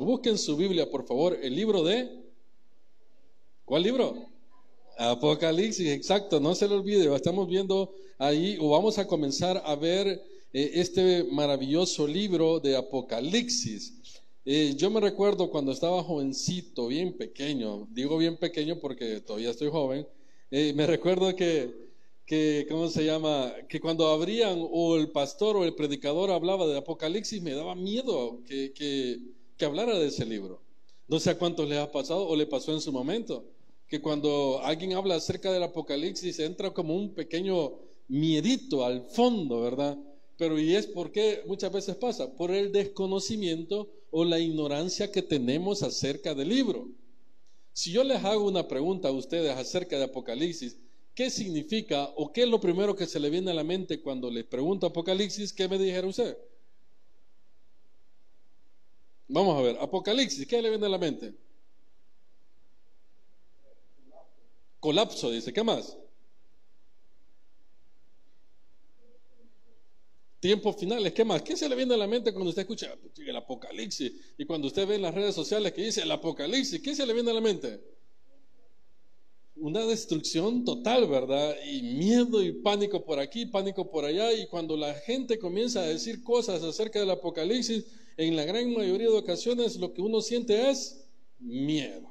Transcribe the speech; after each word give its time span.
Busquen 0.00 0.38
su 0.38 0.56
Biblia, 0.56 0.90
por 0.90 1.06
favor, 1.06 1.38
el 1.42 1.54
libro 1.54 1.84
de... 1.84 2.08
¿Cuál 3.66 3.82
libro? 3.82 4.14
Apocalipsis, 4.96 5.88
exacto, 5.88 6.40
no 6.40 6.54
se 6.54 6.66
lo 6.66 6.76
olvide, 6.76 7.14
estamos 7.14 7.46
viendo 7.46 7.94
ahí 8.16 8.56
o 8.58 8.70
vamos 8.70 8.98
a 8.98 9.06
comenzar 9.06 9.62
a 9.62 9.76
ver 9.76 10.08
eh, 10.08 10.70
este 10.74 11.24
maravilloso 11.24 12.06
libro 12.06 12.60
de 12.60 12.76
Apocalipsis. 12.76 14.22
Eh, 14.46 14.72
yo 14.74 14.90
me 14.90 15.00
recuerdo 15.00 15.50
cuando 15.50 15.70
estaba 15.70 16.02
jovencito, 16.02 16.86
bien 16.86 17.18
pequeño, 17.18 17.86
digo 17.90 18.16
bien 18.16 18.38
pequeño 18.38 18.80
porque 18.80 19.20
todavía 19.20 19.50
estoy 19.50 19.68
joven, 19.68 20.08
eh, 20.50 20.72
me 20.74 20.86
recuerdo 20.86 21.36
que, 21.36 21.74
que, 22.24 22.66
¿cómo 22.70 22.88
se 22.88 23.04
llama? 23.04 23.52
Que 23.68 23.80
cuando 23.80 24.08
abrían 24.08 24.66
o 24.72 24.96
el 24.96 25.10
pastor 25.10 25.58
o 25.58 25.64
el 25.64 25.74
predicador 25.74 26.30
hablaba 26.30 26.66
de 26.66 26.78
Apocalipsis, 26.78 27.42
me 27.42 27.52
daba 27.52 27.74
miedo 27.74 28.40
que, 28.46 28.72
que, 28.72 29.39
que 29.60 29.66
hablara 29.66 29.98
de 29.98 30.06
ese 30.06 30.24
libro. 30.24 30.62
No 31.06 31.20
sé 31.20 31.28
a 31.28 31.38
cuántos 31.38 31.68
le 31.68 31.78
ha 31.78 31.92
pasado 31.92 32.26
o 32.26 32.34
le 32.34 32.46
pasó 32.46 32.72
en 32.72 32.80
su 32.80 32.92
momento, 32.92 33.44
que 33.86 34.00
cuando 34.00 34.58
alguien 34.64 34.94
habla 34.94 35.16
acerca 35.16 35.52
del 35.52 35.62
Apocalipsis 35.62 36.38
entra 36.38 36.72
como 36.72 36.96
un 36.96 37.14
pequeño 37.14 37.78
miedito 38.08 38.86
al 38.86 39.02
fondo, 39.10 39.60
¿verdad? 39.60 39.98
Pero 40.38 40.58
¿y 40.58 40.74
es 40.74 40.86
por 40.86 41.12
qué 41.12 41.42
muchas 41.46 41.70
veces 41.70 41.96
pasa? 41.96 42.34
Por 42.34 42.52
el 42.52 42.72
desconocimiento 42.72 43.90
o 44.10 44.24
la 44.24 44.38
ignorancia 44.38 45.12
que 45.12 45.20
tenemos 45.20 45.82
acerca 45.82 46.34
del 46.34 46.48
libro. 46.48 46.88
Si 47.74 47.92
yo 47.92 48.02
les 48.02 48.24
hago 48.24 48.46
una 48.46 48.66
pregunta 48.66 49.08
a 49.08 49.12
ustedes 49.12 49.54
acerca 49.54 49.98
de 49.98 50.04
Apocalipsis, 50.04 50.78
¿qué 51.14 51.28
significa 51.28 52.08
o 52.16 52.32
qué 52.32 52.44
es 52.44 52.48
lo 52.48 52.60
primero 52.62 52.96
que 52.96 53.06
se 53.06 53.20
le 53.20 53.28
viene 53.28 53.50
a 53.50 53.54
la 53.54 53.64
mente 53.64 54.00
cuando 54.00 54.30
les 54.30 54.46
pregunto 54.46 54.86
Apocalipsis? 54.86 55.52
¿Qué 55.52 55.68
me 55.68 55.78
dijeron 55.78 56.08
usted? 56.08 56.34
Vamos 59.32 59.56
a 59.56 59.62
ver, 59.62 59.76
Apocalipsis, 59.80 60.44
¿qué 60.44 60.60
le 60.60 60.70
viene 60.70 60.86
a 60.86 60.88
la 60.88 60.98
mente? 60.98 61.32
Colapso, 64.80 65.30
dice, 65.30 65.52
¿qué 65.52 65.62
más? 65.62 65.96
Tiempos 70.40 70.76
finales, 70.76 71.12
¿qué 71.12 71.24
más? 71.24 71.42
¿Qué 71.42 71.56
se 71.56 71.68
le 71.68 71.76
viene 71.76 71.94
a 71.94 71.98
la 71.98 72.08
mente 72.08 72.32
cuando 72.32 72.48
usted 72.48 72.62
escucha 72.62 72.92
el 73.18 73.36
apocalipsis? 73.36 74.12
Y 74.36 74.46
cuando 74.46 74.66
usted 74.66 74.88
ve 74.88 74.96
en 74.96 75.02
las 75.02 75.14
redes 75.14 75.34
sociales 75.34 75.72
que 75.74 75.84
dice 75.84 76.02
el 76.02 76.10
apocalipsis, 76.10 76.82
¿qué 76.82 76.96
se 76.96 77.06
le 77.06 77.14
viene 77.14 77.30
a 77.30 77.34
la 77.34 77.40
mente? 77.40 77.80
Una 79.54 79.86
destrucción 79.86 80.64
total, 80.64 81.06
¿verdad? 81.06 81.54
Y 81.64 81.82
miedo 81.82 82.42
y 82.42 82.50
pánico 82.50 83.04
por 83.04 83.20
aquí, 83.20 83.46
pánico 83.46 83.88
por 83.90 84.06
allá. 84.06 84.32
Y 84.32 84.48
cuando 84.48 84.76
la 84.76 84.94
gente 84.94 85.38
comienza 85.38 85.82
a 85.82 85.86
decir 85.86 86.24
cosas 86.24 86.64
acerca 86.64 86.98
del 86.98 87.10
apocalipsis, 87.10 87.99
en 88.20 88.36
la 88.36 88.44
gran 88.44 88.70
mayoría 88.74 89.08
de 89.08 89.16
ocasiones 89.16 89.76
lo 89.76 89.94
que 89.94 90.02
uno 90.02 90.20
siente 90.20 90.68
es 90.68 91.06
miedo. 91.38 92.06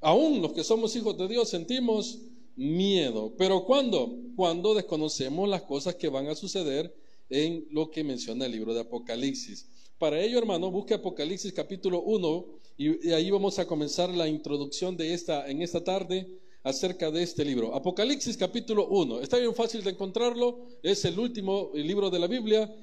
Aún 0.00 0.40
los 0.40 0.54
que 0.54 0.64
somos 0.64 0.96
hijos 0.96 1.18
de 1.18 1.28
Dios 1.28 1.50
sentimos 1.50 2.20
miedo. 2.56 3.34
Pero 3.36 3.66
¿cuándo? 3.66 4.16
Cuando 4.36 4.74
desconocemos 4.74 5.46
las 5.46 5.62
cosas 5.62 5.96
que 5.96 6.08
van 6.08 6.28
a 6.28 6.34
suceder 6.34 6.94
en 7.28 7.68
lo 7.70 7.90
que 7.90 8.04
menciona 8.04 8.46
el 8.46 8.52
libro 8.52 8.72
de 8.72 8.80
Apocalipsis. 8.80 9.68
Para 9.98 10.18
ello, 10.18 10.38
hermano, 10.38 10.70
busque 10.70 10.94
Apocalipsis 10.94 11.52
capítulo 11.52 12.00
1 12.04 12.46
y, 12.78 13.10
ahí 13.10 13.30
vamos 13.30 13.58
a 13.58 13.66
comenzar 13.66 14.08
la 14.08 14.28
introducción 14.28 14.96
de 14.96 15.12
esta 15.12 15.46
en 15.50 15.60
esta 15.60 15.84
tarde 15.84 16.26
acerca 16.62 17.10
de 17.10 17.22
este 17.22 17.44
libro. 17.44 17.74
Apocalipsis 17.74 18.34
capítulo 18.38 18.88
1. 18.88 19.20
Está 19.20 19.36
bien 19.36 19.54
fácil 19.54 19.84
de 19.84 19.90
encontrarlo, 19.90 20.68
es 20.82 21.04
el 21.04 21.18
último 21.18 21.70
libro 21.74 22.08
de 22.08 22.18
la 22.18 22.28
Biblia. 22.28 22.74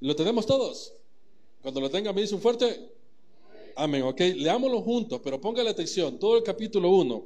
¿Lo 0.00 0.16
tenemos 0.16 0.46
todos? 0.46 0.94
Cuando 1.62 1.80
lo 1.80 1.90
tenga 1.90 2.12
me 2.12 2.20
dice 2.20 2.34
un 2.34 2.40
fuerte 2.40 2.90
Amén, 3.74 4.02
ok. 4.02 4.20
Leámoslo 4.36 4.82
juntos, 4.82 5.20
pero 5.24 5.40
ponga 5.40 5.62
la 5.62 5.70
atención, 5.70 6.18
todo 6.18 6.36
el 6.36 6.42
capítulo 6.42 6.90
1. 6.90 7.22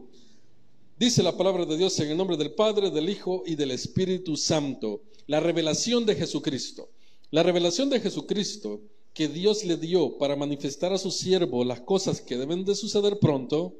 Dice 0.96 1.22
la 1.22 1.36
palabra 1.36 1.66
de 1.66 1.76
Dios 1.76 1.98
en 1.98 2.10
el 2.10 2.16
nombre 2.16 2.36
del 2.36 2.52
Padre, 2.52 2.90
del 2.90 3.10
Hijo 3.10 3.42
y 3.44 3.56
del 3.56 3.72
Espíritu 3.72 4.36
Santo 4.36 5.02
la 5.26 5.40
revelación 5.40 6.06
de 6.06 6.14
Jesucristo. 6.14 6.88
La 7.30 7.42
revelación 7.42 7.90
de 7.90 8.00
Jesucristo 8.00 8.80
que 9.12 9.28
Dios 9.28 9.64
le 9.64 9.76
dio 9.76 10.18
para 10.18 10.36
manifestar 10.36 10.92
a 10.92 10.98
su 10.98 11.10
siervo 11.10 11.64
las 11.64 11.80
cosas 11.80 12.20
que 12.20 12.36
deben 12.36 12.64
de 12.64 12.74
suceder 12.74 13.18
pronto, 13.18 13.74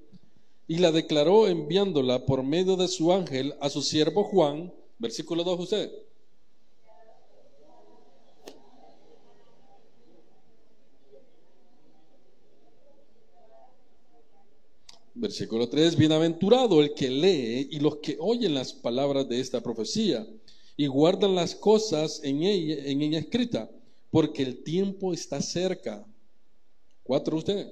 y 0.67 0.79
la 0.79 0.91
declaró 0.91 1.47
enviándola 1.47 2.27
por 2.27 2.43
medio 2.43 2.77
de 2.77 2.89
su 2.89 3.13
ángel 3.13 3.55
a 3.61 3.71
su 3.71 3.83
siervo 3.83 4.25
Juan, 4.25 4.73
versículo 4.99 5.45
2 5.45 5.61
usted. 5.61 5.93
Versículo 15.19 15.67
3, 15.67 15.97
bienaventurado 15.97 16.83
el 16.83 16.93
que 16.93 17.09
lee 17.09 17.69
y 17.71 17.81
los 17.81 17.97
que 17.97 18.19
oyen 18.21 18.53
las 18.53 18.75
palabras 18.75 19.27
de 19.27 19.41
esta 19.41 19.63
profecía 19.63 20.27
y 20.77 20.89
guardan 20.89 21.35
las 21.35 21.55
cosas 21.55 22.21
en 22.23 22.43
ella, 22.43 23.19
escrita, 23.19 23.71
porque 24.11 24.43
el 24.43 24.63
tiempo 24.63 25.15
está 25.15 25.41
cerca. 25.41 26.07
Cuatro 27.03 27.39
usted. 27.39 27.67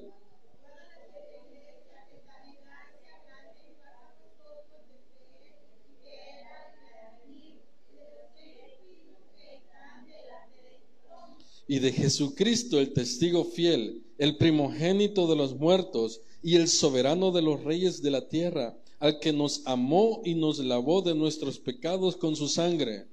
y 11.67 11.79
de 11.79 11.93
Jesucristo 11.93 12.79
el 12.79 12.93
testigo 12.93 13.45
fiel, 13.45 14.04
el 14.19 14.37
primogénito 14.37 15.27
de 15.27 15.37
los 15.37 15.55
muertos 15.57 16.21
y 16.43 16.57
el 16.57 16.69
soberano 16.69 17.33
de 17.33 17.43
los 17.43 17.65
reyes 17.65 18.03
de 18.03 18.11
la 18.11 18.29
tierra, 18.29 18.77
al 18.99 19.19
que 19.19 19.33
nos 19.33 19.63
amó 19.67 20.23
y 20.25 20.35
nos 20.35 20.59
lavó 20.59 21.03
de 21.03 21.15
nuestros 21.15 21.59
pecados 21.59 22.17
con 22.17 22.37
su 22.37 22.49
sangre. 22.49 23.07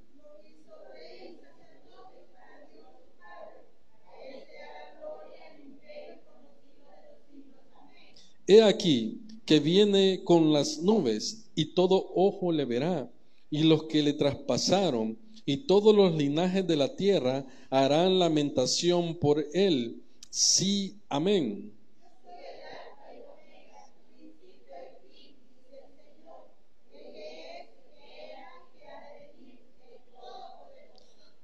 He 8.48 8.62
aquí 8.62 9.22
que 9.46 9.60
viene 9.60 10.24
con 10.24 10.52
las 10.52 10.82
nubes 10.82 11.50
y 11.56 11.74
todo 11.74 12.12
ojo 12.16 12.52
le 12.52 12.66
verá, 12.66 13.10
y 13.50 13.64
los 13.64 13.84
que 13.84 14.02
le 14.02 14.14
traspasaron 14.14 15.18
y 15.46 15.58
todos 15.68 15.96
los 15.96 16.14
linajes 16.16 16.66
de 16.68 16.76
la 16.76 16.96
tierra 16.96 17.46
harán 17.70 18.20
lamentación 18.20 19.16
por 19.16 19.46
él. 19.54 20.02
Sí, 20.32 20.96
amén. 21.10 21.74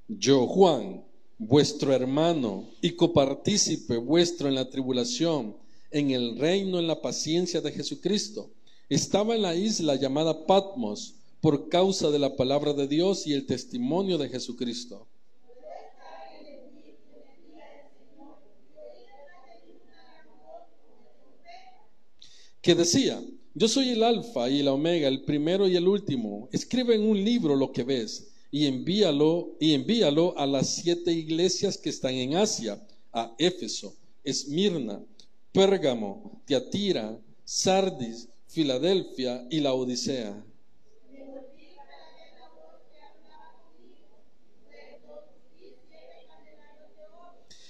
Yo, 0.08 0.48
Juan, 0.48 1.04
vuestro 1.38 1.94
hermano 1.94 2.64
y 2.82 2.92
copartícipe 2.92 3.98
vuestro 3.98 4.48
en 4.48 4.56
la 4.56 4.70
tribulación, 4.70 5.58
en 5.92 6.12
el 6.12 6.40
reino, 6.40 6.80
en 6.80 6.88
la 6.88 7.02
paciencia 7.02 7.60
de 7.60 7.74
Jesucristo, 7.74 8.50
estaba 8.88 9.36
en 9.36 9.42
la 9.42 9.54
isla 9.54 9.96
llamada 9.96 10.46
Patmos 10.46 11.16
por 11.42 11.68
causa 11.68 12.10
de 12.10 12.20
la 12.20 12.38
palabra 12.38 12.72
de 12.72 12.88
Dios 12.88 13.28
y 13.28 13.34
el 13.34 13.46
testimonio 13.46 14.18
de 14.18 14.30
Jesucristo. 14.30 15.08
Que 22.68 22.76
decía, 22.76 23.24
yo 23.54 23.70
soy 23.70 23.92
el 23.92 24.04
alfa 24.04 24.50
y 24.50 24.60
el 24.60 24.68
omega, 24.68 25.08
el 25.08 25.22
primero 25.22 25.70
y 25.70 25.78
el 25.78 25.88
último. 25.88 26.50
Escribe 26.52 26.96
en 26.96 27.04
un 27.04 27.24
libro 27.24 27.56
lo 27.56 27.72
que 27.72 27.84
ves 27.84 28.28
y 28.52 28.66
envíalo 28.66 29.56
y 29.58 29.72
envíalo 29.74 30.38
a 30.38 30.46
las 30.46 30.68
siete 30.68 31.14
iglesias 31.14 31.78
que 31.78 31.90
están 31.90 32.16
en 32.16 32.36
Asia, 32.36 32.86
a 33.14 33.34
Éfeso, 33.38 33.96
Esmirna, 34.22 35.02
Pérgamo, 35.54 36.42
Tiatira, 36.44 37.18
Sardis, 37.46 38.28
Filadelfia 38.50 39.48
y 39.50 39.62
la 39.62 39.74
Odisea. 39.74 40.36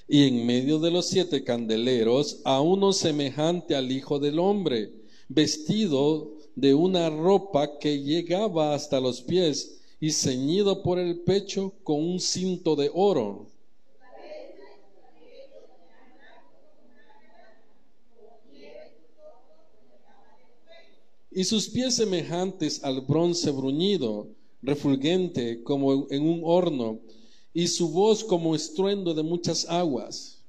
Y 0.08 0.28
en 0.28 0.46
medio 0.46 0.80
de 0.80 0.90
los 0.90 1.08
siete 1.08 1.44
candeleros 1.44 2.40
a 2.46 2.62
uno 2.62 2.94
semejante 2.94 3.76
al 3.76 3.92
Hijo 3.92 4.20
del 4.20 4.40
Hombre, 4.40 4.94
vestido 5.28 6.32
de 6.56 6.74
una 6.74 7.10
ropa 7.10 7.78
que 7.78 8.02
llegaba 8.02 8.74
hasta 8.74 9.02
los 9.02 9.22
pies 9.22 9.82
y 10.00 10.12
ceñido 10.12 10.82
por 10.82 10.98
el 10.98 11.20
pecho 11.20 11.74
con 11.84 12.04
un 12.04 12.20
cinto 12.20 12.76
de 12.76 12.90
oro. 12.94 13.48
Y 21.32 21.44
sus 21.44 21.68
pies 21.70 21.96
semejantes 21.96 22.84
al 22.84 23.02
bronce 23.02 23.52
bruñido, 23.52 24.30
refulgente 24.64 25.62
como 25.62 26.08
en 26.10 26.24
un 26.24 26.42
horno, 26.44 27.00
y 27.58 27.68
su 27.68 27.90
voz 27.90 28.24
como 28.24 28.54
estruendo 28.54 29.16
de 29.16 29.24
muchas 29.24 29.68
aguas. 29.68 30.44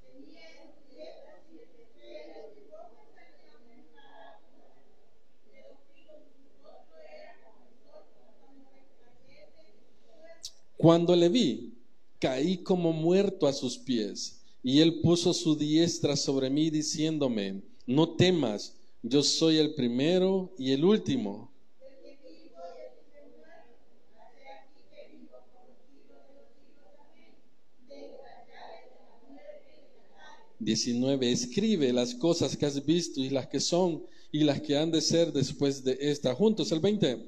Cuando 10.77 11.17
le 11.17 11.31
vi, 11.31 11.73
caí 12.19 12.59
como 12.59 12.93
muerto 12.93 13.47
a 13.47 13.55
sus 13.55 13.79
pies, 13.79 14.43
y 14.63 14.81
él 14.81 15.01
puso 15.01 15.33
su 15.33 15.57
diestra 15.57 16.15
sobre 16.15 16.51
mí 16.51 16.69
diciéndome, 16.69 17.63
no 17.87 18.17
temas, 18.17 18.75
yo 19.03 19.23
soy 19.23 19.57
el 19.57 19.75
primero 19.75 20.53
y 20.59 20.73
el 20.73 20.85
último 20.85 21.51
19. 30.61 31.31
Escribe 31.31 31.93
las 31.93 32.15
cosas 32.15 32.57
que 32.57 32.67
has 32.67 32.85
visto 32.85 33.21
y 33.21 33.31
las 33.31 33.47
que 33.47 33.61
son 33.61 34.03
y 34.33 34.45
las 34.45 34.61
que 34.61 34.77
han 34.77 34.91
de 34.91 35.01
ser 35.01 35.33
después 35.33 35.85
de 35.85 35.97
esta. 36.01 36.35
Juntos, 36.35 36.73
el 36.73 36.81
20. 36.81 37.19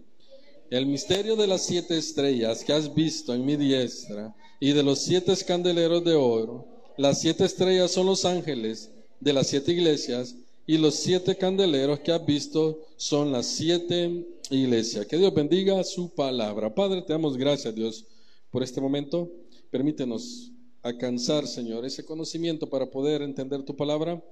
El 0.70 0.86
misterio 0.86 1.36
de 1.36 1.46
las 1.46 1.66
siete 1.66 1.98
estrellas 1.98 2.62
que 2.64 2.72
has 2.72 2.94
visto 2.94 3.34
en 3.34 3.44
mi 3.44 3.56
diestra 3.56 4.34
y 4.60 4.72
de 4.72 4.82
los 4.82 5.00
siete 5.00 5.34
candeleros 5.44 6.04
de 6.04 6.14
oro. 6.14 6.66
Las 6.96 7.20
siete 7.20 7.44
estrellas 7.44 7.90
son 7.90 8.06
los 8.06 8.24
ángeles 8.24 8.90
de 9.18 9.32
las 9.32 9.48
siete 9.48 9.72
iglesias 9.72 10.36
y 10.66 10.78
los 10.78 10.94
siete 10.94 11.36
candeleros 11.36 12.00
que 12.00 12.12
has 12.12 12.24
visto 12.24 12.86
son 12.96 13.32
las 13.32 13.46
siete 13.46 14.26
iglesias. 14.50 15.06
Que 15.06 15.18
Dios 15.18 15.34
bendiga 15.34 15.82
su 15.82 16.10
palabra. 16.10 16.72
Padre, 16.72 17.02
te 17.02 17.12
damos 17.12 17.36
gracias, 17.36 17.74
Dios, 17.74 18.04
por 18.50 18.62
este 18.62 18.80
momento. 18.80 19.28
Permítenos 19.70 20.52
alcanzar, 20.82 21.46
Señor, 21.46 21.84
ese 21.84 22.04
conocimiento 22.04 22.68
para 22.68 22.90
poder 22.90 23.22
entender 23.22 23.62
tu 23.62 23.76
palabra. 23.76 24.22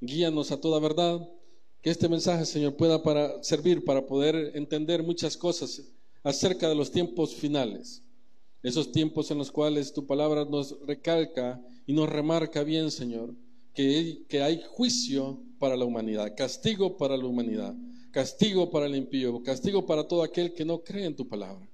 Guíanos 0.00 0.52
a 0.52 0.60
toda 0.60 0.80
verdad. 0.80 1.28
Que 1.82 1.90
este 1.90 2.08
mensaje, 2.08 2.44
Señor, 2.46 2.76
pueda 2.76 3.02
para 3.02 3.42
servir 3.42 3.84
para 3.84 4.06
poder 4.06 4.52
entender 4.54 5.02
muchas 5.02 5.36
cosas 5.36 5.82
acerca 6.22 6.68
de 6.68 6.74
los 6.74 6.90
tiempos 6.90 7.34
finales. 7.34 8.02
Esos 8.62 8.90
tiempos 8.90 9.30
en 9.30 9.38
los 9.38 9.52
cuales 9.52 9.92
tu 9.92 10.06
palabra 10.06 10.44
nos 10.44 10.80
recalca 10.84 11.60
y 11.86 11.92
nos 11.92 12.08
remarca 12.08 12.64
bien, 12.64 12.90
Señor, 12.90 13.34
que, 13.74 14.24
que 14.28 14.42
hay 14.42 14.62
juicio 14.70 15.40
para 15.58 15.76
la 15.76 15.84
humanidad, 15.84 16.34
castigo 16.36 16.96
para 16.96 17.16
la 17.16 17.26
humanidad, 17.26 17.74
castigo 18.10 18.70
para 18.70 18.86
el 18.86 18.96
impío, 18.96 19.42
castigo 19.42 19.86
para 19.86 20.08
todo 20.08 20.22
aquel 20.22 20.52
que 20.52 20.64
no 20.64 20.82
cree 20.82 21.04
en 21.04 21.14
tu 21.14 21.28
palabra. 21.28 21.68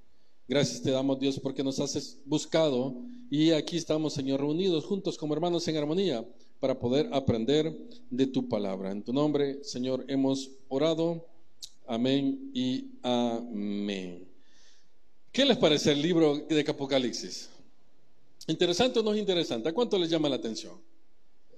Gracias 0.53 0.83
te 0.83 0.91
damos, 0.91 1.19
Dios, 1.19 1.41
porque 1.41 1.65
nos 1.65 1.81
has 1.81 2.19
buscado 2.27 2.95
y 3.31 3.53
aquí 3.53 3.79
estamos, 3.79 4.13
Señor, 4.13 4.41
reunidos 4.41 4.85
juntos 4.85 5.17
como 5.17 5.33
hermanos 5.33 5.67
en 5.67 5.79
armonía 5.79 6.29
para 6.61 6.79
poder 6.79 7.09
aprender 7.11 7.75
de 8.11 8.27
tu 8.27 8.51
palabra. 8.51 8.93
En 8.93 9.03
tu 9.03 9.15
nombre, 9.15 9.65
Señor, 9.65 10.05
hemos 10.09 10.51
orado. 10.69 11.27
Amén 11.87 12.51
y 12.53 12.91
amén. 13.01 14.29
¿Qué 15.33 15.47
les 15.47 15.57
parece 15.57 15.93
el 15.93 16.03
libro 16.03 16.37
de 16.37 16.61
Apocalipsis? 16.69 17.49
¿Interesante 18.47 18.99
o 18.99 19.03
no 19.03 19.15
es 19.15 19.21
interesante? 19.21 19.71
¿A 19.71 19.73
cuánto 19.73 19.97
les 19.97 20.11
llama 20.11 20.29
la 20.29 20.37
atención? 20.37 20.75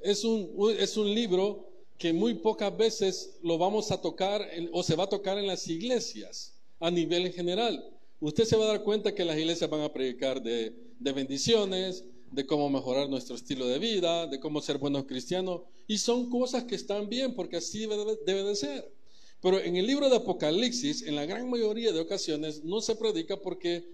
Es 0.04 0.22
un, 0.22 0.52
es 0.78 0.96
un 0.96 1.12
libro 1.12 1.68
que 1.98 2.12
muy 2.12 2.34
pocas 2.34 2.76
veces 2.76 3.38
lo 3.42 3.58
vamos 3.58 3.90
a 3.90 4.00
tocar 4.00 4.48
o 4.70 4.84
se 4.84 4.94
va 4.94 5.02
a 5.02 5.08
tocar 5.08 5.36
en 5.36 5.48
las 5.48 5.66
iglesias 5.66 6.52
a 6.78 6.92
nivel 6.92 7.32
general 7.32 7.90
usted 8.20 8.44
se 8.44 8.56
va 8.56 8.64
a 8.64 8.68
dar 8.68 8.82
cuenta 8.82 9.14
que 9.14 9.24
las 9.24 9.38
iglesias 9.38 9.68
van 9.70 9.82
a 9.82 9.92
predicar 9.92 10.42
de, 10.42 10.74
bendiciones, 10.98 12.04
de 12.30 12.46
cómo 12.46 12.70
mejorar 12.70 13.08
nuestro 13.08 13.36
estilo 13.36 13.66
de 13.66 13.78
vida, 13.78 14.26
de 14.26 14.40
cómo 14.40 14.60
ser 14.60 14.78
buenos 14.78 15.04
cristianos, 15.04 15.62
y 15.86 15.98
son 15.98 16.30
cosas 16.30 16.64
que 16.64 16.74
están 16.74 17.08
bien 17.08 17.34
porque 17.34 17.56
así 17.56 17.86
debe, 17.86 18.18
debe 18.26 18.42
de 18.44 18.56
ser. 18.56 18.92
Pero 19.40 19.60
en 19.60 19.76
el 19.76 19.86
libro 19.86 20.08
de 20.08 20.16
Apocalipsis, 20.16 21.02
en 21.02 21.16
la 21.16 21.26
gran 21.26 21.48
mayoría 21.50 21.92
de 21.92 22.00
ocasiones, 22.00 22.64
no 22.64 22.80
se 22.80 22.96
predica 22.96 23.36
porque 23.36 23.84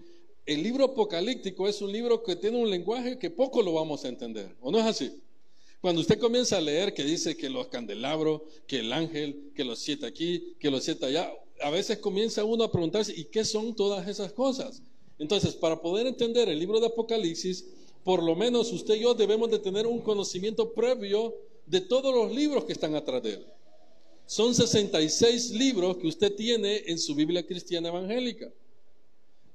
el 0.45 0.63
libro 0.63 0.85
apocalíptico 0.85 1.67
es 1.67 1.81
un 1.81 1.91
libro 1.91 2.23
que 2.23 2.35
tiene 2.35 2.57
un 2.57 2.69
lenguaje 2.69 3.19
que 3.19 3.29
poco 3.29 3.61
lo 3.61 3.73
vamos 3.73 4.05
a 4.05 4.09
entender, 4.09 4.55
¿o 4.59 4.71
no 4.71 4.79
es 4.79 4.85
así? 4.85 5.11
Cuando 5.81 6.01
usted 6.01 6.19
comienza 6.19 6.57
a 6.57 6.61
leer 6.61 6.93
que 6.93 7.03
dice 7.03 7.35
que 7.35 7.49
los 7.49 7.67
candelabros, 7.67 8.41
que 8.67 8.79
el 8.79 8.93
ángel, 8.93 9.51
que 9.55 9.63
los 9.63 9.79
siete 9.79 10.05
aquí, 10.05 10.55
que 10.59 10.69
los 10.69 10.83
siete 10.83 11.07
allá, 11.07 11.31
a 11.61 11.69
veces 11.69 11.99
comienza 11.99 12.43
uno 12.43 12.63
a 12.63 12.71
preguntarse, 12.71 13.13
¿y 13.15 13.25
qué 13.25 13.45
son 13.45 13.75
todas 13.75 14.07
esas 14.07 14.33
cosas? 14.33 14.81
Entonces, 15.17 15.55
para 15.55 15.81
poder 15.81 16.07
entender 16.07 16.49
el 16.49 16.59
libro 16.59 16.79
de 16.79 16.87
Apocalipsis, 16.87 17.65
por 18.03 18.23
lo 18.23 18.35
menos 18.35 18.71
usted 18.71 18.95
y 18.95 19.01
yo 19.01 19.13
debemos 19.13 19.51
de 19.51 19.59
tener 19.59 19.85
un 19.85 20.01
conocimiento 20.01 20.73
previo 20.73 21.35
de 21.65 21.81
todos 21.81 22.13
los 22.13 22.35
libros 22.35 22.65
que 22.65 22.73
están 22.73 22.95
atrás 22.95 23.21
de 23.23 23.33
él. 23.33 23.45
Son 24.25 24.55
66 24.55 25.51
libros 25.51 25.97
que 25.97 26.07
usted 26.07 26.33
tiene 26.35 26.83
en 26.87 26.97
su 26.97 27.13
Biblia 27.13 27.45
cristiana 27.45 27.89
evangélica. 27.89 28.51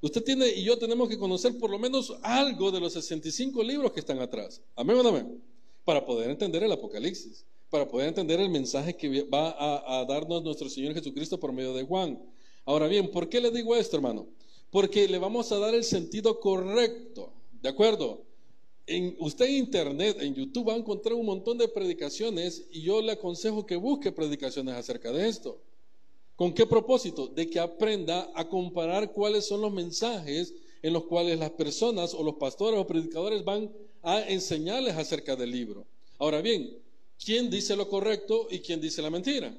Usted 0.01 0.23
tiene 0.23 0.49
y 0.49 0.63
yo 0.63 0.79
tenemos 0.79 1.09
que 1.09 1.19
conocer 1.19 1.59
por 1.59 1.71
lo 1.71 1.79
menos 1.79 2.13
algo 2.23 2.71
de 2.71 2.81
los 2.81 2.93
65 2.93 3.63
libros 3.63 3.93
que 3.93 4.01
están 4.01 4.21
atrás. 4.21 4.63
Amén 4.77 4.97
o 4.99 5.09
amén. 5.09 5.43
Para 5.85 6.05
poder 6.05 6.31
entender 6.31 6.63
el 6.63 6.73
Apocalipsis 6.73 7.45
para 7.71 7.89
poder 7.89 8.09
entender 8.09 8.41
el 8.41 8.49
mensaje 8.49 8.97
que 8.97 9.23
va 9.25 9.55
a, 9.59 10.05
darnos 10.05 10.43
nuestro 10.43 10.69
Señor 10.69 10.95
Jesucristo 10.95 11.39
por 11.39 11.53
medio 11.53 11.75
de 11.75 11.85
Juan. 11.85 12.21
Ahora 12.65 12.87
bien, 12.87 13.11
¿por 13.11 13.29
qué 13.29 13.41
le 13.41 13.51
digo 13.51 13.75
esto, 13.77 13.97
hermano? 13.97 14.27
Porque 14.71 15.09
le 15.09 15.19
vamos 15.19 15.51
a 15.53 15.59
dar 15.59 15.75
el 15.75 15.85
sentido 15.85 16.41
correcto, 16.41 17.33
¿de 17.63 17.69
acuerdo? 17.69 18.23
En, 18.87 19.17
usted 19.19 19.49
internet, 19.49 20.19
en 20.21 20.35
YouTube, 20.35 20.69
va 20.69 20.75
a 20.75 20.77
encontrar 20.77 21.15
un 21.15 21.27
montón 21.27 21.59
de 21.59 21.67
predicaciones 21.69 22.67
y 22.71 22.83
yo 22.83 23.03
le 23.03 23.13
aconsejo 23.13 23.67
que 23.67 23.77
busque 23.77 24.13
predicaciones 24.13 24.75
acerca 24.75 25.11
de 25.11 25.29
esto. 25.29 25.61
¿Con 26.37 26.53
qué 26.53 26.67
propósito? 26.67 27.27
De 27.29 27.49
que 27.49 27.59
aprenda 27.59 28.31
a 28.35 28.49
comparar 28.49 29.13
cuáles 29.13 29.47
son 29.47 29.61
los 29.61 29.73
mensajes 29.73 30.55
en 30.83 30.93
los 30.93 31.05
cuales 31.07 31.39
las 31.39 31.51
personas 31.51 32.15
o 32.15 32.23
los 32.23 32.35
pastores 32.35 32.79
o 32.79 32.87
predicadores 32.87 33.45
van 33.45 33.73
a 34.03 34.21
enseñarles 34.29 34.95
acerca 34.95 35.35
del 35.35 35.51
libro. 35.51 35.85
Ahora 36.19 36.41
bien, 36.43 36.79
quién 37.23 37.51
dice 37.51 37.77
lo 37.77 37.89
correcto 37.89 38.49
y 38.51 38.61
quién 38.61 38.81
dice 38.81 39.03
la 39.03 39.11
mentira. 39.11 39.57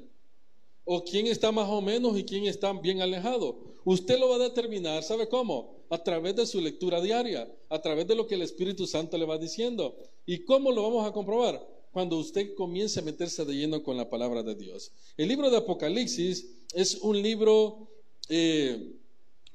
O 0.85 1.03
quién 1.03 1.27
está 1.27 1.51
más 1.51 1.67
o 1.69 1.81
menos 1.81 2.17
y 2.17 2.23
quién 2.23 2.45
está 2.45 2.71
bien 2.73 3.01
alejado. 3.01 3.59
Usted 3.83 4.19
lo 4.19 4.29
va 4.29 4.35
a 4.35 4.49
determinar, 4.49 5.03
¿sabe 5.03 5.27
cómo? 5.27 5.85
A 5.89 6.01
través 6.01 6.35
de 6.35 6.45
su 6.45 6.61
lectura 6.61 7.01
diaria, 7.01 7.49
a 7.69 7.81
través 7.81 8.07
de 8.07 8.15
lo 8.15 8.27
que 8.27 8.35
el 8.35 8.41
Espíritu 8.41 8.87
Santo 8.87 9.17
le 9.17 9.25
va 9.25 9.37
diciendo. 9.37 9.97
¿Y 10.25 10.39
cómo 10.39 10.71
lo 10.71 10.83
vamos 10.83 11.07
a 11.07 11.11
comprobar? 11.11 11.65
Cuando 11.91 12.17
usted 12.17 12.53
comience 12.55 12.99
a 12.99 13.03
meterse 13.03 13.43
de 13.45 13.55
lleno 13.55 13.83
con 13.83 13.97
la 13.97 14.09
palabra 14.09 14.43
de 14.43 14.55
Dios. 14.55 14.91
El 15.15 15.29
libro 15.29 15.49
de 15.49 15.57
Apocalipsis 15.57 16.47
es 16.73 16.95
un 16.95 17.21
libro 17.21 17.87
eh, 18.29 18.93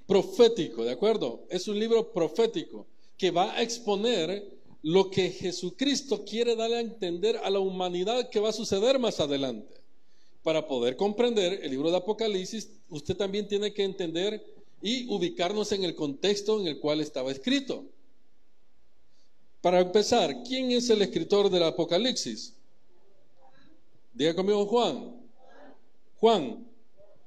profético, 0.06 0.84
¿de 0.84 0.92
acuerdo? 0.92 1.44
Es 1.48 1.68
un 1.68 1.78
libro 1.78 2.12
profético 2.12 2.86
que 3.16 3.30
va 3.30 3.52
a 3.54 3.62
exponer 3.62 4.61
lo 4.82 5.10
que 5.10 5.30
Jesucristo 5.30 6.24
quiere 6.24 6.56
darle 6.56 6.76
a 6.76 6.80
entender 6.80 7.36
a 7.38 7.50
la 7.50 7.60
humanidad 7.60 8.28
que 8.30 8.40
va 8.40 8.48
a 8.48 8.52
suceder 8.52 8.98
más 8.98 9.20
adelante. 9.20 9.80
Para 10.42 10.66
poder 10.66 10.96
comprender 10.96 11.60
el 11.62 11.70
libro 11.70 11.90
de 11.90 11.98
Apocalipsis, 11.98 12.68
usted 12.90 13.16
también 13.16 13.46
tiene 13.46 13.72
que 13.72 13.84
entender 13.84 14.44
y 14.82 15.08
ubicarnos 15.08 15.70
en 15.70 15.84
el 15.84 15.94
contexto 15.94 16.60
en 16.60 16.66
el 16.66 16.80
cual 16.80 17.00
estaba 17.00 17.30
escrito. 17.30 17.84
Para 19.60 19.78
empezar, 19.78 20.42
¿quién 20.42 20.72
es 20.72 20.90
el 20.90 21.02
escritor 21.02 21.48
del 21.48 21.62
Apocalipsis? 21.62 22.54
Diga 24.12 24.34
conmigo 24.34 24.66
Juan. 24.66 25.14
Juan. 26.18 26.66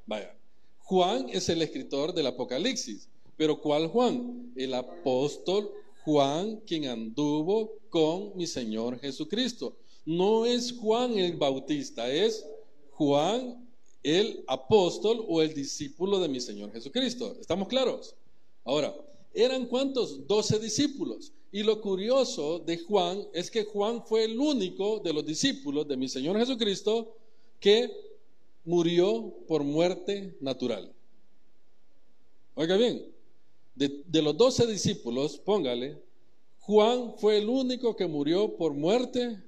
Vaya. 0.06 0.36
Juan 0.80 1.30
es 1.30 1.48
el 1.48 1.62
escritor 1.62 2.14
del 2.14 2.28
Apocalipsis. 2.28 3.08
Pero 3.38 3.62
¿cuál 3.62 3.88
Juan? 3.88 4.52
El 4.58 4.74
apóstol 4.74 5.72
Juan 6.06 6.62
quien 6.68 6.86
anduvo 6.86 7.80
con 7.90 8.38
mi 8.38 8.46
Señor 8.46 9.00
Jesucristo. 9.00 9.76
No 10.06 10.46
es 10.46 10.72
Juan 10.72 11.18
el 11.18 11.36
Bautista, 11.36 12.08
es 12.08 12.46
Juan 12.92 13.68
el 14.04 14.44
apóstol 14.46 15.26
o 15.28 15.42
el 15.42 15.56
discípulo 15.56 16.20
de 16.20 16.28
mi 16.28 16.40
Señor 16.40 16.72
Jesucristo. 16.72 17.36
¿Estamos 17.42 17.68
claros? 17.68 18.16
Ahora, 18.64 18.96
¿eran 19.34 19.66
cuántos? 19.66 20.28
Doce 20.28 20.60
discípulos. 20.60 21.34
Y 21.52 21.64
lo 21.64 21.82
curioso 21.82 22.60
de 22.60 22.78
Juan 22.78 23.26
es 23.34 23.50
que 23.50 23.64
Juan 23.64 24.06
fue 24.06 24.26
el 24.26 24.40
único 24.40 25.00
de 25.00 25.12
los 25.12 25.26
discípulos 25.26 25.88
de 25.88 25.98
mi 25.98 26.08
Señor 26.08 26.38
Jesucristo 26.38 27.16
que 27.60 27.90
murió 28.64 29.34
por 29.48 29.64
muerte 29.64 30.38
natural. 30.40 30.94
Oiga 32.54 32.78
bien, 32.78 33.15
de, 33.76 34.22
los 34.22 34.38
doce 34.38 34.66
discípulos, 34.66 35.38
póngale, 35.38 36.02
Juan 36.62 37.14
fue 37.18 37.38
el 37.38 37.50
único 37.50 37.96
que 37.96 38.08
murió 38.08 38.56
por 38.56 38.74
muerte 38.74 39.42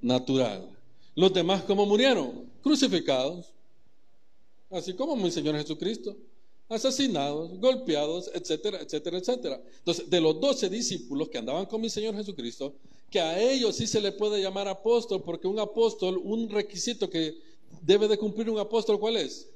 natural. 0.00 0.76
Los 1.14 1.32
demás, 1.32 1.62
¿cómo 1.64 1.86
murieron? 1.86 2.50
Crucificados, 2.62 3.52
así 4.70 4.94
como 4.94 5.14
mi 5.14 5.30
Señor 5.30 5.56
Jesucristo, 5.56 6.16
asesinados, 6.68 7.58
golpeados, 7.58 8.30
etcétera, 8.32 8.80
etcétera, 8.80 9.18
etcétera. 9.18 9.62
Entonces, 9.78 10.08
de 10.08 10.20
los 10.20 10.40
doce 10.40 10.68
discípulos 10.68 11.28
que 11.28 11.38
andaban 11.38 11.66
con 11.66 11.80
mi 11.80 11.90
Señor 11.90 12.16
Jesucristo, 12.16 12.74
que 13.10 13.20
a 13.20 13.38
ellos 13.40 13.76
sí 13.76 13.86
se 13.86 14.00
le 14.00 14.12
puede 14.12 14.40
llamar 14.40 14.68
apóstol, 14.68 15.22
porque 15.22 15.48
un 15.48 15.58
apóstol, 15.58 16.18
un 16.22 16.48
requisito 16.48 17.10
que 17.10 17.36
debe 17.82 18.08
de 18.08 18.16
cumplir 18.16 18.48
un 18.48 18.58
apóstol, 18.58 18.98
¿cuál 18.98 19.16
es? 19.16 19.48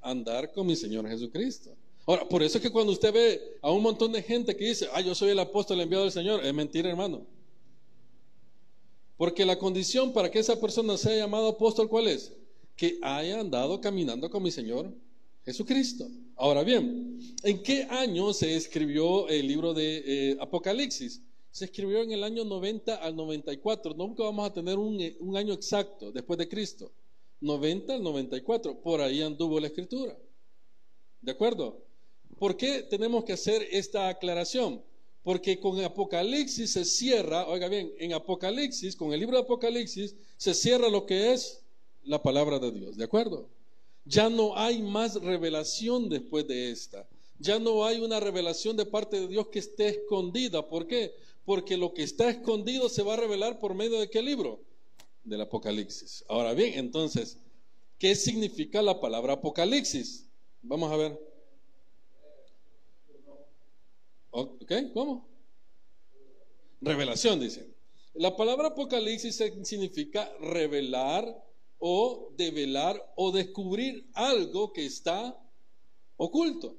Andar 0.00 0.52
con 0.52 0.66
mi 0.66 0.76
Señor 0.76 1.08
Jesucristo. 1.08 1.70
Ahora, 2.10 2.28
por 2.28 2.42
eso 2.42 2.58
es 2.58 2.62
que 2.62 2.72
cuando 2.72 2.90
usted 2.90 3.12
ve 3.12 3.58
a 3.62 3.70
un 3.70 3.84
montón 3.84 4.10
de 4.10 4.20
gente 4.20 4.56
que 4.56 4.64
dice, 4.64 4.88
ah, 4.92 5.00
yo 5.00 5.14
soy 5.14 5.30
el 5.30 5.38
apóstol 5.38 5.80
enviado 5.80 6.02
del 6.02 6.12
Señor, 6.12 6.44
es 6.44 6.52
mentira, 6.52 6.90
hermano. 6.90 7.24
Porque 9.16 9.44
la 9.44 9.56
condición 9.56 10.12
para 10.12 10.28
que 10.28 10.40
esa 10.40 10.60
persona 10.60 10.96
sea 10.96 11.16
llamado 11.16 11.46
apóstol, 11.46 11.88
¿cuál 11.88 12.08
es? 12.08 12.32
Que 12.74 12.98
haya 13.00 13.38
andado 13.38 13.80
caminando 13.80 14.28
con 14.28 14.42
mi 14.42 14.50
Señor 14.50 14.92
Jesucristo. 15.44 16.04
Ahora 16.34 16.64
bien, 16.64 17.16
¿en 17.44 17.62
qué 17.62 17.84
año 17.84 18.32
se 18.32 18.56
escribió 18.56 19.28
el 19.28 19.46
libro 19.46 19.72
de 19.72 20.02
eh, 20.04 20.36
Apocalipsis? 20.40 21.22
Se 21.52 21.66
escribió 21.66 22.02
en 22.02 22.10
el 22.10 22.24
año 22.24 22.44
90 22.44 22.96
al 22.96 23.14
94. 23.14 23.94
Nunca 23.94 24.24
vamos 24.24 24.50
a 24.50 24.52
tener 24.52 24.80
un, 24.80 24.98
un 25.20 25.36
año 25.36 25.54
exacto 25.54 26.10
después 26.10 26.40
de 26.40 26.48
Cristo. 26.48 26.90
90 27.40 27.94
al 27.94 28.02
94. 28.02 28.80
Por 28.82 29.00
ahí 29.00 29.22
anduvo 29.22 29.60
la 29.60 29.68
escritura. 29.68 30.18
¿De 31.20 31.30
acuerdo? 31.30 31.88
¿Por 32.38 32.56
qué 32.56 32.82
tenemos 32.82 33.24
que 33.24 33.34
hacer 33.34 33.66
esta 33.70 34.08
aclaración? 34.08 34.82
Porque 35.22 35.60
con 35.60 35.82
Apocalipsis 35.84 36.72
se 36.72 36.84
cierra, 36.84 37.46
oiga 37.46 37.68
bien, 37.68 37.92
en 37.98 38.14
Apocalipsis, 38.14 38.96
con 38.96 39.12
el 39.12 39.20
libro 39.20 39.36
de 39.36 39.42
Apocalipsis, 39.42 40.16
se 40.36 40.54
cierra 40.54 40.88
lo 40.88 41.04
que 41.04 41.32
es 41.32 41.62
la 42.04 42.22
palabra 42.22 42.58
de 42.58 42.72
Dios, 42.72 42.96
¿de 42.96 43.04
acuerdo? 43.04 43.48
Ya 44.04 44.30
no 44.30 44.56
hay 44.56 44.82
más 44.82 45.20
revelación 45.22 46.08
después 46.08 46.46
de 46.46 46.70
esta. 46.70 47.06
Ya 47.38 47.58
no 47.58 47.84
hay 47.84 48.00
una 48.00 48.20
revelación 48.20 48.76
de 48.76 48.86
parte 48.86 49.20
de 49.20 49.28
Dios 49.28 49.48
que 49.48 49.58
esté 49.58 49.88
escondida. 49.88 50.68
¿Por 50.68 50.86
qué? 50.86 51.14
Porque 51.44 51.76
lo 51.76 51.94
que 51.94 52.02
está 52.02 52.28
escondido 52.28 52.88
se 52.88 53.02
va 53.02 53.14
a 53.14 53.16
revelar 53.16 53.58
por 53.58 53.74
medio 53.74 54.00
de 54.00 54.10
qué 54.10 54.22
libro? 54.22 54.60
Del 55.24 55.42
Apocalipsis. 55.42 56.24
Ahora 56.28 56.54
bien, 56.54 56.78
entonces, 56.78 57.38
¿qué 57.98 58.14
significa 58.14 58.82
la 58.82 59.00
palabra 59.00 59.34
Apocalipsis? 59.34 60.26
Vamos 60.62 60.90
a 60.90 60.96
ver. 60.96 61.29
¿Ok? 64.30 64.72
¿Cómo? 64.94 65.28
Revelación, 66.80 67.40
dice. 67.40 67.68
La 68.14 68.36
palabra 68.36 68.68
apocalipsis 68.68 69.42
significa 69.62 70.30
revelar 70.40 71.44
o 71.78 72.32
develar 72.36 73.12
o 73.16 73.32
descubrir 73.32 74.08
algo 74.14 74.72
que 74.72 74.86
está 74.86 75.36
oculto. 76.16 76.76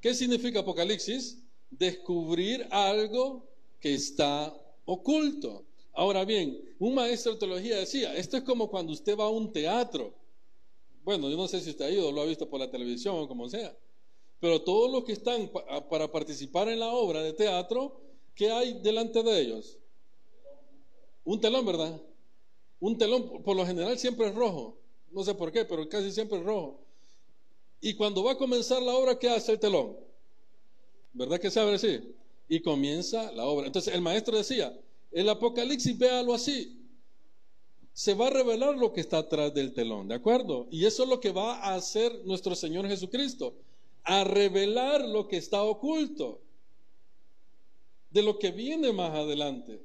¿Qué 0.00 0.14
significa 0.14 0.60
apocalipsis? 0.60 1.42
Descubrir 1.70 2.66
algo 2.70 3.48
que 3.80 3.94
está 3.94 4.54
oculto. 4.84 5.64
Ahora 5.92 6.24
bien, 6.24 6.58
un 6.78 6.94
maestro 6.94 7.32
de 7.32 7.38
teología 7.38 7.76
decía, 7.76 8.14
esto 8.16 8.36
es 8.36 8.42
como 8.44 8.70
cuando 8.70 8.92
usted 8.92 9.18
va 9.18 9.24
a 9.24 9.28
un 9.28 9.52
teatro. 9.52 10.14
Bueno, 11.02 11.28
yo 11.28 11.36
no 11.36 11.48
sé 11.48 11.60
si 11.60 11.70
usted 11.70 11.86
ha 11.86 11.90
ido 11.90 12.12
lo 12.12 12.22
ha 12.22 12.26
visto 12.26 12.48
por 12.48 12.60
la 12.60 12.70
televisión 12.70 13.16
o 13.18 13.28
como 13.28 13.48
sea. 13.48 13.76
Pero 14.40 14.62
todos 14.62 14.90
los 14.90 15.04
que 15.04 15.12
están 15.12 15.50
para 15.90 16.10
participar 16.10 16.68
en 16.68 16.80
la 16.80 16.88
obra 16.88 17.22
de 17.22 17.34
teatro, 17.34 18.00
¿qué 18.34 18.50
hay 18.50 18.80
delante 18.80 19.22
de 19.22 19.38
ellos? 19.38 19.78
Un 21.24 21.40
telón, 21.40 21.66
¿verdad? 21.66 22.00
Un 22.80 22.96
telón, 22.96 23.42
por 23.42 23.54
lo 23.54 23.66
general 23.66 23.98
siempre 23.98 24.28
es 24.28 24.34
rojo. 24.34 24.78
No 25.10 25.22
sé 25.22 25.34
por 25.34 25.52
qué, 25.52 25.66
pero 25.66 25.86
casi 25.88 26.10
siempre 26.10 26.38
es 26.38 26.44
rojo. 26.44 26.80
Y 27.82 27.94
cuando 27.94 28.24
va 28.24 28.32
a 28.32 28.38
comenzar 28.38 28.80
la 28.82 28.94
obra, 28.94 29.18
¿qué 29.18 29.28
hace 29.28 29.52
el 29.52 29.60
telón? 29.60 29.96
¿Verdad 31.12 31.38
que 31.38 31.50
sabe 31.50 31.74
así? 31.74 32.14
Y 32.48 32.60
comienza 32.60 33.30
la 33.32 33.44
obra. 33.44 33.66
Entonces 33.66 33.94
el 33.94 34.00
maestro 34.00 34.38
decía, 34.38 34.74
el 35.12 35.28
Apocalipsis 35.28 35.98
véalo 35.98 36.32
así. 36.32 36.78
Se 37.92 38.14
va 38.14 38.28
a 38.28 38.30
revelar 38.30 38.78
lo 38.78 38.92
que 38.94 39.02
está 39.02 39.18
atrás 39.18 39.52
del 39.52 39.74
telón, 39.74 40.08
¿de 40.08 40.14
acuerdo? 40.14 40.66
Y 40.70 40.86
eso 40.86 41.02
es 41.02 41.08
lo 41.10 41.20
que 41.20 41.32
va 41.32 41.58
a 41.58 41.74
hacer 41.74 42.24
nuestro 42.24 42.54
Señor 42.54 42.86
Jesucristo 42.86 43.54
a 44.04 44.24
revelar 44.24 45.06
lo 45.06 45.28
que 45.28 45.36
está 45.36 45.62
oculto, 45.62 46.40
de 48.10 48.22
lo 48.22 48.38
que 48.38 48.50
viene 48.50 48.92
más 48.92 49.14
adelante, 49.14 49.82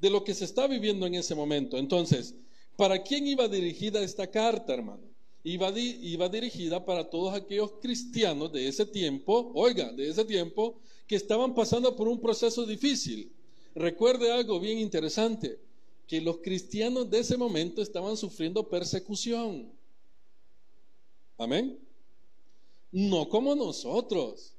de 0.00 0.10
lo 0.10 0.22
que 0.24 0.34
se 0.34 0.44
está 0.44 0.66
viviendo 0.66 1.06
en 1.06 1.14
ese 1.14 1.34
momento. 1.34 1.78
Entonces, 1.78 2.34
¿para 2.76 3.02
quién 3.02 3.26
iba 3.26 3.48
dirigida 3.48 4.02
esta 4.02 4.26
carta, 4.30 4.74
hermano? 4.74 5.08
Iba, 5.44 5.72
iba 5.78 6.28
dirigida 6.28 6.84
para 6.84 7.08
todos 7.08 7.34
aquellos 7.34 7.72
cristianos 7.80 8.52
de 8.52 8.68
ese 8.68 8.84
tiempo, 8.84 9.50
oiga, 9.54 9.92
de 9.92 10.10
ese 10.10 10.24
tiempo, 10.24 10.80
que 11.06 11.16
estaban 11.16 11.54
pasando 11.54 11.96
por 11.96 12.06
un 12.06 12.20
proceso 12.20 12.66
difícil. 12.66 13.32
Recuerde 13.74 14.30
algo 14.30 14.60
bien 14.60 14.78
interesante, 14.78 15.58
que 16.06 16.20
los 16.20 16.38
cristianos 16.38 17.08
de 17.08 17.20
ese 17.20 17.36
momento 17.36 17.80
estaban 17.80 18.16
sufriendo 18.16 18.68
persecución. 18.68 19.72
Amén. 21.38 21.78
No 22.90 23.28
como 23.28 23.54
nosotros. 23.54 24.54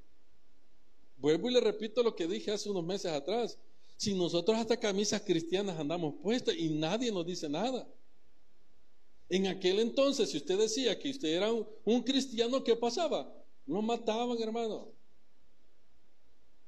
Vuelvo 1.18 1.50
y 1.50 1.54
le 1.54 1.60
repito 1.60 2.04
lo 2.04 2.16
que 2.16 2.28
dije 2.28 2.52
hace 2.52 2.70
unos 2.70 2.84
meses 2.84 3.12
atrás. 3.12 3.58
Si 3.98 4.14
nosotros 4.14 4.58
hasta 4.58 4.78
camisas 4.78 5.22
cristianas 5.22 5.78
andamos 5.78 6.16
puestas 6.22 6.56
y 6.56 6.70
nadie 6.70 7.12
nos 7.12 7.26
dice 7.26 7.50
nada. 7.50 7.88
En 9.28 9.48
aquel 9.48 9.80
entonces, 9.80 10.30
si 10.30 10.38
usted 10.38 10.58
decía 10.58 10.98
que 10.98 11.10
usted 11.10 11.30
era 11.30 11.52
un, 11.52 12.02
cristiano, 12.04 12.64
¿qué 12.64 12.76
pasaba? 12.76 13.32
Lo 13.66 13.82
mataban, 13.82 14.42
hermano. 14.42 14.88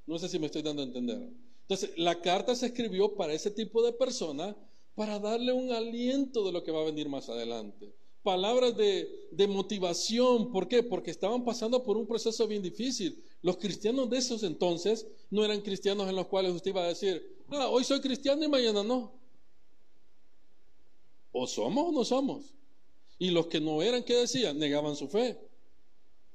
No 0.05 0.19
sé 0.19 0.27
si 0.27 0.37
me 0.37 0.47
estoy 0.47 0.61
dando 0.61 0.81
a 0.81 0.85
entender. 0.85 1.29
Entonces, 1.61 1.91
la 1.97 2.21
carta 2.21 2.53
se 2.55 2.67
escribió 2.67 3.15
para 3.15 3.33
ese 3.33 3.49
tipo 3.49 3.81
de 3.83 3.93
persona 3.93 4.55
para 4.93 5.17
darle 5.19 5.53
un 5.53 5.71
aliento 5.71 6.43
de 6.43 6.51
lo 6.51 6.63
que 6.63 6.71
va 6.71 6.81
a 6.81 6.85
venir 6.85 7.07
más 7.07 7.29
adelante 7.29 7.93
palabras 8.23 8.75
de, 8.75 9.47
motivación. 9.47 10.51
¿Por 10.51 10.67
qué? 10.67 10.83
Porque 10.83 11.11
estaban 11.11 11.43
pasando 11.43 11.83
por 11.83 11.97
un 11.97 12.07
proceso 12.07 12.47
bien 12.47 12.61
difícil. 12.61 13.23
Los 13.41 13.57
cristianos 13.57 14.09
de 14.09 14.17
esos 14.17 14.43
entonces 14.43 15.07
no 15.29 15.43
eran 15.43 15.61
cristianos 15.61 16.07
en 16.09 16.15
los 16.15 16.27
cuales 16.27 16.53
usted 16.53 16.71
iba 16.71 16.83
a 16.83 16.87
decir, 16.87 17.43
ah, 17.49 17.67
hoy 17.69 17.83
soy 17.83 18.01
cristiano 18.01 18.43
y 18.43 18.47
mañana 18.47 18.83
no. 18.83 19.13
O 21.31 21.47
somos 21.47 21.89
o 21.89 21.91
no 21.91 22.05
somos. 22.05 22.53
Y 23.17 23.31
los 23.31 23.47
que 23.47 23.59
no 23.59 23.81
eran, 23.81 24.03
¿qué 24.03 24.15
decían? 24.15 24.57
Negaban 24.57 24.95
su 24.95 25.07
fe. 25.07 25.39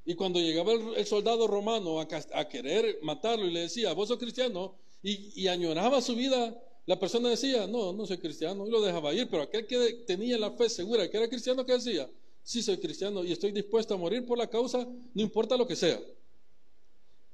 Y 0.04 0.14
cuando 0.14 0.40
llegaba 0.40 0.72
el, 0.72 1.06
soldado 1.06 1.46
romano 1.46 2.00
a, 2.00 2.48
querer 2.48 2.98
matarlo 3.02 3.46
y 3.46 3.52
le 3.52 3.60
decía, 3.60 3.92
vos 3.92 4.08
sos 4.08 4.18
cristiano, 4.18 4.76
y 5.02 5.46
añoraba 5.46 6.00
su 6.00 6.16
vida 6.16 6.60
la 6.86 6.98
persona 6.98 7.28
decía, 7.28 7.66
no, 7.66 7.92
no 7.92 8.06
soy 8.06 8.18
cristiano, 8.18 8.66
y 8.66 8.70
lo 8.70 8.80
dejaba 8.80 9.12
ir, 9.12 9.28
pero 9.28 9.42
aquel 9.42 9.66
que 9.66 10.04
tenía 10.06 10.38
la 10.38 10.52
fe 10.52 10.68
segura 10.68 11.10
que 11.10 11.16
era 11.16 11.28
cristiano, 11.28 11.66
¿qué 11.66 11.72
decía? 11.72 12.08
Sí, 12.44 12.62
soy 12.62 12.78
cristiano 12.78 13.24
y 13.24 13.32
estoy 13.32 13.50
dispuesto 13.50 13.94
a 13.94 13.96
morir 13.96 14.24
por 14.24 14.38
la 14.38 14.48
causa, 14.48 14.86
no 15.12 15.22
importa 15.22 15.56
lo 15.56 15.66
que 15.66 15.74
sea. 15.74 16.00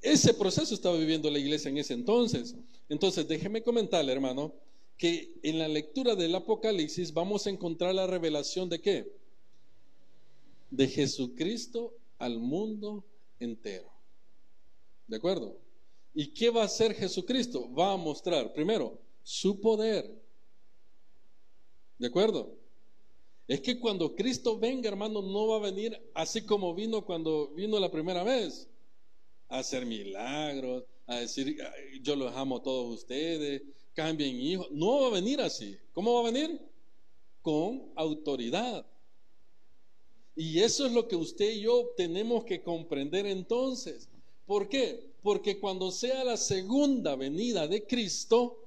Ese 0.01 0.33
proceso 0.33 0.75
estaba 0.75 0.97
viviendo 0.97 1.31
la 1.31 1.39
iglesia 1.39 1.69
en 1.69 1.77
ese 1.77 1.93
entonces. 1.93 2.57
Entonces, 2.89 3.29
déjeme 3.29 3.63
comentarle, 3.63 4.11
hermano, 4.13 4.55
que 4.97 5.35
en 5.43 5.59
la 5.59 5.69
lectura 5.69 6.15
del 6.17 6.35
Apocalipsis 6.35 7.13
vamos 7.13 7.47
a 7.47 7.51
encontrar 7.51 7.95
la 7.95 8.07
revelación 8.07 8.71
de 8.71 8.81
qué? 8.81 9.13
De 10.71 10.89
Jesucristo 10.89 11.93
al 12.19 12.39
mundo 12.39 13.05
entero. 13.39 13.91
¿De 15.07 15.17
acuerdo? 15.17 15.59
¿Y 16.15 16.29
qué 16.29 16.51
va 16.51 16.63
a 16.63 16.67
hacer 16.67 16.95
Jesucristo? 16.95 17.73
Va 17.73 17.93
a 17.93 17.97
mostrar, 17.97 18.53
primero, 18.55 18.99
su 19.23 19.61
poder. 19.61 20.23
¿De 21.99 22.07
acuerdo? 22.09 22.59
Es 23.47 23.61
que 23.61 23.79
cuando 23.79 24.15
Cristo 24.15 24.59
venga, 24.59 24.89
hermano, 24.89 25.23
no 25.23 25.49
va 25.49 25.57
a 25.57 25.71
venir 25.71 26.01
así 26.15 26.43
como 26.43 26.75
vino 26.75 27.05
cuando 27.05 27.49
vino 27.49 27.79
la 27.79 27.91
primera 27.91 28.23
vez, 28.23 28.69
a 29.49 29.59
hacer 29.59 29.85
milagros, 29.85 30.85
a 31.07 31.17
decir, 31.17 31.57
yo 32.01 32.17
los 32.17 32.35
amo 32.35 32.57
a 32.57 32.63
todos 32.63 32.95
ustedes, 32.95 33.63
cambien 33.95 34.41
hijos. 34.41 34.71
No 34.71 35.03
va 35.03 35.09
a 35.09 35.11
venir 35.11 35.41
así. 35.41 35.77
¿Cómo 35.93 36.15
va 36.15 36.29
a 36.29 36.33
venir? 36.33 36.61
Con 37.43 37.93
autoridad. 37.97 38.87
Y 40.35 40.61
eso 40.61 40.87
es 40.87 40.93
lo 40.93 41.07
que 41.09 41.17
usted 41.17 41.53
y 41.53 41.61
yo 41.63 41.91
tenemos 41.97 42.45
que 42.45 42.63
comprender 42.63 43.27
entonces. 43.27 44.09
¿Por 44.47 44.69
qué? 44.69 45.13
Porque 45.23 45.61
cuando 45.61 45.91
sea 45.91 46.25
la 46.25 46.37
segunda 46.37 47.17
venida 47.17 47.69
de 47.69 47.87
Cristo, 47.87 48.62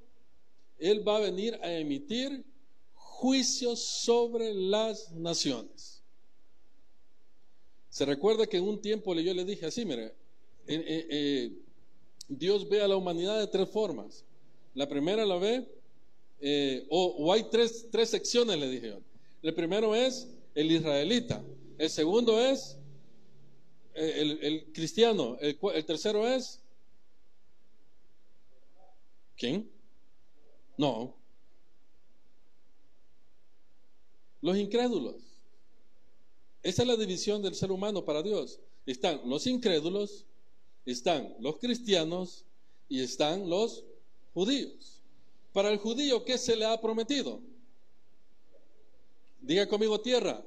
él 0.78 1.08
va 1.08 1.18
a 1.18 1.22
venir 1.22 1.56
a 1.62 1.72
emitir 1.74 2.44
juicios 2.94 3.80
sobre 3.80 4.54
las 4.54 5.12
naciones. 5.12 6.04
Se 7.90 8.06
recuerda 8.06 8.46
que 8.46 8.58
en 8.58 8.68
un 8.68 8.82
tiempo 8.82 9.16
yo 9.16 9.34
le 9.34 9.46
dije 9.46 9.66
así, 9.66 9.86
mire, 9.86 10.14
eh, 10.68 11.08
eh, 11.10 11.52
Dios 12.28 12.68
ve 12.68 12.82
a 12.82 12.88
la 12.88 12.98
humanidad 12.98 13.40
de 13.40 13.48
tres 13.48 13.70
formas. 13.70 14.26
La 14.74 14.90
primera 14.90 15.26
la 15.26 15.38
ve, 15.38 15.66
eh, 16.42 16.86
o, 16.90 17.32
hay 17.32 17.44
tres, 17.50 17.88
tres 17.92 18.10
secciones, 18.10 18.60
le 18.60 18.70
dije 18.70 18.90
yo. 18.90 19.00
El 19.42 19.54
primero 19.54 19.96
es 19.96 20.28
el 20.56 20.72
israelita, 20.72 21.42
el 21.78 21.90
segundo 21.90 22.40
es 22.40 22.78
el, 23.94 24.72
cristiano, 24.74 25.38
el, 25.40 25.58
el 25.74 25.86
tercero 25.86 26.28
es... 26.28 26.62
¿Quién? 29.38 29.70
No. 30.78 31.16
Los 34.42 34.58
incrédulos. 34.58 35.16
Esa 36.62 36.82
es 36.82 36.88
la 36.88 36.98
división 36.98 37.42
del 37.42 37.56
ser 37.56 37.72
humano 37.72 38.04
para 38.04 38.24
Dios. 38.24 38.60
Están 38.86 39.22
los 39.28 39.48
incrédulos 39.48 40.26
Están 40.86 41.36
los 41.40 41.58
cristianos 41.58 42.46
y 42.88 43.02
están 43.02 43.50
los 43.50 43.84
judíos. 44.34 45.02
Para 45.52 45.72
el 45.72 45.80
judío, 45.80 46.24
¿qué 46.24 46.38
se 46.38 46.56
le 46.56 46.66
ha 46.66 46.80
prometido? 46.80 47.42
Diga 49.42 49.68
conmigo 49.68 50.00
tierra. 50.00 50.46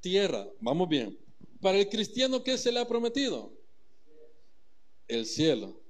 Tierra, 0.00 0.48
vamos 0.60 0.88
bien. 0.88 1.18
Para 1.60 1.78
el 1.78 1.88
cristiano, 1.88 2.44
¿qué 2.44 2.56
se 2.58 2.70
le 2.70 2.78
ha 2.78 2.86
prometido? 2.86 3.52
El 5.08 5.26
cielo. 5.26 5.80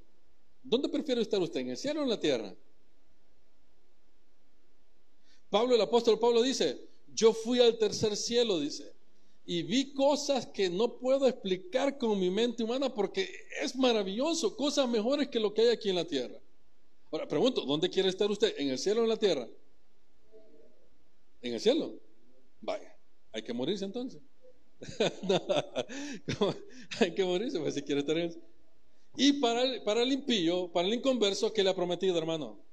¿Dónde 0.63 0.89
prefiere 0.89 1.21
estar 1.21 1.41
usted? 1.41 1.61
¿En 1.61 1.71
el 1.71 1.77
cielo 1.77 2.01
o 2.01 2.05
en 2.05 2.11
la 2.11 2.21
tierra? 2.21 2.55
Pablo, 5.55 5.77
el 5.77 5.81
apóstol 5.83 6.19
Pablo 6.19 6.43
dice, 6.43 6.81
yo 7.15 7.33
fui 7.33 7.61
al 7.61 7.79
tercer 7.79 8.17
cielo, 8.17 8.59
dice, 8.59 8.93
y 9.47 9.63
vi 9.63 9.93
cosas 9.93 10.47
que 10.47 10.69
no 10.69 10.99
puedo 10.99 11.29
explicar 11.29 11.97
con 11.97 12.19
mi 12.19 12.29
mente 12.29 12.65
humana 12.65 12.93
porque 12.93 13.31
es 13.63 13.77
maravilloso, 13.77 14.57
cosas 14.57 14.89
mejores 14.89 15.29
que 15.29 15.39
lo 15.39 15.55
que 15.55 15.63
hay 15.63 15.69
aquí 15.69 15.91
en 15.91 15.95
la 15.95 16.07
tierra. 16.07 16.41
Ahora, 17.13 17.29
pregunto, 17.29 17.61
¿dónde 17.61 17.89
quiere 17.89 18.09
estar 18.09 18.29
usted? 18.29 18.53
¿En 18.59 18.71
el 18.71 18.81
cielo 18.81 19.03
o 19.03 19.05
en 19.05 19.11
la 19.11 19.17
tierra? 19.17 19.49
En 21.41 21.55
el 21.55 21.61
cielo. 21.61 22.01
Vaya, 22.61 22.93
hay 23.31 23.43
que 23.43 23.53
morirse 23.53 23.85
entonces. 23.85 24.21
hay 26.99 27.15
que 27.15 27.25
morirse, 27.25 27.61
pues 27.61 27.75
si 27.75 27.83
quiere 27.83 28.01
estar 28.01 28.19
en 28.19 28.25
el. 28.25 28.43
Y 29.17 29.35
para 29.35 29.63
el, 29.63 29.85
para 29.85 30.03
impío, 30.03 30.73
para 30.73 30.89
el 30.89 30.95
inconverso, 30.95 31.53
¿qué 31.53 31.63
le 31.63 31.71
ha 31.71 31.77
prometido, 31.77 32.19
hermano? 32.19 32.64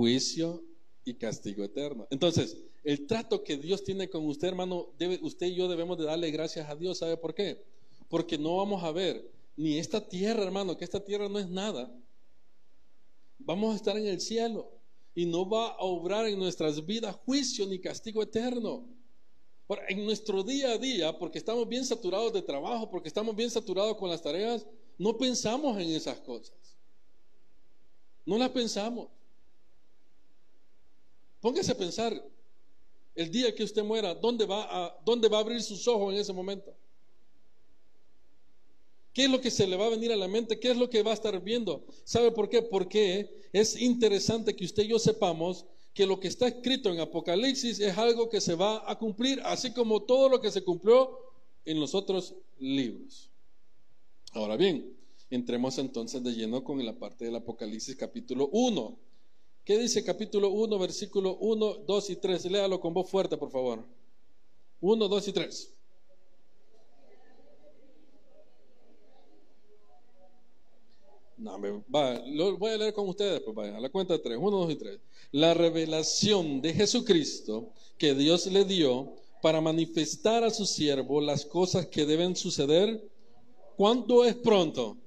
Juicio 0.00 0.64
y 1.04 1.12
castigo 1.12 1.62
eterno. 1.62 2.08
Entonces, 2.10 2.56
el 2.84 3.06
trato 3.06 3.44
que 3.44 3.58
Dios 3.58 3.84
tiene 3.84 4.08
con 4.08 4.26
usted, 4.26 4.48
hermano, 4.48 4.94
usted 5.20 5.48
y 5.48 5.54
yo 5.54 5.68
debemos 5.68 5.98
de 5.98 6.04
darle 6.04 6.30
gracias 6.30 6.70
a 6.70 6.74
Dios. 6.74 6.96
¿Sabe 6.96 7.18
por 7.18 7.34
qué? 7.34 7.62
Porque 8.08 8.38
no 8.38 8.56
vamos 8.56 8.82
a 8.82 8.92
ver 8.92 9.30
ni 9.58 9.76
esta 9.76 10.08
tierra, 10.08 10.42
hermano, 10.42 10.78
que 10.78 10.84
esta 10.84 11.04
tierra 11.04 11.28
no 11.28 11.38
es 11.38 11.50
nada. 11.50 11.94
Vamos 13.40 13.74
a 13.74 13.76
estar 13.76 13.94
en 13.98 14.06
el 14.06 14.22
cielo 14.22 14.70
y 15.14 15.26
no 15.26 15.46
va 15.46 15.72
a 15.72 15.80
obrar 15.80 16.26
en 16.26 16.38
nuestras 16.38 16.86
vidas 16.86 17.14
juicio 17.26 17.66
ni 17.66 17.78
castigo 17.78 18.22
eterno. 18.22 18.88
Ahora, 19.68 19.82
en 19.90 20.02
nuestro 20.06 20.42
día 20.42 20.72
a 20.72 20.78
día, 20.78 21.18
porque 21.18 21.36
estamos 21.36 21.68
bien 21.68 21.84
saturados 21.84 22.32
de 22.32 22.40
trabajo, 22.40 22.90
porque 22.90 23.08
estamos 23.08 23.36
bien 23.36 23.50
saturados 23.50 23.98
con 23.98 24.08
las 24.08 24.22
tareas, 24.22 24.66
no 24.96 25.18
pensamos 25.18 25.78
en 25.78 25.90
esas 25.90 26.20
cosas. 26.20 26.56
No 28.24 28.38
las 28.38 28.48
pensamos. 28.48 29.19
Póngase 31.40 31.72
a 31.72 31.78
pensar, 31.78 32.12
el 33.14 33.30
día 33.30 33.54
que 33.54 33.64
usted 33.64 33.82
muera, 33.82 34.14
¿dónde 34.14 34.46
va 34.46 34.66
a, 34.68 34.96
dónde 35.04 35.28
va 35.28 35.38
a 35.38 35.40
abrir 35.40 35.62
sus 35.62 35.86
ojos 35.88 36.12
en 36.12 36.20
ese 36.20 36.32
momento? 36.32 36.74
¿Qué 39.12 39.24
es 39.24 39.30
lo 39.30 39.40
que 39.40 39.50
se 39.50 39.66
le 39.66 39.76
va 39.76 39.86
a 39.86 39.90
venir 39.90 40.12
a 40.12 40.16
la 40.16 40.28
mente? 40.28 40.60
¿Qué 40.60 40.70
es 40.70 40.76
lo 40.76 40.88
que 40.88 41.02
va 41.02 41.10
a 41.10 41.14
estar 41.14 41.38
viendo? 41.42 41.84
¿Sabe 42.04 42.30
por 42.30 42.48
qué? 42.48 42.62
Porque 42.62 43.48
es 43.52 43.80
interesante 43.80 44.54
que 44.54 44.64
usted 44.64 44.84
y 44.84 44.88
yo 44.88 44.98
sepamos 44.98 45.66
que 45.92 46.06
lo 46.06 46.20
que 46.20 46.28
está 46.28 46.46
escrito 46.46 46.90
en 46.90 47.00
Apocalipsis 47.00 47.80
es 47.80 47.98
algo 47.98 48.28
que 48.28 48.40
se 48.40 48.54
va 48.54 48.88
a 48.88 48.96
cumplir, 48.98 49.40
así 49.44 49.72
como 49.72 50.02
todo 50.02 50.28
lo 50.28 50.40
que 50.40 50.50
se 50.50 50.62
cumplió 50.62 51.18
en 51.64 51.80
los 51.80 51.94
otros 51.94 52.34
libros. 52.58 53.30
Ahora 54.32 54.56
bien, 54.56 54.96
entremos 55.30 55.78
entonces 55.78 56.22
de 56.22 56.32
lleno 56.32 56.62
con 56.62 56.84
la 56.84 56.96
parte 56.96 57.24
del 57.24 57.36
Apocalipsis 57.36 57.96
capítulo 57.96 58.48
1. 58.52 59.09
¿Qué 59.64 59.78
dice 59.78 60.04
capítulo 60.04 60.50
1, 60.50 60.78
versículo 60.78 61.36
1, 61.36 61.74
2 61.86 62.10
y 62.10 62.16
3? 62.16 62.44
Léalo 62.46 62.80
con 62.80 62.94
voz 62.94 63.10
fuerte, 63.10 63.36
por 63.36 63.50
favor. 63.50 63.84
1, 64.80 65.08
2 65.08 65.28
y 65.28 65.32
3. 65.32 65.74
No, 71.40 71.58
va, 71.94 72.20
lo 72.26 72.58
voy 72.58 72.72
a 72.72 72.76
leer 72.76 72.92
con 72.92 73.08
ustedes, 73.08 73.40
pues 73.40 73.56
vaya, 73.56 73.74
a 73.74 73.80
la 73.80 73.88
cuenta 73.88 74.12
de 74.12 74.18
tres, 74.18 74.36
uno, 74.38 74.58
dos 74.58 74.70
y 74.72 74.76
tres. 74.76 75.00
La 75.32 75.54
revelación 75.54 76.60
de 76.60 76.74
Jesucristo 76.74 77.72
que 77.96 78.14
Dios 78.14 78.44
le 78.46 78.66
dio 78.66 79.14
para 79.40 79.62
manifestar 79.62 80.44
a 80.44 80.50
su 80.50 80.66
siervo 80.66 81.18
las 81.22 81.46
cosas 81.46 81.86
que 81.86 82.04
deben 82.04 82.36
suceder. 82.36 83.08
¿Cuándo 83.78 84.22
es 84.26 84.34
pronto? 84.34 84.98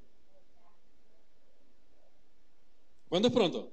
¿Cuándo 3.09 3.27
es 3.27 3.33
pronto? 3.33 3.72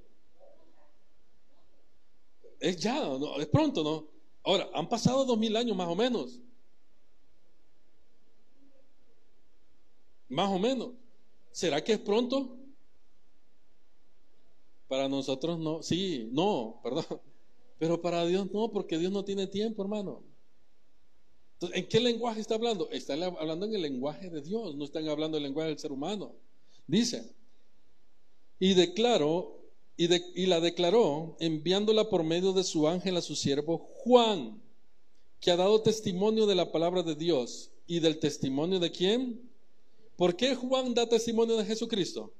Es 2.61 2.77
ya, 2.77 3.01
es 3.39 3.47
pronto, 3.47 3.83
¿no? 3.83 4.07
Ahora, 4.43 4.69
han 4.75 4.87
pasado 4.87 5.25
dos 5.25 5.37
mil 5.37 5.55
años 5.55 5.75
más 5.75 5.87
o 5.87 5.95
menos. 5.95 6.39
Más 10.29 10.49
o 10.49 10.59
menos. 10.59 10.91
¿Será 11.51 11.83
que 11.83 11.93
es 11.93 11.99
pronto? 11.99 12.55
Para 14.87 15.09
nosotros 15.09 15.57
no, 15.57 15.81
sí, 15.81 16.29
no, 16.31 16.79
perdón. 16.83 17.05
Pero 17.79 17.99
para 17.99 18.23
Dios 18.27 18.51
no, 18.53 18.71
porque 18.71 18.99
Dios 18.99 19.11
no 19.11 19.25
tiene 19.25 19.47
tiempo, 19.47 19.81
hermano. 19.81 20.23
Entonces, 21.53 21.79
¿en 21.79 21.89
qué 21.89 21.99
lenguaje 21.99 22.41
está 22.41 22.55
hablando? 22.55 22.91
Está 22.91 23.13
hablando 23.13 23.65
en 23.65 23.73
el 23.73 23.81
lenguaje 23.81 24.29
de 24.29 24.41
Dios, 24.41 24.75
no 24.75 24.85
están 24.85 25.07
hablando 25.07 25.37
el 25.37 25.43
lenguaje 25.43 25.69
del 25.69 25.79
ser 25.79 25.91
humano. 25.91 26.35
Dice, 26.85 27.33
y 28.59 28.75
declaró, 28.75 29.60
y, 30.35 30.45
la 30.47 30.59
declaró 30.59 31.35
enviándola 31.39 32.09
por 32.09 32.23
medio 32.23 32.53
de 32.53 32.63
su 32.63 32.87
ángel 32.87 33.17
a 33.17 33.21
su 33.21 33.35
siervo 33.35 33.77
Juan, 33.77 34.59
que 35.39 35.51
ha 35.51 35.55
dado 35.55 35.81
testimonio 35.81 36.47
de 36.47 36.55
la 36.55 36.71
palabra 36.71 37.03
de 37.03 37.13
Dios. 37.13 37.69
¿Y 37.85 37.99
del 37.99 38.19
testimonio 38.19 38.79
de 38.79 38.89
quién? 38.89 39.41
¿Por 40.15 40.35
qué 40.35 40.55
Juan 40.55 40.95
da 40.95 41.07
testimonio 41.07 41.57
de 41.57 41.65
Jesucristo? 41.65 42.33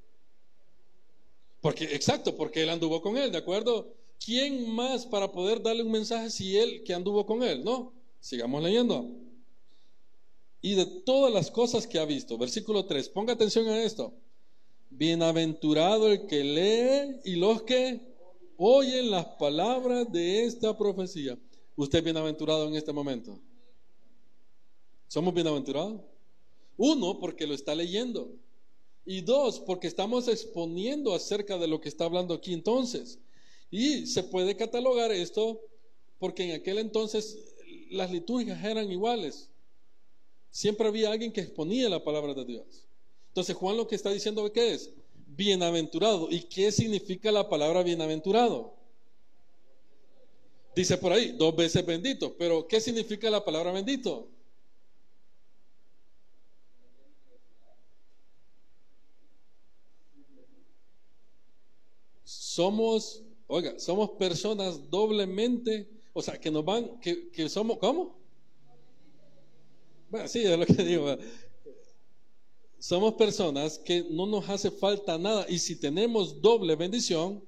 Porque, 1.61 1.83
exacto, 1.83 2.35
porque 2.35 2.63
él 2.63 2.69
anduvo 2.69 3.01
con 3.01 3.17
él, 3.17 3.31
¿de 3.31 3.37
acuerdo? 3.37 3.93
¿Quién 4.23 4.67
más 4.73 5.05
para 5.05 5.31
poder 5.31 5.61
darle 5.61 5.83
un 5.83 5.91
mensaje 5.91 6.31
si 6.31 6.57
él 6.57 6.83
que 6.83 6.95
anduvo 6.95 7.25
con 7.27 7.43
él? 7.43 7.63
No, 7.63 7.93
sigamos 8.19 8.63
leyendo. 8.63 9.07
Y 10.61 10.75
de 10.75 10.85
todas 10.85 11.31
las 11.31 11.51
cosas 11.51 11.85
que 11.85 11.99
ha 11.99 12.05
visto, 12.05 12.37
versículo 12.37 12.85
3, 12.85 13.09
ponga 13.09 13.33
atención 13.33 13.67
a 13.67 13.83
esto. 13.83 14.13
Bienaventurado 14.91 16.11
el 16.11 16.27
que 16.27 16.43
lee 16.43 17.19
y 17.23 17.35
los 17.35 17.63
que 17.63 17.99
oyen 18.57 19.09
las 19.09 19.25
palabras 19.39 20.11
de 20.11 20.43
esta 20.43 20.77
profecía. 20.77 21.37
¿Usted 21.75 21.99
es 21.99 22.03
bienaventurado 22.03 22.67
en 22.67 22.75
este 22.75 22.93
momento? 22.93 23.39
¿Somos 25.07 25.33
bienaventurados? 25.33 26.01
Uno, 26.77 27.19
porque 27.19 27.47
lo 27.47 27.55
está 27.55 27.73
leyendo. 27.73 28.31
Y 29.05 29.21
dos, 29.21 29.59
porque 29.59 29.87
estamos 29.87 30.27
exponiendo 30.27 31.15
acerca 31.15 31.57
de 31.57 31.67
lo 31.67 31.81
que 31.81 31.89
está 31.89 32.05
hablando 32.05 32.33
aquí 32.33 32.53
entonces. 32.53 33.17
Y 33.71 34.05
se 34.05 34.23
puede 34.23 34.55
catalogar 34.55 35.11
esto 35.11 35.59
porque 36.19 36.43
en 36.43 36.51
aquel 36.51 36.77
entonces 36.77 37.55
las 37.89 38.11
liturgias 38.11 38.63
eran 38.63 38.91
iguales. 38.91 39.49
Siempre 40.51 40.87
había 40.87 41.11
alguien 41.11 41.31
que 41.31 41.41
exponía 41.41 41.89
la 41.89 42.03
palabra 42.03 42.33
de 42.33 42.45
Dios. 42.45 42.85
Entonces 43.31 43.55
Juan 43.55 43.77
lo 43.77 43.87
que 43.87 43.95
está 43.95 44.11
diciendo 44.11 44.51
¿qué 44.51 44.73
es? 44.73 44.91
Bienaventurado. 45.27 46.27
¿Y 46.29 46.43
qué 46.43 46.71
significa 46.71 47.31
la 47.31 47.49
palabra 47.49 47.81
bienaventurado? 47.83 48.75
Dice 50.75 50.97
por 50.97 51.11
ahí, 51.11 51.33
dos 51.37 51.55
veces 51.55 51.85
bendito. 51.85 52.35
Pero 52.37 52.67
¿qué 52.67 52.79
significa 52.79 53.29
la 53.29 53.43
palabra 53.43 53.71
bendito? 53.71 54.27
somos, 62.51 63.23
oiga, 63.47 63.79
somos 63.79 64.11
personas 64.11 64.89
doblemente, 64.89 65.89
o 66.11 66.21
sea, 66.21 66.37
que 66.37 66.51
nos 66.51 66.65
van, 66.65 66.99
que, 66.99 67.47
somos, 67.47 67.77
¿cómo? 67.77 68.19
Bueno, 70.09 70.27
sí, 70.27 70.43
es 70.43 70.59
lo 70.59 70.65
que 70.65 70.83
digo. 70.83 71.17
Somos 72.81 73.13
personas 73.13 73.77
que 73.77 74.03
no 74.09 74.25
nos 74.25 74.49
hace 74.49 74.71
falta 74.71 75.19
nada 75.19 75.45
y 75.47 75.59
si 75.59 75.75
tenemos 75.75 76.41
doble 76.41 76.75
bendición, 76.75 77.43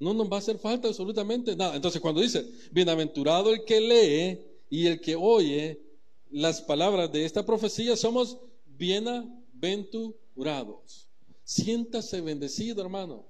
no 0.00 0.14
nos 0.14 0.32
va 0.32 0.36
a 0.36 0.38
hacer 0.38 0.58
falta 0.58 0.88
absolutamente 0.88 1.54
nada. 1.54 1.76
Entonces 1.76 2.00
cuando 2.00 2.22
dice, 2.22 2.50
bienaventurado 2.70 3.52
el 3.52 3.62
que 3.66 3.78
lee 3.78 4.40
y 4.70 4.86
el 4.86 5.02
que 5.02 5.16
oye 5.16 5.82
las 6.30 6.62
palabras 6.62 7.12
de 7.12 7.26
esta 7.26 7.44
profecía, 7.44 7.94
somos 7.94 8.38
bienaventurados. 8.64 11.10
Siéntase 11.44 12.22
bendecido, 12.22 12.80
hermano. 12.80 13.26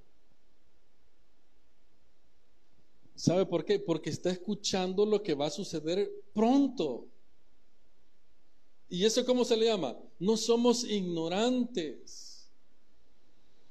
¿Sabe 3.17 3.45
por 3.45 3.65
qué? 3.65 3.81
Porque 3.81 4.11
está 4.11 4.31
escuchando 4.31 5.05
lo 5.05 5.21
que 5.21 5.35
va 5.35 5.47
a 5.47 5.51
suceder 5.51 6.09
pronto. 6.33 7.09
¿Y 8.93 9.07
eso 9.07 9.25
cómo 9.25 9.43
se 9.47 9.57
le 9.57 9.65
llama? 9.65 9.97
No 10.19 10.37
somos 10.37 10.85
ignorantes. 10.85 12.47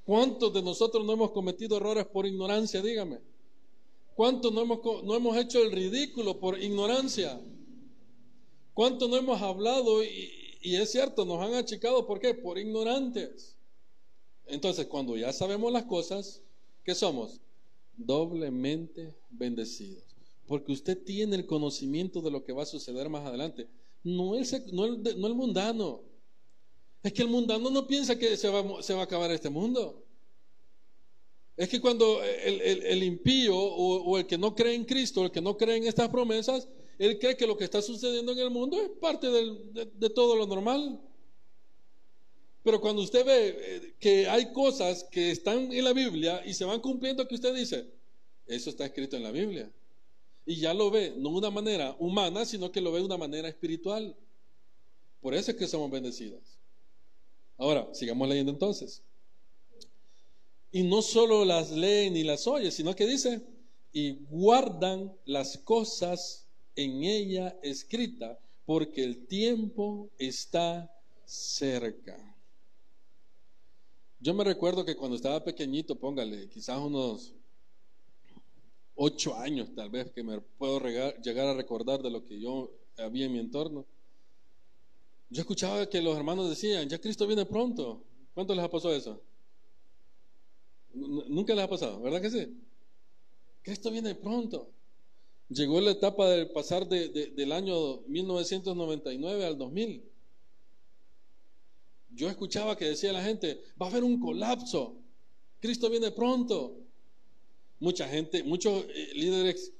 ¿Cuántos 0.03 0.51
de 0.51 0.63
nosotros 0.63 1.05
no 1.05 1.13
hemos 1.13 1.29
cometido 1.29 1.77
errores 1.77 2.07
por 2.07 2.25
ignorancia? 2.25 2.81
Dígame. 2.81 3.19
¿Cuántos 4.15 4.51
no 4.51 4.61
hemos, 4.61 4.79
no 5.03 5.15
hemos 5.15 5.37
hecho 5.37 5.61
el 5.61 5.71
ridículo 5.71 6.39
por 6.39 6.59
ignorancia? 6.59 7.39
¿Cuántos 8.73 9.07
no 9.07 9.15
hemos 9.15 9.39
hablado 9.43 10.03
y, 10.03 10.57
y 10.59 10.77
es 10.77 10.91
cierto, 10.91 11.23
nos 11.23 11.39
han 11.39 11.53
achicado, 11.53 12.07
¿por 12.07 12.19
qué? 12.19 12.33
Por 12.33 12.57
ignorantes. 12.57 13.55
Entonces, 14.47 14.87
cuando 14.87 15.15
ya 15.17 15.31
sabemos 15.31 15.71
las 15.71 15.83
cosas, 15.83 16.41
¿qué 16.83 16.95
somos? 16.95 17.39
Doblemente 17.95 19.13
bendecidos. 19.29 20.03
Porque 20.47 20.71
usted 20.71 20.97
tiene 21.03 21.35
el 21.35 21.45
conocimiento 21.45 22.21
de 22.21 22.31
lo 22.31 22.43
que 22.43 22.53
va 22.53 22.63
a 22.63 22.65
suceder 22.65 23.07
más 23.07 23.23
adelante. 23.23 23.69
No 24.03 24.35
el, 24.35 24.45
no 24.73 25.27
el, 25.27 25.35
mundano. 25.35 26.03
Es 27.03 27.13
que 27.13 27.21
el 27.21 27.27
mundano 27.27 27.69
no 27.69 27.87
piensa 27.87 28.17
que 28.17 28.35
se 28.37 28.49
va, 28.49 28.81
se 28.81 28.93
va 28.93 29.01
a 29.01 29.03
acabar 29.03 29.31
este 29.31 29.49
mundo. 29.49 30.03
Es 31.57 31.69
que 31.69 31.79
cuando 31.79 32.23
el, 32.23 33.03
impío 33.03 33.55
o, 33.55 34.17
el 34.17 34.25
que 34.25 34.37
no 34.37 34.55
cree 34.55 34.73
en 34.73 34.85
Cristo, 34.85 35.25
el 35.25 35.31
que 35.31 35.41
no 35.41 35.57
cree 35.57 35.77
en 35.77 35.83
estas 35.85 36.09
promesas, 36.09 36.67
él 36.97 37.19
cree 37.19 37.37
que 37.37 37.45
lo 37.45 37.57
que 37.57 37.65
está 37.65 37.81
sucediendo 37.81 38.31
en 38.31 38.39
el 38.39 38.49
mundo 38.49 38.81
es 38.81 38.89
parte 38.99 39.27
de, 39.29 40.09
todo 40.09 40.35
lo 40.35 40.47
normal. 40.47 40.99
Pero 42.63 42.79
cuando 42.79 43.01
usted 43.01 43.25
ve 43.25 43.57
eh, 43.59 43.95
que 43.99 44.27
hay 44.27 44.51
cosas 44.53 45.03
que 45.11 45.31
están 45.31 45.71
en 45.71 45.83
la 45.83 45.93
Biblia 45.93 46.43
y 46.45 46.53
se 46.53 46.65
van 46.65 46.79
cumpliendo, 46.79 47.27
que 47.27 47.35
usted 47.35 47.55
dice, 47.55 47.87
eso 48.45 48.69
está 48.69 48.85
escrito 48.85 49.15
en 49.17 49.23
la 49.23 49.31
Biblia. 49.31 49.71
Y 50.45 50.55
ya 50.55 50.73
lo 50.73 50.89
ve, 50.89 51.13
no 51.17 51.29
de 51.29 51.37
una 51.37 51.51
manera 51.51 51.95
humana, 51.99 52.45
sino 52.45 52.71
que 52.71 52.81
lo 52.81 52.91
ve 52.91 52.99
de 52.99 53.05
una 53.05 53.17
manera 53.17 53.47
espiritual. 53.47 54.15
Por 55.21 55.35
eso 55.35 55.51
es 55.51 55.57
que 55.57 55.67
somos 55.67 55.91
bendecidos. 55.91 56.57
Ahora, 57.57 57.87
sigamos 57.93 58.27
leyendo 58.27 58.51
entonces. 58.51 59.03
Y 60.71 60.83
no 60.83 61.01
solo 61.01 61.45
las 61.45 61.71
leen 61.71 62.17
y 62.17 62.23
las 62.23 62.47
oyen, 62.47 62.71
sino 62.71 62.95
que 62.95 63.05
dice, 63.05 63.41
y 63.93 64.13
guardan 64.25 65.13
las 65.25 65.57
cosas 65.57 66.47
en 66.75 67.03
ella 67.03 67.59
escrita, 67.61 68.39
porque 68.65 69.03
el 69.03 69.27
tiempo 69.27 70.09
está 70.17 70.91
cerca. 71.25 72.17
Yo 74.19 74.33
me 74.33 74.43
recuerdo 74.43 74.85
que 74.85 74.95
cuando 74.95 75.15
estaba 75.15 75.43
pequeñito, 75.43 75.99
póngale, 75.99 76.47
quizás 76.49 76.79
unos 76.79 77.33
ocho 78.95 79.35
años 79.35 79.69
tal 79.75 79.89
vez, 79.89 80.11
que 80.11 80.23
me 80.23 80.39
puedo 80.39 80.79
llegar 81.23 81.47
a 81.47 81.53
recordar 81.53 82.01
de 82.01 82.11
lo 82.11 82.25
que 82.25 82.39
yo 82.39 82.71
había 82.97 83.25
en 83.25 83.33
mi 83.33 83.39
entorno. 83.39 83.85
Yo 85.29 85.41
escuchaba 85.41 85.89
que 85.89 86.01
los 86.01 86.17
hermanos 86.17 86.49
decían, 86.49 86.89
ya 86.89 86.99
Cristo 86.99 87.25
viene 87.25 87.45
pronto. 87.45 88.03
¿Cuánto 88.33 88.53
les 88.53 88.63
ha 88.63 88.69
pasado 88.69 88.93
eso? 88.93 89.21
Nunca 90.93 91.55
les 91.55 91.63
ha 91.63 91.69
pasado, 91.69 92.01
¿verdad 92.01 92.21
que 92.21 92.29
sí? 92.29 92.57
Cristo 93.61 93.91
viene 93.91 94.15
pronto. 94.15 94.69
Llegó 95.49 95.79
la 95.81 95.91
etapa 95.91 96.29
de 96.29 96.45
pasar 96.47 96.87
del 96.87 97.51
año 97.51 98.01
1999 98.07 99.45
al 99.45 99.57
2000. 99.57 100.03
Yo 102.13 102.29
escuchaba 102.29 102.75
que 102.75 102.85
decía 102.85 103.13
la 103.13 103.23
gente, 103.23 103.61
va 103.81 103.87
a 103.87 103.89
haber 103.89 104.03
un 104.03 104.19
colapso. 104.19 104.97
Cristo 105.59 105.89
viene 105.89 106.11
pronto. 106.11 106.77
Mucha 107.81 108.07
gente, 108.07 108.43
muchos 108.43 108.85
eh, 108.95 109.11
líderes 109.15 109.73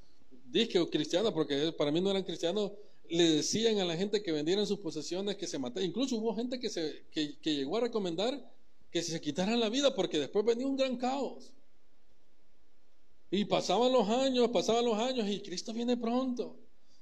dije 0.47 0.85
cristianos, 0.89 1.31
porque 1.31 1.71
para 1.77 1.91
mí 1.91 2.01
no 2.01 2.11
eran 2.11 2.23
cristianos, 2.23 2.73
le 3.07 3.23
decían 3.23 3.79
a 3.79 3.85
la 3.85 3.95
gente 3.95 4.21
que 4.21 4.33
vendieran 4.33 4.67
sus 4.67 4.79
posesiones, 4.79 5.37
que 5.37 5.47
se 5.47 5.57
mataran. 5.57 5.87
Incluso 5.87 6.17
hubo 6.17 6.35
gente 6.35 6.59
que, 6.59 6.69
se, 6.69 7.05
que 7.11 7.55
llegó 7.55 7.77
a 7.77 7.81
recomendar 7.81 8.37
que 8.91 9.01
se 9.01 9.21
quitaran 9.21 9.59
la 9.59 9.69
vida 9.69 9.95
porque 9.95 10.19
después 10.19 10.45
venía 10.45 10.67
un 10.67 10.75
gran 10.75 10.97
caos. 10.97 11.53
Y 13.29 13.45
pasaban 13.45 13.93
los 13.93 14.09
años, 14.09 14.49
pasaban 14.49 14.83
los 14.83 14.97
años 14.97 15.29
y 15.29 15.39
Cristo 15.39 15.73
viene 15.73 15.95
pronto. 15.95 16.57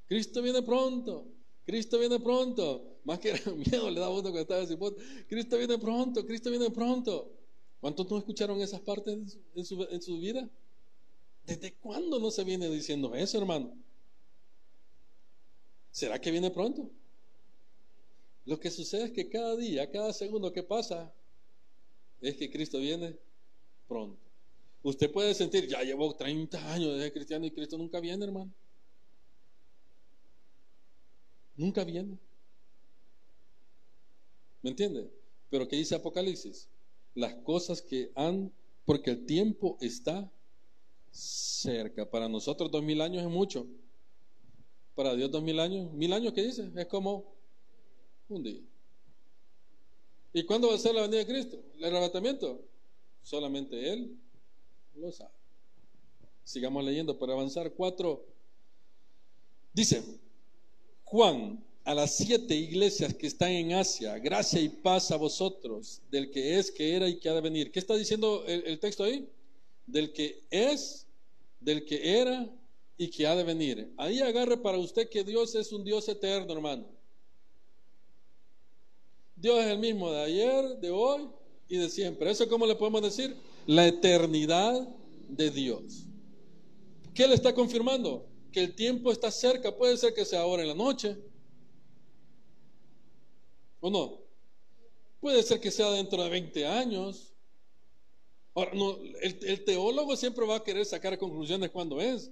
Cristo 0.08 0.42
viene 0.42 0.62
pronto. 0.62 1.26
Cristo 1.66 1.98
viene 1.98 2.20
pronto. 2.20 3.00
Más 3.04 3.20
que 3.20 3.34
miedo 3.56 3.90
le 3.90 4.00
daba 4.00 4.20
uno 4.20 4.32
que 4.32 4.42
estaba 4.42 4.60
diciendo, 4.60 4.96
Cristo 5.28 5.58
viene 5.58 5.78
pronto, 5.80 6.26
Cristo 6.26 6.52
viene 6.52 6.70
pronto. 6.70 7.32
¿Cuántos 7.80 8.12
no 8.12 8.18
escucharon 8.18 8.62
esas 8.62 8.82
partes 8.82 9.38
su, 9.64 9.88
en 9.90 10.02
su 10.02 10.20
vida? 10.20 10.48
¿Desde 11.50 11.74
cuándo 11.74 12.20
no 12.20 12.30
se 12.30 12.44
viene 12.44 12.70
diciendo 12.70 13.16
eso, 13.16 13.40
hermano? 13.40 13.76
¿Será 15.90 16.22
que 16.22 16.30
viene 16.30 16.52
pronto? 16.52 16.92
Lo 18.46 18.60
que 18.60 18.70
sucede 18.70 19.06
es 19.06 19.12
que 19.12 19.30
cada 19.30 19.56
día, 19.56 19.90
cada 19.90 20.14
segundo 20.14 20.54
que 20.54 20.62
pasa, 20.62 21.12
es 22.22 22.36
que 22.36 22.52
Cristo 22.52 22.78
viene 22.78 23.18
pronto. 23.88 24.22
Usted 24.84 25.12
puede 25.12 25.34
sentir, 25.34 25.68
ya 25.68 25.82
llevo 25.82 26.16
30 26.16 26.72
años 26.72 27.00
de 27.00 27.12
cristiano 27.12 27.48
y 27.48 27.52
Cristo 27.52 27.80
nunca 27.80 28.00
viene, 28.00 28.24
hermano. 28.26 28.54
Nunca 31.56 31.84
viene. 31.84 32.20
¿Me 34.62 34.70
entiende? 34.70 35.10
Pero 35.50 35.68
¿qué 35.68 35.78
dice 35.78 35.96
Apocalipsis? 35.96 36.70
Las 37.16 37.34
cosas 37.38 37.82
que 37.82 38.12
han, 38.14 38.54
porque 38.86 39.10
el 39.10 39.26
tiempo 39.26 39.80
está 39.82 40.32
cerca. 41.12 42.10
Para 42.10 42.28
nosotros 42.28 42.72
dos 42.72 42.84
mil 42.84 43.02
años 43.02 43.24
es 43.24 43.30
mucho. 43.30 43.68
Para 44.96 45.16
Dios 45.16 45.32
dos 45.32 45.44
mil 45.44 45.60
años, 45.60 45.92
mil 45.94 46.12
años, 46.14 46.34
¿qué 46.34 46.44
dice? 46.44 46.70
Es 46.76 46.88
como 46.88 47.34
un 48.28 48.44
día. 48.44 48.62
¿Y 50.34 50.44
cuándo 50.44 50.68
va 50.68 50.76
a 50.76 50.78
ser 50.78 50.94
la 50.94 51.02
venida 51.02 51.20
de 51.20 51.26
Cristo? 51.26 51.64
¿El 51.78 51.86
arrebatamiento? 51.86 52.62
Solamente 53.24 53.92
Él 53.92 54.18
lo 54.96 55.12
sabe. 55.12 55.34
Sigamos 56.44 56.84
leyendo 56.84 57.18
para 57.18 57.34
avanzar. 57.34 57.74
Cuatro. 57.74 58.26
Dice, 59.74 60.04
Juan, 61.04 61.64
a 61.84 61.96
las 61.96 62.18
siete 62.18 62.56
iglesias 62.56 63.14
que 63.14 63.28
están 63.28 63.52
en 63.52 63.74
Asia, 63.74 64.18
gracia 64.20 64.60
y 64.60 64.70
paz 64.70 65.12
a 65.12 65.18
vosotros, 65.18 66.02
del 66.12 66.30
que 66.30 66.60
es, 66.60 66.72
que 66.72 66.96
era 66.96 67.08
y 67.08 67.20
que 67.20 67.30
ha 67.30 67.34
de 67.34 67.42
venir. 67.42 67.72
¿Qué 67.72 67.80
está 67.80 67.96
diciendo 67.96 68.44
el, 68.46 68.66
el 68.66 68.80
texto 68.80 69.04
ahí? 69.04 69.28
Del 69.90 70.14
que 70.14 70.46
es, 70.50 71.08
del 71.60 71.86
que 71.86 72.20
era 72.20 72.50
y 72.98 73.10
que 73.10 73.26
ha 73.26 73.36
de 73.36 73.44
venir. 73.44 73.94
Ahí 73.98 74.20
agarre 74.20 74.58
para 74.58 74.78
usted 74.78 75.10
que 75.10 75.24
Dios 75.24 75.56
es 75.56 75.72
un 75.72 75.84
Dios 75.84 76.08
eterno, 76.08 76.54
hermano. 76.54 76.88
Dios 79.36 79.60
es 79.60 79.68
el 79.68 79.80
mismo 79.80 80.12
de 80.12 80.22
ayer, 80.22 80.78
de 80.80 80.92
hoy 80.92 81.30
y 81.70 81.78
de 81.78 81.90
siempre. 81.90 82.30
¿Eso 82.30 82.48
cómo 82.50 82.66
le 82.66 82.76
podemos 82.76 83.02
decir? 83.02 83.36
La 83.66 83.88
eternidad 83.88 84.88
de 85.30 85.50
Dios. 85.50 86.06
¿Qué 87.14 87.28
le 87.28 87.36
está 87.36 87.54
confirmando? 87.54 88.28
Que 88.52 88.62
el 88.66 88.76
tiempo 88.76 89.12
está 89.12 89.32
cerca. 89.32 89.76
Puede 89.76 89.96
ser 89.98 90.14
que 90.14 90.26
sea 90.26 90.42
ahora 90.42 90.64
en 90.64 90.68
la 90.68 90.76
noche. 90.76 91.18
¿O 93.80 93.90
no? 93.90 94.20
Puede 95.22 95.42
ser 95.44 95.60
que 95.60 95.72
sea 95.72 95.90
dentro 95.92 96.22
de 96.24 96.30
20 96.30 96.66
años. 96.66 97.29
Ahora, 98.56 98.72
el, 99.22 99.64
teólogo 99.64 100.16
siempre 100.16 100.46
va 100.46 100.58
a 100.58 100.64
querer 100.64 100.86
sacar 100.86 101.18
conclusiones 101.18 101.70
cuando 101.70 102.02
es. 102.02 102.32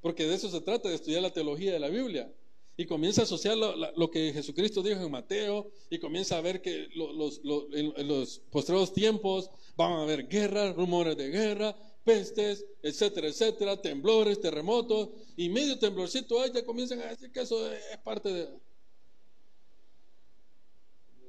Porque 0.00 0.26
de 0.26 0.34
eso 0.34 0.48
se 0.48 0.60
trata, 0.60 0.88
de 0.88 0.94
estudiar 0.94 1.22
la 1.22 1.32
teología 1.32 1.72
de 1.72 1.80
la 1.80 1.88
Biblia 1.88 2.32
y 2.76 2.86
comienza 2.86 3.22
a 3.22 3.24
asociar 3.24 3.56
lo, 3.56 4.10
que 4.10 4.32
Jesucristo 4.32 4.84
dijo 4.84 5.00
en 5.00 5.10
Mateo 5.10 5.68
y 5.90 5.98
comienza 5.98 6.38
a 6.38 6.40
ver 6.40 6.62
que 6.62 6.86
los, 6.94 7.40
en, 7.72 8.06
los 8.06 8.38
postreros 8.50 8.92
tiempos 8.92 9.50
van 9.76 9.92
a 9.94 10.02
haber 10.02 10.28
guerras, 10.28 10.76
rumores 10.76 11.16
de 11.16 11.28
guerra, 11.28 11.76
pestes, 12.04 12.64
etcétera, 12.80 13.26
etcétera, 13.26 13.82
temblores, 13.82 14.40
terremotos 14.40 15.08
y 15.36 15.48
medio 15.48 15.76
temblorcito 15.76 16.40
ahí 16.40 16.52
ya 16.54 16.64
comienzan 16.64 17.00
a 17.00 17.06
decir 17.06 17.32
que 17.32 17.40
eso 17.40 17.68
es 17.72 17.98
parte 18.04 18.32
de... 18.32 18.48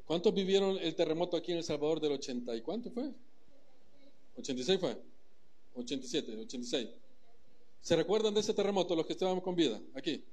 ¿Cuántos 0.06 0.32
vivieron 0.36 0.78
el 0.78 0.96
terremoto 0.96 1.36
aquí 1.36 1.52
en 1.52 1.58
El 1.58 1.64
Salvador 1.64 2.00
del 2.00 2.12
80 2.12 2.56
y 2.56 2.62
cuánto 2.62 2.92
fue? 2.92 3.12
86 4.40 4.80
fue. 4.80 4.98
87, 5.76 6.38
86. 6.38 6.90
¿Se 7.82 7.96
recuerdan 7.96 8.34
de 8.34 8.42
ese 8.42 8.54
terremoto 8.54 8.96
los 8.96 9.06
que 9.06 9.14
estaban 9.14 9.40
con 9.42 9.56
vida 9.56 9.80
aquí? 9.94 10.24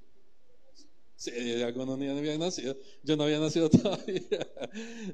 Sí, 1.15 1.31
algunos 1.63 1.97
ni 1.97 2.07
habían 2.07 2.39
nacido. 2.39 2.77
Yo 3.03 3.17
no 3.17 3.23
había 3.23 3.39
nacido 3.39 3.69
todavía. 3.71 4.47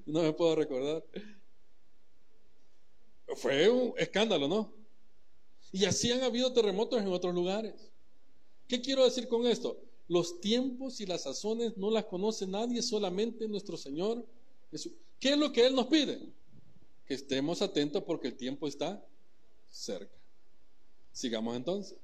No 0.06 0.24
me 0.24 0.34
puedo 0.34 0.56
recordar. 0.56 1.04
Fue 3.36 3.70
un 3.70 3.94
escándalo, 3.98 4.48
¿no? 4.48 4.74
Y 5.72 5.86
así 5.86 6.12
han 6.12 6.22
habido 6.22 6.52
terremotos 6.54 7.02
en 7.02 7.08
otros 7.08 7.34
lugares. 7.34 7.92
¿Qué 8.68 8.82
quiero 8.82 9.06
decir 9.06 9.28
con 9.28 9.48
esto? 9.48 9.80
Los 10.08 10.42
tiempos 10.42 11.00
y 11.00 11.06
las 11.06 11.24
sazones 11.24 11.78
no 11.78 11.90
las 11.90 12.06
conoce 12.06 12.46
nadie, 12.46 12.82
solamente 12.82 13.48
nuestro 13.48 13.78
Señor 13.78 14.26
Jesús. 14.72 14.94
¿Qué 15.20 15.30
es 15.30 15.38
lo 15.38 15.52
que 15.52 15.66
Él 15.66 15.74
nos 15.74 15.88
pide? 15.88 16.20
Que 17.06 17.14
estemos 17.16 17.62
atentos 17.62 18.04
porque 18.04 18.28
el 18.28 18.36
tiempo 18.36 18.68
está 18.68 19.06
cerca. 19.70 20.16
Sigamos 21.12 21.56
entonces. 21.56 21.98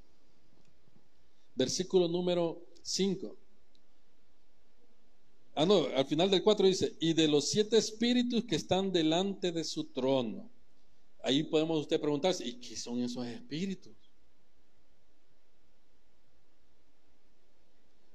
Versículo 1.56 2.08
número 2.08 2.62
5. 2.82 3.36
Ah, 5.56 5.66
no, 5.66 5.88
al 5.96 6.06
final 6.06 6.30
del 6.30 6.42
4 6.42 6.68
dice, 6.68 6.96
y 7.00 7.14
de 7.14 7.28
los 7.28 7.50
siete 7.50 7.78
espíritus 7.78 8.46
que 8.46 8.56
están 8.56 8.94
delante 8.94 9.52
de 9.52 9.64
su 9.64 9.86
trono. 9.86 10.50
Ahí 11.22 11.44
podemos 11.44 11.82
usted 11.82 12.00
preguntarse, 12.00 12.48
¿y 12.48 12.54
qué 12.62 12.78
son 12.78 13.02
esos 13.02 13.26
espíritus? 13.26 13.94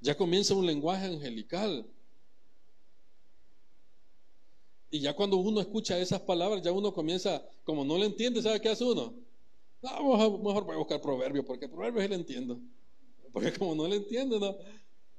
Ya 0.00 0.16
comienza 0.16 0.54
un 0.54 0.66
lenguaje 0.66 1.06
angelical. 1.06 1.86
Y 4.90 5.00
ya 5.00 5.14
cuando 5.14 5.36
uno 5.36 5.60
escucha 5.60 5.98
esas 5.98 6.20
palabras, 6.20 6.62
ya 6.62 6.72
uno 6.72 6.92
comienza, 6.92 7.42
como 7.64 7.84
no 7.84 7.98
le 7.98 8.06
entiende, 8.06 8.42
¿sabe 8.42 8.60
qué 8.60 8.68
hace 8.68 8.84
uno? 8.84 9.14
Vamos 9.82 10.20
a, 10.20 10.30
mejor 10.30 10.64
voy 10.64 10.74
a 10.74 10.78
buscar 10.78 11.00
proverbio, 11.00 11.44
porque 11.44 11.68
proverbio 11.68 12.02
sí 12.02 12.08
le 12.08 12.14
entiendo. 12.14 12.60
Porque 13.32 13.52
como 13.52 13.74
no 13.74 13.88
le 13.88 13.96
entiende, 13.96 14.38
¿no? 14.38 14.56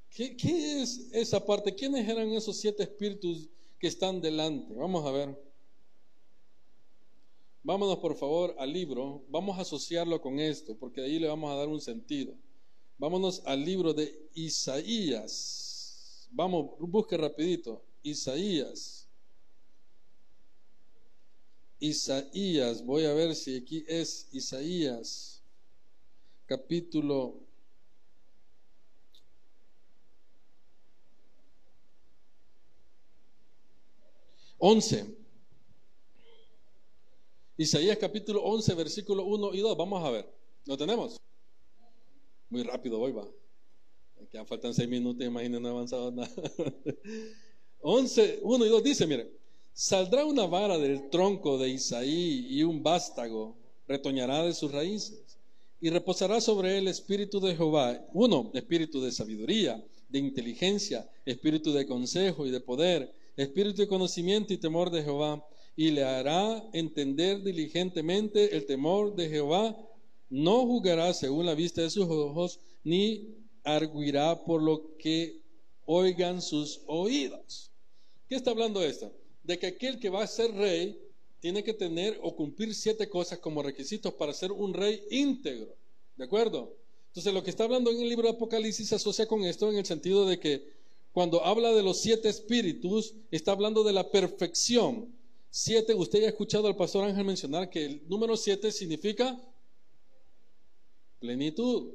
¿Qué, 0.10 0.38
¿Qué 0.38 0.82
es 0.82 1.10
esa 1.12 1.46
parte? 1.46 1.76
¿Quiénes 1.76 2.08
eran 2.08 2.30
esos 2.30 2.58
siete 2.58 2.84
espíritus 2.84 3.50
que 3.78 3.88
están 3.88 4.22
delante? 4.22 4.74
Vamos 4.74 5.06
a 5.06 5.12
ver. 5.12 5.46
Vámonos 7.66 7.98
por 7.98 8.16
favor 8.16 8.56
al 8.60 8.72
libro, 8.72 9.26
vamos 9.28 9.58
a 9.58 9.62
asociarlo 9.62 10.22
con 10.22 10.40
esto, 10.40 10.78
porque 10.78 11.02
de 11.02 11.08
ahí 11.08 11.18
le 11.18 11.28
vamos 11.28 11.52
a 11.52 11.56
dar 11.56 11.68
un 11.68 11.82
sentido. 11.82 12.36
Vámonos 12.98 13.42
al 13.44 13.66
libro 13.66 13.92
de 13.94 14.30
Isaías. 14.36 16.30
Vamos, 16.32 16.76
busque 16.80 17.18
rapidito. 17.18 17.84
Isaías. 18.04 19.05
Isaías, 21.80 22.86
voy 22.86 23.06
a 23.06 23.14
ver 23.14 23.36
si 23.36 23.58
aquí 23.58 23.84
es 23.88 24.30
Isaías, 24.32 25.44
capítulo 26.46 27.46
11. 34.58 35.16
Isaías 37.58 37.98
capítulo 37.98 38.42
11, 38.44 38.74
versículo 38.74 39.24
1 39.26 39.54
y 39.54 39.60
2. 39.60 39.78
Vamos 39.78 40.04
a 40.04 40.10
ver. 40.10 40.34
¿Lo 40.66 40.78
tenemos? 40.78 41.22
Muy 42.50 42.64
rápido 42.64 43.00
hoy 43.00 43.12
va. 43.12 43.28
Ya 44.32 44.44
faltan 44.46 44.74
seis 44.74 44.90
minutos, 44.90 45.26
imagínense, 45.26 45.62
no 45.62 45.68
ha 45.68 45.72
avanzado 45.72 46.12
nada. 46.12 46.30
11, 47.80 48.40
1 48.42 48.66
y 48.66 48.70
2 48.70 48.84
dice, 48.84 49.06
mire, 49.06 49.32
saldrá 49.76 50.24
una 50.24 50.48
vara 50.48 50.78
del 50.78 51.10
tronco 51.10 51.58
de 51.58 51.68
Isaí 51.68 52.48
y 52.50 52.64
un 52.64 52.82
vástago 52.82 53.58
retoñará 53.90 54.44
de 54.44 54.54
sus 54.54 54.72
raíces 54.72 55.38
y 55.82 55.90
reposará 55.90 56.40
sobre 56.40 56.78
él 56.78 56.88
espíritu 56.88 57.42
de 57.42 57.58
Jehová. 57.58 58.08
Uno, 58.14 58.52
espíritu 58.54 59.02
de 59.02 59.12
sabiduría, 59.12 59.86
de 60.08 60.20
inteligencia, 60.20 61.08
espíritu 61.26 61.74
de 61.74 61.86
consejo 61.86 62.46
y 62.46 62.52
de 62.52 62.62
poder, 62.62 63.14
espíritu 63.36 63.82
de 63.82 63.90
conocimiento 63.90 64.54
y 64.54 64.58
temor 64.58 64.90
de 64.92 65.04
Jehová. 65.04 65.46
Y 65.76 65.92
le 65.92 66.06
hará 66.06 66.64
entender 66.72 67.44
diligentemente 67.44 68.56
el 68.56 68.66
temor 68.66 69.14
de 69.14 69.28
Jehová 69.28 69.78
no 70.30 70.66
jugará 70.66 71.14
según 71.14 71.46
la 71.46 71.54
vista 71.54 71.82
de 71.82 71.90
sus 71.90 72.06
ojos, 72.06 72.62
ni 72.86 73.36
arguirá 73.66 74.46
por 74.46 74.64
lo 74.64 74.96
que 74.98 75.42
oigan 75.86 76.42
sus 76.42 76.82
oídos. 76.88 77.72
¿Qué 78.30 78.36
está 78.36 78.52
hablando 78.52 78.82
esto? 78.82 79.12
De 79.46 79.58
que 79.60 79.68
aquel 79.68 80.00
que 80.00 80.10
va 80.10 80.24
a 80.24 80.28
ser 80.28 80.52
rey 80.54 81.00
tiene 81.40 81.64
que 81.64 81.74
tener 81.74 82.18
o 82.22 82.36
cumplir 82.36 82.74
siete 82.74 83.08
cosas 83.08 83.40
como 83.40 83.62
requisitos 83.62 84.14
para 84.16 84.34
ser 84.34 84.52
un 84.52 84.74
rey 84.74 85.04
íntegro. 85.12 85.76
¿De 86.16 86.24
acuerdo? 86.24 86.76
Entonces 87.08 87.34
lo 87.34 87.44
que 87.44 87.52
está 87.52 87.64
hablando 87.64 87.92
en 87.92 88.02
el 88.02 88.10
libro 88.10 88.28
de 88.28 88.34
Apocalipsis 88.34 88.90
se 88.90 88.96
asocia 88.96 89.28
con 89.28 89.44
esto 89.44 89.70
en 89.70 89.78
el 89.78 89.86
sentido 89.86 90.26
de 90.26 90.40
que 90.40 90.76
cuando 91.12 91.46
habla 91.46 91.72
de 91.72 91.82
los 91.82 92.02
siete 92.02 92.28
espíritus, 92.28 93.14
está 93.32 93.54
hablando 93.54 93.86
de 93.86 93.94
la 93.94 94.12
perfección. 94.12 95.16
Siete, 95.50 95.94
usted 95.94 96.20
ya 96.20 96.26
ha 96.26 96.30
escuchado 96.30 96.68
al 96.68 96.76
pastor 96.76 97.06
Ángel 97.06 97.24
mencionar 97.24 97.70
que 97.70 97.86
el 97.86 98.08
número 98.10 98.36
siete 98.36 98.70
significa 98.72 99.40
plenitud. 101.20 101.94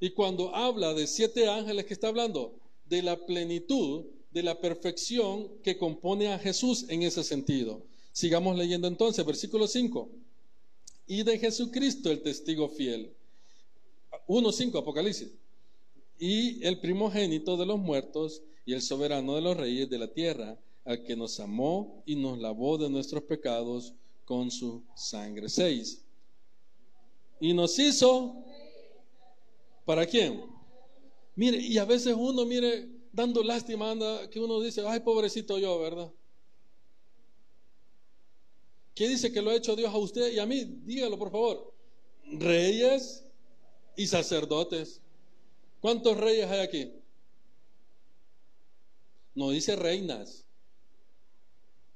Y 0.00 0.10
cuando 0.10 0.52
habla 0.54 0.92
de 0.92 1.06
siete 1.06 1.48
ángeles, 1.48 1.84
que 1.86 1.94
está 1.94 2.08
hablando? 2.08 2.58
De 2.86 3.02
la 3.02 3.16
plenitud, 3.26 4.06
de 4.36 4.42
la 4.42 4.60
perfección 4.60 5.48
que 5.62 5.78
compone 5.78 6.30
a 6.30 6.38
Jesús 6.38 6.84
en 6.90 7.02
ese 7.02 7.24
sentido. 7.24 7.82
Sigamos 8.12 8.54
leyendo 8.54 8.86
entonces, 8.86 9.24
versículo 9.24 9.66
5. 9.66 10.10
Y 11.06 11.22
de 11.22 11.38
Jesucristo 11.38 12.10
el 12.10 12.20
testigo 12.20 12.68
fiel. 12.68 13.14
1.5, 14.28 14.78
Apocalipsis. 14.78 15.30
Y 16.18 16.62
el 16.66 16.80
primogénito 16.80 17.56
de 17.56 17.64
los 17.64 17.78
muertos 17.78 18.42
y 18.66 18.74
el 18.74 18.82
soberano 18.82 19.36
de 19.36 19.40
los 19.40 19.56
reyes 19.56 19.88
de 19.88 19.98
la 20.00 20.12
tierra, 20.12 20.58
al 20.84 21.02
que 21.02 21.16
nos 21.16 21.40
amó 21.40 22.02
y 22.04 22.16
nos 22.16 22.38
lavó 22.38 22.76
de 22.76 22.90
nuestros 22.90 23.22
pecados 23.22 23.94
con 24.26 24.50
su 24.50 24.82
sangre. 24.94 25.48
6 25.48 26.02
y 27.40 27.54
nos 27.54 27.78
hizo 27.78 28.44
¿para 29.86 30.04
quién? 30.04 30.42
Mire, 31.34 31.58
y 31.58 31.78
a 31.78 31.84
veces 31.84 32.14
uno, 32.16 32.44
mire, 32.46 32.95
dando 33.16 33.42
lástima, 33.42 33.90
anda, 33.90 34.28
que 34.28 34.38
uno 34.38 34.60
dice, 34.60 34.86
ay, 34.86 35.00
pobrecito 35.00 35.58
yo, 35.58 35.80
¿verdad? 35.80 36.12
¿Qué 38.94 39.08
dice 39.08 39.32
que 39.32 39.40
lo 39.40 39.50
ha 39.50 39.56
hecho 39.56 39.74
Dios 39.74 39.92
a 39.92 39.96
usted 39.96 40.32
y 40.32 40.38
a 40.38 40.44
mí? 40.44 40.64
Dígalo, 40.84 41.18
por 41.18 41.30
favor. 41.30 41.74
Reyes 42.26 43.24
y 43.96 44.06
sacerdotes. 44.06 45.00
¿Cuántos 45.80 46.16
reyes 46.18 46.46
hay 46.50 46.60
aquí? 46.60 46.92
No 49.34 49.50
dice 49.50 49.76
reinas. 49.76 50.44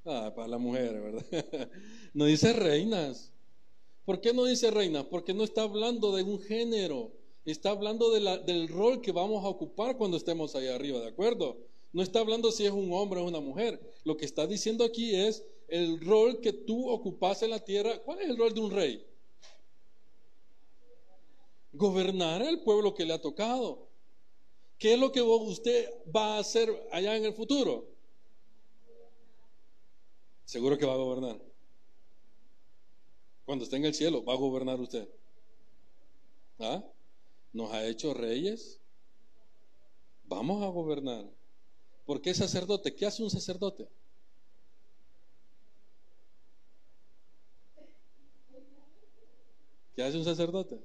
Ah, 0.06 0.32
para 0.34 0.48
la 0.48 0.58
mujer, 0.58 1.00
¿verdad? 1.00 1.70
no 2.14 2.24
dice 2.24 2.54
reinas. 2.54 3.30
¿Por 4.06 4.22
qué 4.22 4.32
no 4.32 4.44
dice 4.46 4.70
reina? 4.70 5.06
Porque 5.08 5.34
no 5.34 5.44
está 5.44 5.62
hablando 5.62 6.16
de 6.16 6.22
un 6.22 6.40
género, 6.40 7.12
está 7.50 7.70
hablando 7.70 8.10
del 8.10 8.68
rol 8.68 9.00
que 9.00 9.12
vamos 9.12 9.44
a 9.44 9.48
ocupar 9.48 9.96
cuando 9.96 10.16
estemos 10.16 10.54
allá 10.54 10.74
arriba, 10.74 11.00
¿de 11.00 11.08
acuerdo? 11.08 11.58
No 11.92 12.02
está 12.02 12.20
hablando 12.20 12.52
si 12.52 12.66
es 12.66 12.72
un 12.72 12.92
hombre 12.92 13.20
o 13.20 13.24
una 13.24 13.40
mujer. 13.40 13.80
Lo 14.04 14.16
que 14.16 14.24
está 14.24 14.46
diciendo 14.46 14.84
aquí 14.84 15.14
es 15.14 15.44
el 15.68 16.00
rol 16.00 16.40
que 16.40 16.52
tú 16.52 16.88
ocupas 16.88 17.42
en 17.42 17.50
la 17.50 17.58
tierra. 17.58 17.98
¿Cuál 18.04 18.20
es 18.20 18.28
el 18.28 18.36
rol 18.36 18.54
de 18.54 18.60
un 18.60 18.70
rey? 18.70 19.06
Gobernar 21.72 22.42
el 22.42 22.60
pueblo 22.60 22.94
que 22.94 23.04
le 23.04 23.12
ha 23.12 23.20
tocado. 23.20 23.88
¿Qué 24.78 24.94
es 24.94 24.98
lo 24.98 25.12
que 25.12 25.20
usted 25.20 25.90
va 26.14 26.36
a 26.36 26.38
hacer 26.38 26.68
allá 26.90 27.16
en 27.16 27.24
el 27.24 27.34
futuro? 27.34 27.86
Seguro 30.44 30.78
que 30.78 30.86
va 30.86 30.94
a 30.94 30.96
gobernar. 30.96 31.40
Cuando 33.44 33.64
esté 33.64 33.76
en 33.76 33.84
el 33.84 33.94
cielo, 33.94 34.24
va 34.24 34.32
a 34.32 34.36
gobernar 34.36 34.80
usted. 34.80 35.08
¿Ah? 36.58 36.82
Nos 37.52 37.72
ha 37.72 37.86
hecho 37.86 38.14
reyes. 38.14 38.80
Vamos 40.24 40.62
a 40.62 40.68
gobernar. 40.68 41.28
¿Por 42.06 42.20
qué 42.20 42.34
sacerdote? 42.34 42.94
¿Qué 42.94 43.06
hace 43.06 43.22
un 43.22 43.30
sacerdote? 43.30 43.88
¿Qué 49.94 50.02
hace 50.02 50.18
un 50.18 50.24
sacerdote? 50.24 50.80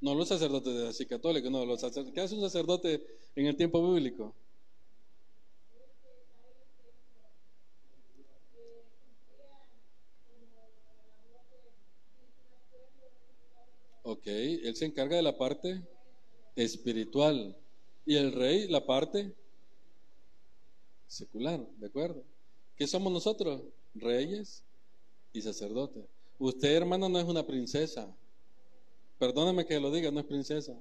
No 0.00 0.14
los 0.14 0.28
sacerdotes 0.28 0.98
de 0.98 1.06
católicos, 1.06 1.50
no, 1.50 1.64
los 1.64 1.80
sacerdotes. 1.80 2.14
¿Qué 2.14 2.20
hace 2.20 2.34
un 2.34 2.40
sacerdote 2.40 3.06
en 3.36 3.46
el 3.46 3.56
tiempo 3.56 3.82
bíblico? 3.92 4.34
Él 14.24 14.76
se 14.76 14.86
encarga 14.86 15.16
de 15.16 15.22
la 15.22 15.36
parte 15.36 15.82
espiritual 16.56 17.56
y 18.04 18.16
el 18.16 18.32
rey 18.32 18.68
la 18.68 18.84
parte 18.84 19.34
secular, 21.06 21.66
¿de 21.76 21.86
acuerdo? 21.86 22.24
¿Qué 22.76 22.86
somos 22.86 23.12
nosotros? 23.12 23.62
Reyes 23.94 24.64
y 25.32 25.42
sacerdotes. 25.42 26.04
Usted, 26.38 26.74
hermana, 26.74 27.08
no 27.08 27.18
es 27.18 27.24
una 27.24 27.46
princesa. 27.46 28.16
Perdóname 29.18 29.66
que 29.66 29.78
lo 29.78 29.90
diga, 29.90 30.10
no 30.10 30.20
es 30.20 30.26
princesa. 30.26 30.80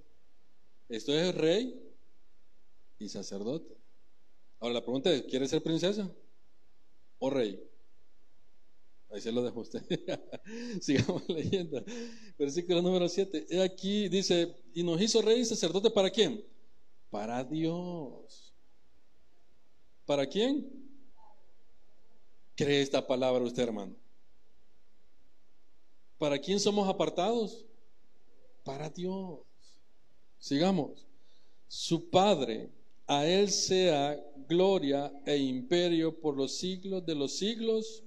Esto 0.88 1.14
es 1.14 1.36
rey 1.36 1.78
y 2.98 3.10
sacerdote. 3.10 3.76
Ahora 4.60 4.76
la 4.76 4.82
pregunta 4.82 5.12
es, 5.12 5.24
¿quiere 5.24 5.48
ser 5.48 5.62
princesa 5.62 6.10
o 7.20 7.30
rey? 7.30 7.62
Ahí 9.12 9.22
se 9.22 9.32
lo 9.32 9.42
dejo 9.42 9.62
usted. 9.62 9.82
Sigamos 10.82 11.28
leyendo. 11.30 11.84
Versículo 12.38 12.82
número 12.82 13.10
7. 13.10 13.62
Aquí 13.62 14.08
dice, 14.08 14.56
y 14.74 14.84
nos 14.84 15.02
hizo 15.02 15.22
rey 15.22 15.40
y 15.40 15.46
sacerdote 15.46 15.90
para 15.90 16.10
quién? 16.10 16.44
Para 17.10 17.44
Dios. 17.44 18.54
¿Para 20.06 20.28
quién? 20.28 20.68
¿Cree 22.56 22.82
esta 22.82 23.06
palabra 23.06 23.44
usted, 23.44 23.64
hermano? 23.64 23.96
¿Para 26.18 26.38
quién 26.38 26.60
somos 26.60 26.88
apartados? 26.88 27.66
Para 28.64 28.90
Dios. 28.90 29.40
Sigamos. 30.38 31.08
Su 31.68 32.10
Padre, 32.10 32.70
a 33.08 33.26
Él 33.26 33.50
sea 33.50 34.22
gloria 34.48 35.12
e 35.26 35.38
imperio 35.38 36.20
por 36.20 36.36
los 36.36 36.58
siglos 36.58 37.06
de 37.06 37.16
los 37.16 37.38
siglos. 37.38 38.04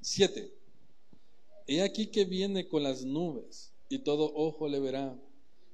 Siete. 0.00 0.52
He 1.66 1.82
aquí 1.82 2.06
que 2.06 2.24
viene 2.24 2.66
con 2.66 2.82
las 2.82 3.04
nubes 3.04 3.72
y 3.88 3.98
todo 4.00 4.32
ojo 4.34 4.68
le 4.68 4.80
verá 4.80 5.16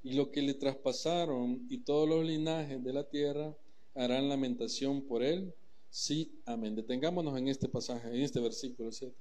y 0.03 0.15
lo 0.15 0.31
que 0.31 0.43
le 0.43 0.55
traspasaron 0.55 1.67
y 1.71 1.79
todos 1.79 2.09
los 2.09 2.25
linajes 2.25 2.83
de 2.83 2.93
la 2.93 3.09
tierra 3.09 3.57
harán 3.95 4.29
lamentación 4.29 5.03
por 5.03 5.23
él. 5.23 5.55
Sí, 5.91 6.41
amén. 6.45 6.75
Detengámonos 6.75 7.37
en 7.39 7.49
este 7.49 7.69
pasaje, 7.69 8.09
en 8.09 8.23
este 8.23 8.41
versículo 8.41 8.93
7. 8.93 9.15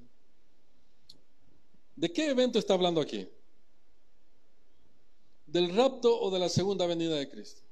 ¿De 1.95 2.11
qué 2.11 2.29
evento 2.29 2.59
está 2.59 2.73
hablando 2.73 2.99
aquí? 2.99 3.27
¿Del 5.47 5.73
rapto 5.73 6.19
o 6.19 6.29
de 6.31 6.39
la 6.39 6.49
segunda 6.49 6.85
venida 6.85 7.15
de 7.15 7.29
Cristo? 7.29 7.64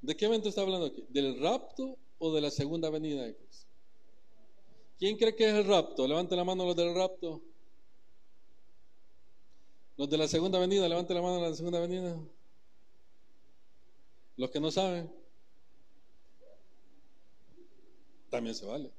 ¿De 0.00 0.16
qué 0.16 0.26
evento 0.26 0.48
está 0.48 0.62
hablando 0.62 0.86
aquí? 0.86 1.04
¿Del 1.08 1.40
rapto 1.40 1.98
o 2.18 2.32
de 2.32 2.40
la 2.40 2.50
segunda 2.50 2.90
venida 2.90 3.22
de 3.22 3.36
Cristo? 3.36 3.68
¿Quién 4.98 5.16
cree 5.16 5.34
que 5.34 5.48
es 5.48 5.54
el 5.54 5.66
rapto? 5.66 6.06
Levante 6.06 6.36
la 6.36 6.44
mano 6.44 6.64
los 6.64 6.76
del 6.76 6.94
rapto. 6.94 7.42
Los 9.96 10.08
de 10.08 10.18
la 10.18 10.28
segunda 10.28 10.58
venida, 10.58 10.88
levante 10.88 11.14
la 11.14 11.22
mano 11.22 11.36
de 11.36 11.50
la 11.50 11.54
segunda 11.54 11.80
venida. 11.80 12.16
Los 14.36 14.50
que 14.50 14.60
no 14.60 14.70
saben, 14.70 15.12
también 18.30 18.54
se 18.54 18.66
vale. 18.66 18.92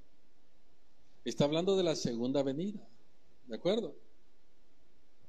Está 1.24 1.46
hablando 1.46 1.78
de 1.78 1.84
la 1.84 1.96
segunda 1.96 2.44
venida, 2.44 2.86
¿de 3.46 3.56
acuerdo? 3.56 3.96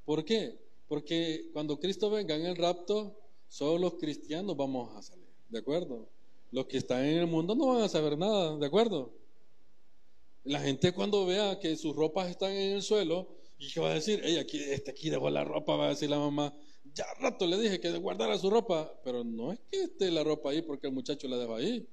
¿Por 0.04 0.24
qué? 0.24 0.59
Porque 0.88 1.50
cuando 1.52 1.78
Cristo 1.78 2.11
venga 2.11 2.35
en 2.35 2.46
el 2.46 2.56
rapto, 2.56 3.16
solo 3.48 3.78
los 3.78 3.94
cristianos 3.94 4.56
vamos 4.56 4.96
a 4.96 5.02
salir, 5.02 5.29
¿de 5.50 5.58
acuerdo? 5.58 6.08
Los 6.50 6.66
que 6.66 6.78
están 6.78 7.04
en 7.04 7.18
el 7.18 7.26
mundo 7.26 7.54
no 7.54 7.66
van 7.68 7.82
a 7.82 7.88
saber 7.88 8.16
nada, 8.16 8.56
¿de 8.56 8.66
acuerdo? 8.66 9.12
La 10.44 10.60
gente 10.60 10.92
cuando 10.92 11.26
vea 11.26 11.58
que 11.60 11.76
sus 11.76 11.94
ropas 11.94 12.30
están 12.30 12.52
en 12.52 12.72
el 12.72 12.82
suelo, 12.82 13.28
¿y 13.58 13.70
qué 13.70 13.80
va 13.80 13.90
a 13.90 13.94
decir? 13.94 14.20
Ella 14.24 14.40
aquí, 14.40 14.58
este 14.58 14.90
aquí 14.90 15.10
dejó 15.10 15.28
la 15.30 15.44
ropa, 15.44 15.76
va 15.76 15.86
a 15.86 15.90
decir 15.90 16.08
la 16.08 16.18
mamá, 16.18 16.54
ya 16.94 17.04
rato 17.20 17.46
le 17.46 17.58
dije 17.58 17.80
que 17.80 17.90
guardara 17.98 18.38
su 18.38 18.50
ropa, 18.50 18.92
pero 19.04 19.22
no 19.22 19.52
es 19.52 19.60
que 19.70 19.82
esté 19.82 20.10
la 20.10 20.24
ropa 20.24 20.50
ahí 20.50 20.62
porque 20.62 20.86
el 20.86 20.92
muchacho 20.92 21.28
la 21.28 21.36
dejó 21.36 21.54
ahí. 21.54 21.86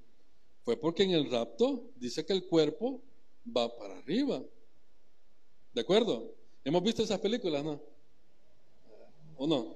Fue 0.63 0.77
porque 0.77 1.03
en 1.03 1.11
el 1.11 1.29
rapto 1.29 1.91
dice 1.95 2.25
que 2.25 2.33
el 2.33 2.45
cuerpo 2.45 3.01
va 3.55 3.75
para 3.77 3.97
arriba. 3.97 4.43
¿De 5.73 5.81
acuerdo? 5.81 6.35
Hemos 6.63 6.83
visto 6.83 7.03
esas 7.03 7.19
películas, 7.19 7.63
¿no? 7.63 7.81
¿O 9.37 9.47
no? 9.47 9.75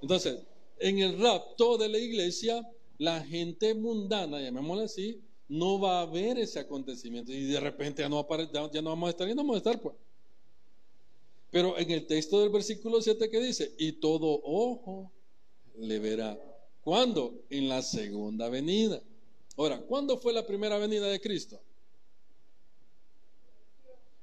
Entonces, 0.00 0.40
en 0.78 0.98
el 0.98 1.20
rapto 1.20 1.76
de 1.76 1.88
la 1.88 1.98
iglesia, 1.98 2.66
la 3.02 3.20
gente 3.24 3.74
mundana, 3.74 4.40
llamémosla 4.40 4.84
así, 4.84 5.20
no 5.48 5.80
va 5.80 6.02
a 6.02 6.06
ver 6.06 6.38
ese 6.38 6.60
acontecimiento 6.60 7.32
y 7.32 7.46
de 7.46 7.58
repente 7.58 8.00
ya 8.00 8.08
no, 8.08 8.24
ya 8.72 8.80
no 8.80 8.90
vamos 8.90 9.08
a 9.08 9.10
estar 9.10 9.28
y 9.28 9.34
no 9.34 9.42
vamos 9.42 9.56
a 9.56 9.58
estar, 9.58 9.80
pues. 9.80 9.96
Pero 11.50 11.76
en 11.76 11.90
el 11.90 12.06
texto 12.06 12.40
del 12.40 12.50
versículo 12.50 13.02
7 13.02 13.28
que 13.28 13.40
dice, 13.40 13.74
y 13.76 13.92
todo 13.94 14.40
ojo 14.44 15.10
le 15.80 15.98
verá. 15.98 16.38
¿Cuándo? 16.84 17.42
En 17.50 17.68
la 17.68 17.82
segunda 17.82 18.48
venida. 18.48 19.02
Ahora, 19.56 19.80
¿cuándo 19.80 20.16
fue 20.16 20.32
la 20.32 20.46
primera 20.46 20.78
venida 20.78 21.08
de 21.08 21.20
Cristo? 21.20 21.60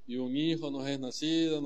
Y 0.07 0.15
un 0.15 0.37
hijo 0.37 0.71
nos 0.71 0.87
es 0.87 0.97
nacido, 0.97 1.61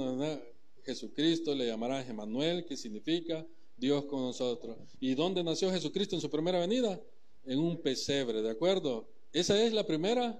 Jesucristo 0.83 1.53
le 1.53 1.67
llamará 1.67 2.01
Emanuel, 2.01 2.65
que 2.65 2.75
significa 2.75 3.45
Dios 3.83 4.05
con 4.05 4.21
nosotros. 4.21 4.77
¿Y 5.01 5.13
dónde 5.13 5.43
nació 5.43 5.69
Jesucristo 5.69 6.15
en 6.15 6.21
su 6.21 6.29
primera 6.29 6.57
venida? 6.57 7.01
En 7.43 7.59
un 7.59 7.81
pesebre, 7.81 8.41
¿de 8.41 8.49
acuerdo? 8.49 9.09
Esa 9.33 9.61
es 9.61 9.73
la 9.73 9.85
primera 9.85 10.39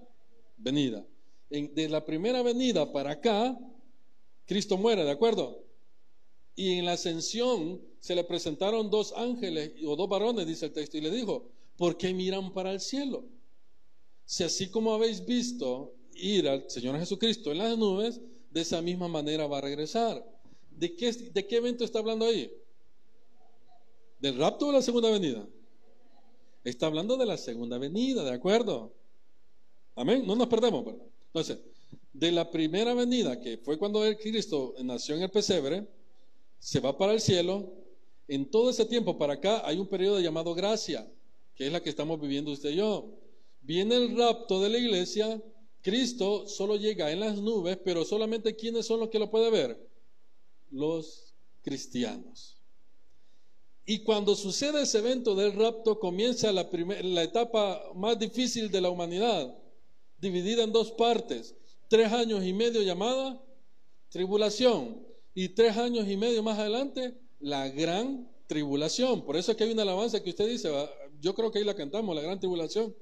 venida. 0.56 1.06
de 1.50 1.90
la 1.90 2.06
primera 2.06 2.42
venida 2.42 2.90
para 2.94 3.12
acá, 3.12 3.60
Cristo 4.46 4.78
muere, 4.78 5.04
¿de 5.04 5.12
acuerdo? 5.12 5.62
Y 6.56 6.80
en 6.80 6.86
la 6.86 6.94
ascensión 6.94 7.82
se 8.00 8.16
le 8.16 8.24
presentaron 8.24 8.90
dos 8.90 9.14
ángeles 9.18 9.74
o 9.86 9.98
dos 9.98 10.08
varones, 10.08 10.48
dice 10.48 10.68
el 10.68 10.72
texto, 10.72 10.98
y 10.98 11.02
le 11.02 11.12
dijo, 11.12 11.52
¿por 11.76 11.98
qué 11.98 12.14
miran 12.14 12.54
para 12.54 12.72
el 12.72 12.80
cielo? 12.80 13.26
Si 14.24 14.46
así 14.46 14.70
como 14.70 14.94
habéis 14.94 15.26
visto 15.26 15.94
ir 16.16 16.48
al 16.48 16.70
Señor 16.70 16.98
Jesucristo 16.98 17.52
en 17.52 17.58
las 17.58 17.78
nubes, 17.78 18.22
de 18.52 18.62
esa 18.62 18.82
misma 18.82 19.10
manera 19.10 19.48
va 19.48 19.58
a 19.58 19.62
regresar. 19.62 20.26
¿De 20.72 20.96
qué, 20.96 21.12
de 21.12 21.46
qué 21.46 21.58
evento 21.58 21.84
está 21.84 22.00
hablando 22.00 22.26
ahí? 22.26 22.50
¿Del 24.24 24.38
rapto 24.38 24.68
o 24.68 24.68
de 24.70 24.76
la 24.76 24.82
segunda 24.82 25.10
venida? 25.10 25.46
Está 26.64 26.86
hablando 26.86 27.18
de 27.18 27.26
la 27.26 27.36
segunda 27.36 27.78
venida, 27.78 28.24
¿de 28.24 28.32
acuerdo? 28.32 28.94
Amén. 29.96 30.26
No 30.26 30.38
nos 30.38 30.48
perdemos, 30.48 30.86
¿verdad? 30.86 31.06
Entonces, 31.26 31.60
de 32.14 32.32
la 32.32 32.50
primera 32.50 32.94
venida, 32.94 33.38
que 33.42 33.58
fue 33.58 33.78
cuando 33.78 34.06
el 34.06 34.18
Cristo 34.18 34.76
nació 34.82 35.18
en 35.18 35.24
el 35.24 35.30
pesebre, 35.30 35.86
se 36.58 36.80
va 36.80 36.98
para 36.98 37.12
el 37.12 37.20
cielo. 37.20 37.74
En 38.30 38.50
todo 38.50 38.70
ese 38.70 38.86
tiempo 38.86 39.18
para 39.18 39.34
acá 39.34 39.68
hay 39.68 39.78
un 39.78 39.88
periodo 39.88 40.22
llamado 40.22 40.56
gracia, 40.56 41.06
que 41.54 41.68
es 41.68 41.74
la 41.74 41.84
que 41.84 41.90
estamos 41.90 42.18
viviendo 42.22 42.50
usted 42.50 42.70
y 42.70 42.78
yo. 42.78 43.10
Viene 43.60 43.96
el 43.96 44.18
rapto 44.18 44.62
de 44.62 44.70
la 44.70 44.78
iglesia, 44.78 45.44
Cristo 45.82 46.48
solo 46.48 46.78
llega 46.78 47.12
en 47.12 47.20
las 47.20 47.38
nubes, 47.40 47.78
pero 47.84 48.06
solamente 48.06 48.56
¿quiénes 48.56 48.86
son 48.86 49.02
los 49.02 49.10
que 49.10 49.20
lo 49.20 49.30
pueden 49.30 49.52
ver? 49.52 49.90
Los 50.72 51.34
cristianos. 51.62 52.63
Y 53.86 54.00
cuando 54.00 54.36
sucede 54.36 54.84
ese 54.84 55.00
evento 55.00 55.36
del 55.36 55.54
rapto, 55.54 56.00
comienza 56.00 56.52
la, 56.52 56.70
la 57.02 57.24
etapa 57.24 57.82
más 57.96 58.18
difícil 58.18 58.72
de 58.72 58.82
la 58.82 58.90
humanidad, 58.90 59.54
dividida 60.18 60.64
en 60.64 60.72
dos 60.72 60.92
partes 60.92 61.56
tres 61.94 62.12
años 62.12 62.44
y 62.44 62.54
medio 62.54 62.82
llamada 62.82 63.40
tribulación 64.10 65.06
y 65.36 65.50
tres 65.50 65.78
años 65.78 66.08
y 66.08 66.18
medio 66.18 66.42
más 66.42 66.58
adelante 66.58 67.16
la 67.40 67.70
gran 67.70 68.28
tribulación. 68.48 69.24
Por 69.24 69.38
eso 69.38 69.52
es 69.52 69.58
que 69.58 69.64
hay 69.64 69.74
una 69.74 69.84
alabanza 69.84 70.24
que 70.24 70.32
usted 70.32 70.48
dice, 70.48 70.72
yo 71.22 71.36
creo 71.36 71.52
que 71.52 71.60
ahí 71.60 71.66
la 71.66 71.76
cantamos, 71.76 72.16
la 72.16 72.24
gran 72.24 72.40
tribulación. 72.40 72.96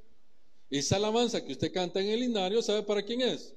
Esa 0.70 0.98
alabanza 0.98 1.42
que 1.42 1.54
usted 1.54 1.72
canta 1.72 2.02
en 2.02 2.10
el 2.10 2.20
linario, 2.20 2.62
¿sabe 2.62 2.84
para 2.84 3.02
quién 3.02 3.22
es? 3.22 3.56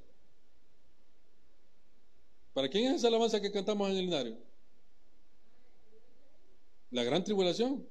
¿Para 2.53 2.69
quién 2.69 2.87
es 2.87 2.99
esa 2.99 3.09
alabanza 3.09 3.41
que 3.41 3.51
cantamos 3.51 3.91
en 3.91 3.97
el 3.97 4.05
linario? 4.05 4.37
La 6.95 7.03
gran 7.03 7.25
tribulación. 7.25 7.85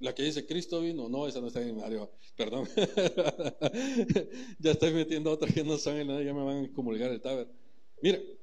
La 0.00 0.12
que 0.12 0.24
dice 0.24 0.44
Cristo 0.44 0.80
vino, 0.80 1.08
no, 1.08 1.28
esa 1.28 1.40
no 1.40 1.46
está 1.46 1.62
en 1.62 1.68
el 1.68 1.74
linario, 1.76 2.10
perdón. 2.36 2.68
ya 4.58 4.72
estoy 4.72 4.92
metiendo 4.92 5.30
otras 5.30 5.54
que 5.54 5.62
no 5.62 5.78
son 5.78 5.96
en 5.96 6.10
el 6.10 6.26
ya 6.26 6.34
me 6.34 6.42
van 6.42 6.64
a 6.64 6.72
comulgar 6.72 7.12
el 7.12 7.20
taber. 7.20 7.48
Mire, 8.02 8.36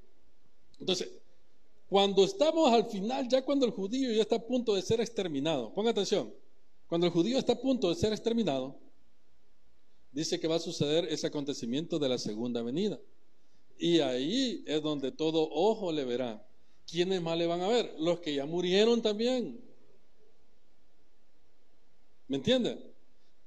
entonces, 0.80 1.12
cuando 1.90 2.24
estamos 2.24 2.72
al 2.72 2.86
final, 2.86 3.28
ya 3.28 3.44
cuando 3.44 3.66
el 3.66 3.74
judío 3.74 4.14
ya 4.14 4.22
está 4.22 4.38
a 4.38 4.48
punto 4.48 4.74
de 4.74 4.82
ser 4.82 5.02
exterminado, 5.02 5.74
ponga 5.74 5.92
atención, 5.92 6.34
cuando 6.88 7.08
el 7.08 7.12
judío 7.12 7.38
está 7.38 7.54
a 7.54 7.60
punto 7.60 7.90
de 7.90 7.96
ser 7.96 8.14
exterminado, 8.14 8.80
dice 10.14 10.40
que 10.40 10.48
va 10.48 10.56
a 10.56 10.60
suceder 10.60 11.04
ese 11.10 11.28
acontecimiento 11.28 12.00
de 12.00 12.08
la 12.08 12.18
segunda 12.18 12.62
venida. 12.62 13.02
Y 13.78 14.00
ahí 14.00 14.64
es 14.66 14.82
donde 14.82 15.12
todo 15.12 15.50
ojo 15.52 15.92
le 15.92 16.06
verá. 16.06 16.42
¿Quiénes 16.88 17.22
más 17.22 17.38
le 17.38 17.48
van 17.48 17.62
a 17.62 17.68
ver? 17.68 17.96
Los 18.00 18.20
que 18.20 18.36
ya 18.36 18.46
murieron 18.46 19.02
también. 19.02 19.60
¿Me 22.28 22.38
entienden? 22.38 22.80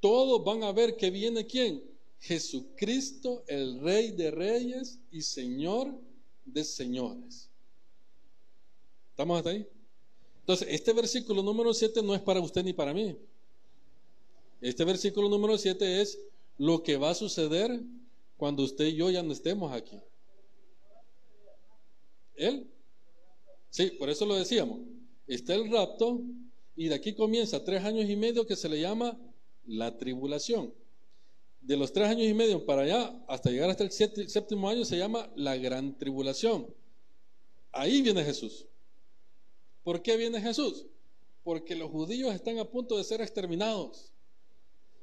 Todos 0.00 0.44
van 0.44 0.62
a 0.62 0.72
ver 0.72 0.96
que 0.96 1.10
viene 1.10 1.46
quién? 1.46 1.82
Jesucristo, 2.20 3.44
el 3.46 3.80
Rey 3.80 4.12
de 4.12 4.30
Reyes 4.30 4.98
y 5.10 5.22
Señor 5.22 5.94
de 6.44 6.64
Señores. 6.64 7.50
¿Estamos 9.10 9.38
hasta 9.38 9.50
ahí? 9.50 9.66
Entonces, 10.40 10.68
este 10.70 10.92
versículo 10.92 11.42
número 11.42 11.74
7 11.74 12.02
no 12.02 12.14
es 12.14 12.22
para 12.22 12.40
usted 12.40 12.64
ni 12.64 12.72
para 12.72 12.94
mí. 12.94 13.16
Este 14.60 14.84
versículo 14.84 15.28
número 15.28 15.58
7 15.58 16.00
es 16.00 16.18
lo 16.56 16.82
que 16.82 16.96
va 16.96 17.10
a 17.10 17.14
suceder 17.14 17.80
cuando 18.36 18.62
usted 18.62 18.86
y 18.86 18.96
yo 18.96 19.10
ya 19.10 19.22
no 19.22 19.32
estemos 19.32 19.72
aquí. 19.72 20.00
¿Él? 22.34 22.70
Sí, 23.70 23.90
por 23.98 24.10
eso 24.10 24.26
lo 24.26 24.34
decíamos. 24.34 24.80
Está 25.26 25.54
el 25.54 25.70
rapto, 25.70 26.22
y 26.74 26.88
de 26.88 26.94
aquí 26.94 27.12
comienza 27.12 27.64
tres 27.64 27.84
años 27.84 28.08
y 28.08 28.16
medio 28.16 28.46
que 28.46 28.56
se 28.56 28.68
le 28.68 28.80
llama 28.80 29.18
la 29.66 29.98
tribulación. 29.98 30.72
De 31.60 31.76
los 31.76 31.92
tres 31.92 32.08
años 32.08 32.26
y 32.26 32.34
medio 32.34 32.64
para 32.64 32.82
allá, 32.82 33.24
hasta 33.26 33.50
llegar 33.50 33.68
hasta 33.68 33.84
el 33.84 33.90
séptimo 33.90 34.68
año, 34.68 34.84
se 34.84 34.96
llama 34.96 35.30
la 35.34 35.56
gran 35.56 35.98
tribulación. 35.98 36.72
Ahí 37.72 38.00
viene 38.00 38.24
Jesús. 38.24 38.66
¿Por 39.82 40.02
qué 40.02 40.16
viene 40.16 40.40
Jesús? 40.40 40.86
Porque 41.42 41.74
los 41.74 41.90
judíos 41.90 42.34
están 42.34 42.58
a 42.58 42.64
punto 42.64 42.96
de 42.96 43.04
ser 43.04 43.20
exterminados. 43.20 44.12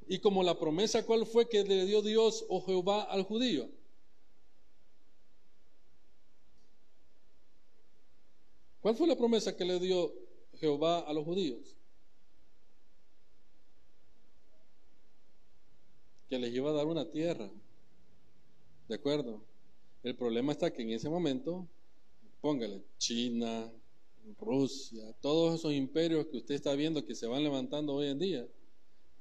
Y 0.08 0.18
como 0.20 0.42
la 0.42 0.58
promesa, 0.58 1.04
¿cuál 1.04 1.26
fue 1.26 1.48
que 1.48 1.62
le 1.62 1.84
dio 1.84 2.00
Dios 2.00 2.44
o 2.48 2.64
Jehová 2.64 3.02
al 3.02 3.24
judío? 3.24 3.68
¿Cuál 8.86 8.94
fue 8.94 9.08
la 9.08 9.16
promesa 9.16 9.56
que 9.56 9.64
le 9.64 9.80
dio 9.80 10.14
Jehová 10.60 11.00
a 11.00 11.12
los 11.12 11.24
judíos? 11.24 11.76
Que 16.28 16.38
les 16.38 16.54
iba 16.54 16.70
a 16.70 16.72
dar 16.72 16.86
una 16.86 17.10
tierra. 17.10 17.50
¿De 18.86 18.94
acuerdo? 18.94 19.42
El 20.04 20.14
problema 20.14 20.52
está 20.52 20.72
que 20.72 20.82
en 20.82 20.90
ese 20.90 21.08
momento, 21.08 21.66
póngale, 22.40 22.84
China, 22.96 23.68
Rusia, 24.38 25.12
todos 25.20 25.58
esos 25.58 25.72
imperios 25.72 26.28
que 26.28 26.36
usted 26.36 26.54
está 26.54 26.72
viendo 26.76 27.04
que 27.04 27.16
se 27.16 27.26
van 27.26 27.42
levantando 27.42 27.92
hoy 27.92 28.06
en 28.06 28.20
día, 28.20 28.48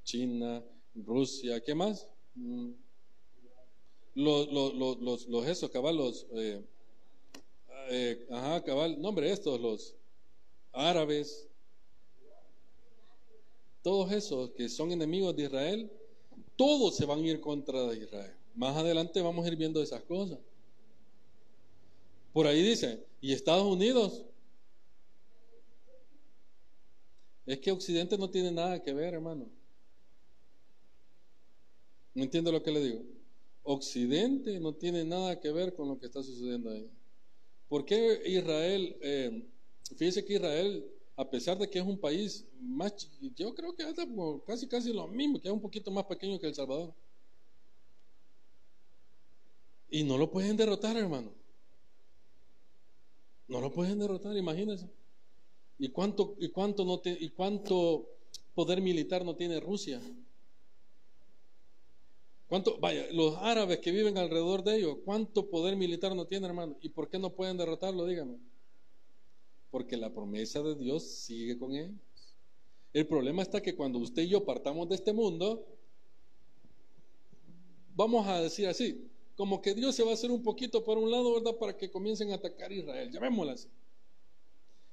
China, 0.04 0.64
Rusia, 0.94 1.60
¿qué 1.62 1.74
más? 1.74 2.08
Mm. 2.36 2.70
Los, 4.14 4.48
los, 4.52 4.76
los, 5.02 5.28
los, 5.28 5.48
esos, 5.48 5.72
cabal, 5.72 5.98
los, 5.98 6.28
eh, 6.36 6.64
eh, 7.90 8.28
ajá, 8.30 8.64
cabal, 8.64 9.00
nombre 9.02 9.32
estos, 9.32 9.60
los 9.60 9.96
árabes, 10.72 11.48
todos 13.82 14.12
esos 14.12 14.52
que 14.52 14.68
son 14.68 14.92
enemigos 14.92 15.36
de 15.36 15.44
Israel, 15.44 15.92
todos 16.56 16.96
se 16.96 17.06
van 17.06 17.20
a 17.20 17.28
ir 17.28 17.40
contra 17.40 17.94
Israel. 17.94 18.34
Más 18.56 18.76
adelante 18.76 19.22
vamos 19.22 19.46
a 19.46 19.50
ir 19.50 19.56
viendo 19.56 19.82
esas 19.82 20.02
cosas. 20.04 20.40
Por 22.34 22.48
ahí 22.48 22.62
dice, 22.62 23.06
¿y 23.22 23.32
Estados 23.32 23.66
Unidos? 23.66 24.26
Es 27.46 27.60
que 27.60 27.72
Occidente 27.72 28.18
no 28.18 28.30
tiene 28.30 28.52
nada 28.52 28.82
que 28.82 28.94
ver, 28.94 29.14
hermano. 29.14 29.50
No 32.14 32.24
entiendo 32.24 32.52
lo 32.52 32.64
que 32.64 32.72
le 32.72 32.84
digo. 32.84 33.04
Occidente 33.64 34.60
no 34.60 34.74
tiene 34.74 35.04
nada 35.04 35.40
que 35.40 35.52
ver 35.52 35.74
con 35.74 35.88
lo 35.88 36.00
que 36.00 36.08
está 36.08 36.24
sucediendo 36.24 36.72
ahí. 36.72 36.90
¿Por 37.68 37.86
qué 37.86 38.22
Israel? 38.26 38.98
Eh, 39.02 39.48
fíjese 39.98 40.24
que 40.24 40.34
Israel, 40.34 40.86
a 41.16 41.30
pesar 41.30 41.58
de 41.58 41.70
que 41.70 41.80
es 41.80 41.86
un 41.86 42.00
país 42.00 42.46
más, 42.60 42.94
yo 43.36 43.54
creo 43.56 43.76
que 43.76 43.84
hasta 43.84 44.06
casi 44.46 44.68
casi 44.68 44.94
lo 44.94 45.08
mismo, 45.08 45.42
que 45.42 45.48
es 45.48 45.54
un 45.54 45.62
poquito 45.62 45.92
más 45.92 46.06
pequeño 46.06 46.40
que 46.40 46.48
El 46.48 46.56
Salvador. 46.56 46.94
Y 49.90 50.04
no 50.04 50.18
lo 50.18 50.30
pueden 50.30 50.58
derrotar, 50.58 50.98
hermano. 50.98 51.32
No 53.48 53.62
lo 53.62 53.72
pueden 53.72 54.00
derrotar, 54.00 54.36
imagínense. 54.36 54.90
¿Y 55.78 55.90
cuánto, 55.90 56.36
y 56.40 56.50
cuánto, 56.50 56.86
no 56.86 57.02
y 57.06 57.30
cuánto 57.30 58.08
poder 58.54 58.82
militar 58.82 59.24
no 59.24 59.36
tiene 59.36 59.60
Rusia? 59.60 60.02
¿Cuánto, 62.56 62.78
vaya, 62.78 63.06
los 63.12 63.36
árabes 63.42 63.80
que 63.80 63.92
viven 63.92 64.18
alrededor 64.18 64.64
de 64.64 64.78
ellos, 64.78 65.00
cuánto 65.04 65.50
poder 65.50 65.76
militar 65.76 66.16
no 66.16 66.26
tienen, 66.26 66.52
hermano? 66.52 66.78
¿Y 66.80 66.88
por 66.88 67.10
qué 67.10 67.20
no 67.20 67.36
pueden 67.36 67.58
derrotarlo? 67.58 68.06
Dígame. 68.06 68.40
Porque 69.72 69.98
la 69.98 70.14
promesa 70.14 70.64
de 70.64 70.74
Dios 70.76 71.04
sigue 71.04 71.60
con 71.60 71.76
ellos. 71.76 71.92
El 72.94 73.08
problema 73.08 73.42
está 73.42 73.62
que 73.62 73.76
cuando 73.76 74.00
usted 74.00 74.22
y 74.22 74.30
yo 74.30 74.46
partamos 74.46 74.88
de 74.88 74.96
este 74.96 75.12
mundo, 75.12 75.68
vamos 77.94 78.26
a 78.26 78.40
decir 78.40 78.68
así, 78.68 79.06
como 79.36 79.62
que 79.62 79.74
Dios 79.74 79.94
se 79.94 80.04
va 80.06 80.12
a 80.12 80.14
hacer 80.14 80.32
un 80.32 80.42
poquito 80.42 80.82
por 80.82 80.98
un 80.98 81.12
lado, 81.12 81.34
¿verdad? 81.34 81.58
Para 81.58 81.76
que 81.76 81.92
comiencen 81.92 82.32
a 82.32 82.36
atacar 82.36 82.72
a 82.72 82.74
Israel, 82.74 83.12
llamémosla 83.12 83.52
así. 83.52 83.68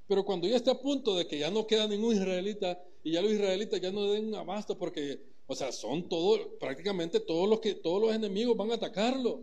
Pero 0.09 0.25
cuando 0.25 0.49
ya 0.49 0.57
esté 0.57 0.73
a 0.73 0.81
punto 0.81 1.15
de 1.17 1.29
que 1.29 1.39
ya 1.39 1.49
no 1.49 1.65
queda 1.65 1.87
ningún 1.87 2.17
israelita 2.17 2.83
y 3.05 3.13
ya 3.13 3.23
los 3.23 3.31
israelitas 3.31 3.81
ya 3.81 3.93
no 3.93 4.11
den 4.11 4.27
un 4.27 4.35
abasto 4.35 4.77
porque 4.77 5.31
o 5.53 5.55
sea, 5.55 5.71
son 5.71 6.09
todos, 6.09 6.41
prácticamente 6.59 7.21
todos 7.21 7.47
los 7.47 7.61
que, 7.61 7.75
todos 7.75 8.01
los 8.01 8.15
enemigos 8.15 8.57
van 8.57 8.71
a 8.71 8.77
atacarlo. 8.77 9.43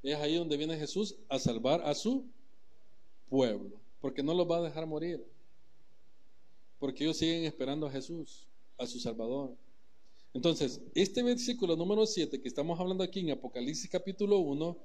Es 0.00 0.14
ahí 0.16 0.36
donde 0.36 0.56
viene 0.56 0.78
Jesús 0.78 1.16
a 1.28 1.40
salvar 1.40 1.82
a 1.84 1.92
su 1.92 2.24
pueblo, 3.28 3.80
porque 4.00 4.22
no 4.22 4.32
los 4.32 4.48
va 4.48 4.58
a 4.58 4.62
dejar 4.62 4.86
morir. 4.86 5.24
Porque 6.78 7.02
ellos 7.02 7.16
siguen 7.16 7.44
esperando 7.44 7.88
a 7.88 7.90
Jesús, 7.90 8.46
a 8.78 8.86
su 8.86 9.00
Salvador. 9.00 9.56
Entonces, 10.34 10.80
este 10.94 11.24
versículo 11.24 11.74
número 11.74 12.06
7 12.06 12.40
que 12.40 12.48
estamos 12.48 12.78
hablando 12.78 13.02
aquí 13.02 13.20
en 13.20 13.32
Apocalipsis 13.32 13.90
capítulo 13.90 14.38
1 14.38 14.76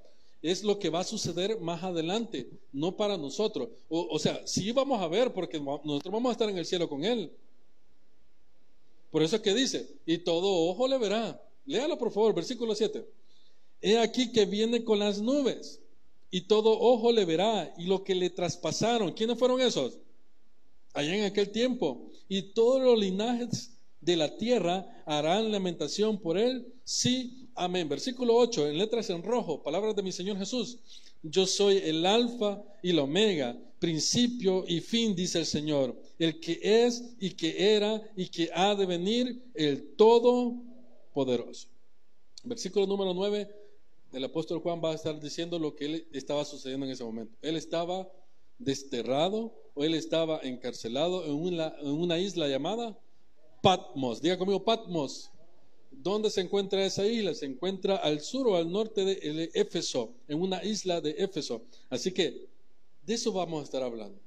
es 0.42 0.64
lo 0.64 0.80
que 0.80 0.90
va 0.90 1.02
a 1.02 1.04
suceder 1.04 1.60
más 1.60 1.84
adelante, 1.84 2.50
no 2.74 2.98
para 2.98 3.18
nosotros. 3.18 3.70
O, 3.88 4.08
o 4.10 4.18
sea, 4.18 4.48
sí 4.48 4.72
vamos 4.72 5.00
a 5.00 5.08
ver 5.08 5.32
porque 5.32 5.60
nosotros 5.60 6.12
vamos 6.12 6.30
a 6.30 6.32
estar 6.32 6.50
en 6.50 6.58
el 6.58 6.66
cielo 6.66 6.90
con 6.90 7.06
Él, 7.06 7.32
por 9.12 9.24
eso 9.24 9.38
es 9.38 9.42
que 9.42 9.54
dice, 9.54 9.88
y 10.06 10.20
todo 10.20 10.48
ojo 10.70 10.88
le 10.88 10.98
verá. 10.98 11.42
Léalo 11.66 11.98
por 11.98 12.12
favor, 12.12 12.34
versículo 12.34 12.76
7. 12.76 13.06
He 13.82 13.98
aquí 14.00 14.32
que 14.32 14.46
viene 14.46 14.84
con 14.84 15.00
las 15.00 15.22
nubes, 15.22 15.82
y 16.30 16.42
todo 16.42 16.78
ojo 16.80 17.12
le 17.12 17.26
verá, 17.26 17.74
y 17.78 17.86
lo 17.86 18.04
que 18.04 18.16
le 18.16 18.30
traspasaron, 18.30 19.14
¿quiénes 19.14 19.38
fueron 19.38 19.62
esos? 19.62 20.00
Allá 20.94 21.16
en 21.16 21.26
aquel 21.26 21.52
tiempo. 21.52 22.10
Y 22.28 22.54
todos 22.54 22.82
los 22.82 23.00
linajes 23.00 23.72
de 24.02 24.18
la 24.18 24.38
tierra 24.38 25.04
harán 25.06 25.52
lamentación 25.52 26.20
por 26.20 26.38
él. 26.38 26.74
Sí, 26.84 27.47
amén. 27.58 27.90
Versículo 27.90 28.36
8, 28.36 28.70
en 28.70 28.78
letras 28.78 29.10
en 29.10 29.24
rojo, 29.24 29.62
palabras 29.62 29.96
de 29.96 30.04
mi 30.04 30.12
Señor 30.12 30.38
Jesús. 30.38 30.80
Yo 31.24 31.46
soy 31.46 31.78
el 31.78 32.06
alfa 32.06 32.64
y 32.82 32.94
la 32.94 33.04
omega, 33.04 33.58
principio 33.80 34.64
y 34.68 34.80
fin, 34.80 35.16
dice 35.16 35.40
el 35.40 35.46
Señor, 35.46 36.00
el 36.20 36.40
que 36.40 36.60
es 36.62 37.16
y 37.20 37.32
que 37.32 37.76
era 37.76 38.02
y 38.16 38.30
que 38.30 38.50
ha 38.54 38.76
de 38.76 38.86
venir, 38.86 39.44
el 39.54 39.96
Todopoderoso. 39.96 41.68
Versículo 42.44 42.86
número 42.86 43.14
9, 43.14 43.50
el 44.14 44.24
apóstol 44.24 44.60
Juan 44.60 44.82
va 44.84 44.92
a 44.92 44.96
estar 44.96 45.20
diciendo 45.20 45.60
lo 45.60 45.76
que 45.76 46.08
estaba 46.14 46.46
sucediendo 46.46 46.86
en 46.86 46.92
ese 46.92 47.04
momento. 47.04 47.36
Él 47.42 47.56
estaba 47.58 48.08
desterrado 48.58 49.54
o 49.74 49.84
él 49.84 49.94
estaba 49.96 50.40
encarcelado 50.44 51.26
en 51.26 51.92
una 51.92 52.20
isla 52.20 52.48
llamada 52.48 52.98
Patmos. 53.62 54.22
Diga 54.22 54.38
conmigo, 54.38 54.64
Patmos. 54.64 55.32
¿Dónde 55.92 56.30
se 56.30 56.42
encuentra 56.42 56.86
esa 56.86 57.06
isla? 57.06 57.34
Se 57.34 57.46
encuentra 57.46 57.98
al 57.98 58.22
sur 58.22 58.48
o 58.48 58.56
al 58.56 58.72
norte 58.72 59.04
de 59.04 59.52
Éfeso, 59.54 60.14
en 60.28 60.42
una 60.42 60.64
isla 60.64 61.02
de 61.02 61.12
Éfeso. 61.18 61.64
Así 61.90 62.12
que 62.12 62.48
de 63.06 63.14
eso 63.14 63.32
vamos 63.32 63.62
a 63.62 63.64
estar 63.64 63.84
hablando. 63.84 64.20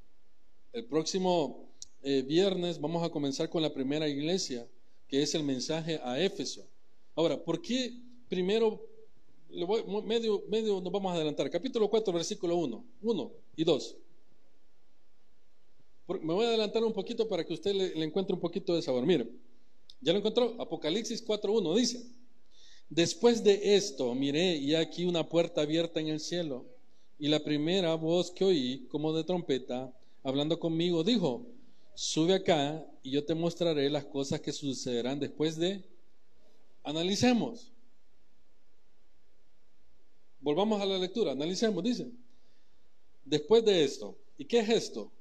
El 0.73 0.87
próximo 0.87 1.69
eh, 2.03 2.23
viernes 2.23 2.81
vamos 2.81 3.05
a 3.05 3.11
comenzar 3.11 3.51
con 3.51 3.61
la 3.61 3.75
primera 3.75 4.09
iglesia, 4.09 4.67
que 5.07 5.23
es 5.23 5.35
el 5.35 5.43
mensaje 5.43 6.01
a 6.03 6.19
Éfeso. 6.19 6.67
Ahora, 7.15 7.43
¿por 7.43 7.61
qué 7.61 7.93
primero, 8.29 8.81
medio, 10.05 10.45
medio 10.49 10.81
nos 10.81 10.93
vamos 10.93 11.13
a 11.13 11.17
adelantar? 11.17 11.51
Capítulo 11.51 11.89
4, 11.91 12.13
versículo 12.13 12.57
1, 12.57 12.85
1 13.03 13.33
y 13.57 13.65
2. 13.65 13.97
Me 16.23 16.33
voy 16.33 16.47
a 16.47 16.49
adelantar 16.49 16.83
un 16.83 16.93
poquito 16.93 17.29
para 17.29 17.45
que 17.45 17.53
usted 17.53 17.75
le, 17.75 17.95
le 17.95 18.05
encuentre 18.05 18.35
un 18.35 18.41
poquito 18.41 18.75
de 18.75 18.83
sabor. 18.83 19.05
Mire. 19.05 19.29
¿Ya 20.01 20.13
lo 20.13 20.19
encontró? 20.19 20.57
Apocalipsis 20.61 21.25
4.1 21.25 21.77
dice, 21.77 22.07
después 22.89 23.45
de 23.45 23.77
esto 23.77 24.15
miré 24.15 24.57
y 24.57 24.75
aquí 24.75 25.05
una 25.05 25.29
puerta 25.29 25.61
abierta 25.61 26.01
en 26.01 26.09
el 26.09 26.21
cielo 26.21 26.65
y 27.19 27.29
la 27.29 27.41
primera 27.41 27.95
voz 27.95 28.31
que 28.31 28.45
oí 28.45 28.87
como 28.89 29.13
de 29.13 29.25
trompeta 29.25 29.93
hablando 30.23 30.59
conmigo 30.59 31.05
dijo, 31.05 31.47
sube 31.95 32.35
acá 32.35 32.87
y 33.03 33.11
yo 33.11 33.25
te 33.25 33.35
mostraré 33.35 33.91
las 33.91 34.07
cosas 34.07 34.41
que 34.41 34.53
sucederán 34.53 35.21
después 35.21 35.57
de... 35.57 35.85
Analicemos. 36.83 37.73
Volvamos 40.41 40.81
a 40.81 40.87
la 40.87 40.97
lectura, 40.97 41.33
analicemos, 41.33 41.85
dice. 41.85 42.11
Después 43.23 43.63
de 43.67 43.85
esto, 43.85 44.17
¿y 44.39 44.47
qué 44.47 44.61
es 44.61 44.69
esto? 44.71 45.13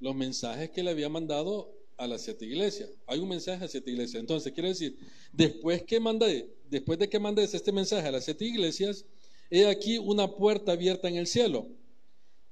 Los 0.00 0.14
mensajes 0.14 0.70
que 0.70 0.82
le 0.82 0.90
había 0.90 1.10
mandado 1.10 1.70
a 1.96 2.06
las 2.06 2.22
siete 2.22 2.44
iglesias. 2.44 2.90
Hay 3.06 3.20
un 3.20 3.28
mensaje 3.28 3.64
a 3.64 3.68
siete 3.68 3.90
iglesias. 3.90 4.20
Entonces, 4.20 4.52
quiere 4.52 4.70
decir, 4.70 4.98
después 5.32 5.82
que 5.82 6.00
mandé, 6.00 6.54
después 6.68 6.98
de 6.98 7.08
que 7.08 7.18
mandé 7.18 7.44
este 7.44 7.72
mensaje 7.72 8.08
a 8.08 8.12
las 8.12 8.24
siete 8.24 8.44
iglesias, 8.44 9.04
he 9.50 9.66
aquí 9.66 9.98
una 9.98 10.28
puerta 10.28 10.72
abierta 10.72 11.08
en 11.08 11.16
el 11.16 11.26
cielo. 11.26 11.68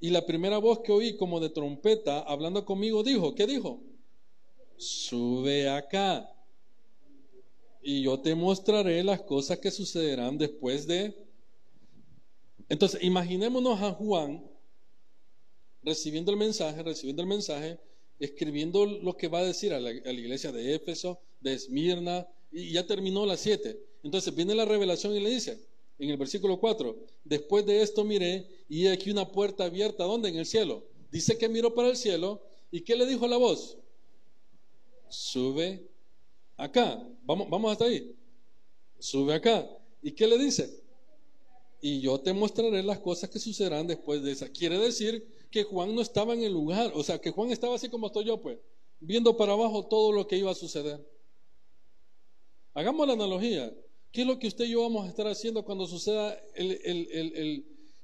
Y 0.01 0.11
la 0.11 0.27
primera 0.27 0.59
voz 0.59 0.81
que 0.81 0.93
oí 0.93 1.17
como 1.17 1.41
de 1.41 1.51
trompeta 1.51 2.21
hablando 2.21 2.65
conmigo 2.65 3.03
dijo, 3.03 3.35
¿qué 3.35 3.47
dijo? 3.47 3.81
Sube 4.77 5.69
acá 5.69 6.29
y 7.83 8.03
yo 8.03 8.21
te 8.21 8.35
mostraré 8.35 9.03
las 9.03 9.23
cosas 9.23 9.59
que 9.59 9.71
sucederán 9.71 10.39
después 10.39 10.87
de... 10.87 11.15
Entonces, 12.69 13.03
imaginémonos 13.03 13.81
a 13.83 13.93
Juan 13.93 14.45
recibiendo 15.83 16.31
el 16.31 16.39
mensaje, 16.39 16.83
recibiendo 16.83 17.23
el 17.23 17.29
mensaje, 17.29 17.79
escribiendo 18.19 18.87
lo 18.87 19.17
que 19.17 19.29
va 19.29 19.41
a 19.41 19.45
decir 19.45 19.73
a 19.73 19.81
la, 19.81 19.93
iglesia 19.93 20.53
de 20.53 20.75
Éfeso, 20.75 21.21
de 21.41 21.55
Esmirna, 21.55 22.27
y 22.51 22.73
ya 22.73 22.87
terminó 22.87 23.27
las 23.27 23.41
siete. 23.41 23.81
Entonces 24.03 24.35
viene 24.35 24.55
la 24.55 24.65
revelación 24.65 25.15
y 25.17 25.21
le 25.21 25.31
dice, 25.31 25.59
en 25.99 26.11
el 26.11 26.17
versículo 26.17 26.59
4, 26.59 26.97
después 27.25 27.65
de 27.67 27.83
esto 27.83 28.05
miré 28.05 28.47
y 28.69 28.87
aquí 28.87 29.11
una 29.11 29.31
puerta 29.31 29.65
abierta, 29.65 30.05
¿dónde? 30.05 30.29
En 30.29 30.37
el 30.37 30.47
cielo. 30.47 30.85
Dice 31.11 31.37
que 31.37 31.49
miró 31.49 31.75
para 31.75 31.89
el 31.89 31.97
cielo 31.97 32.43
y 32.71 32.81
¿qué 32.81 32.97
le 32.97 33.07
dijo 33.07 33.27
la 33.29 33.37
voz? 33.37 33.77
Sube 35.09 35.87
acá. 36.57 37.07
Vamos, 37.25 37.49
vamos 37.51 37.73
hasta 37.73 37.85
ahí. 37.85 38.15
Sube 38.99 39.35
acá. 39.35 39.69
¿Y 40.03 40.13
qué 40.13 40.27
le 40.27 40.39
dice? 40.39 40.83
Y 41.81 42.01
yo 42.01 42.19
te 42.21 42.33
mostraré 42.33 42.83
las 42.83 42.99
cosas 43.01 43.29
que 43.29 43.39
sucederán 43.39 43.87
después 43.87 44.23
de 44.23 44.33
esa. 44.33 44.49
Quiere 44.49 44.79
decir 44.79 45.27
que 45.53 45.63
Juan 45.63 45.95
no 45.95 46.01
estaba 46.01 46.35
en 46.35 46.43
el 46.43 46.53
lugar, 46.53 46.91
o 46.97 47.05
sea, 47.05 47.21
que 47.21 47.31
Juan 47.31 47.53
estaba 47.53 47.77
así 47.77 47.89
como 47.89 48.09
estoy 48.09 48.25
yo, 48.25 48.41
pues, 48.41 48.59
viendo 48.99 49.37
para 49.37 49.53
abajo 49.53 49.87
todo 49.87 50.11
lo 50.11 50.27
que 50.27 50.37
iba 50.37 50.51
a 50.51 50.57
suceder. 50.57 51.07
Hagamos 52.75 53.07
la 53.07 53.13
analogía. 53.13 53.73
¿Qué 54.11 54.23
es 54.23 54.27
lo 54.27 54.39
que 54.39 54.49
usted 54.49 54.65
y 54.65 54.71
yo 54.71 54.83
vamos 54.83 55.07
a 55.07 55.09
estar 55.09 55.27
haciendo 55.29 55.65
cuando 55.65 55.87
suceda 55.87 56.37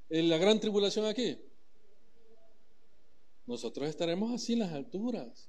la 0.08 0.38
gran 0.38 0.60
tribulación 0.60 1.06
aquí? 1.06 1.36
nosotros 3.48 3.88
estaremos 3.88 4.30
así 4.30 4.52
en 4.52 4.58
las 4.58 4.72
alturas. 4.72 5.48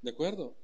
¿De 0.00 0.10
acuerdo? 0.10 0.54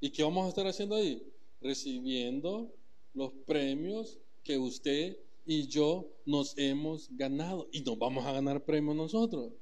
¿Y 0.00 0.10
qué 0.10 0.22
vamos 0.22 0.46
a 0.46 0.48
estar 0.48 0.66
haciendo 0.68 0.94
ahí? 0.94 1.20
Recibiendo 1.60 2.72
los 3.14 3.32
premios 3.46 4.20
que 4.44 4.58
usted 4.58 5.18
y 5.46 5.66
yo 5.66 6.10
nos 6.26 6.56
hemos 6.56 7.08
ganado. 7.16 7.68
Y 7.72 7.80
nos 7.82 7.98
vamos 7.98 8.24
a 8.24 8.32
ganar 8.32 8.64
premios 8.64 8.96
nosotros. 8.96 9.52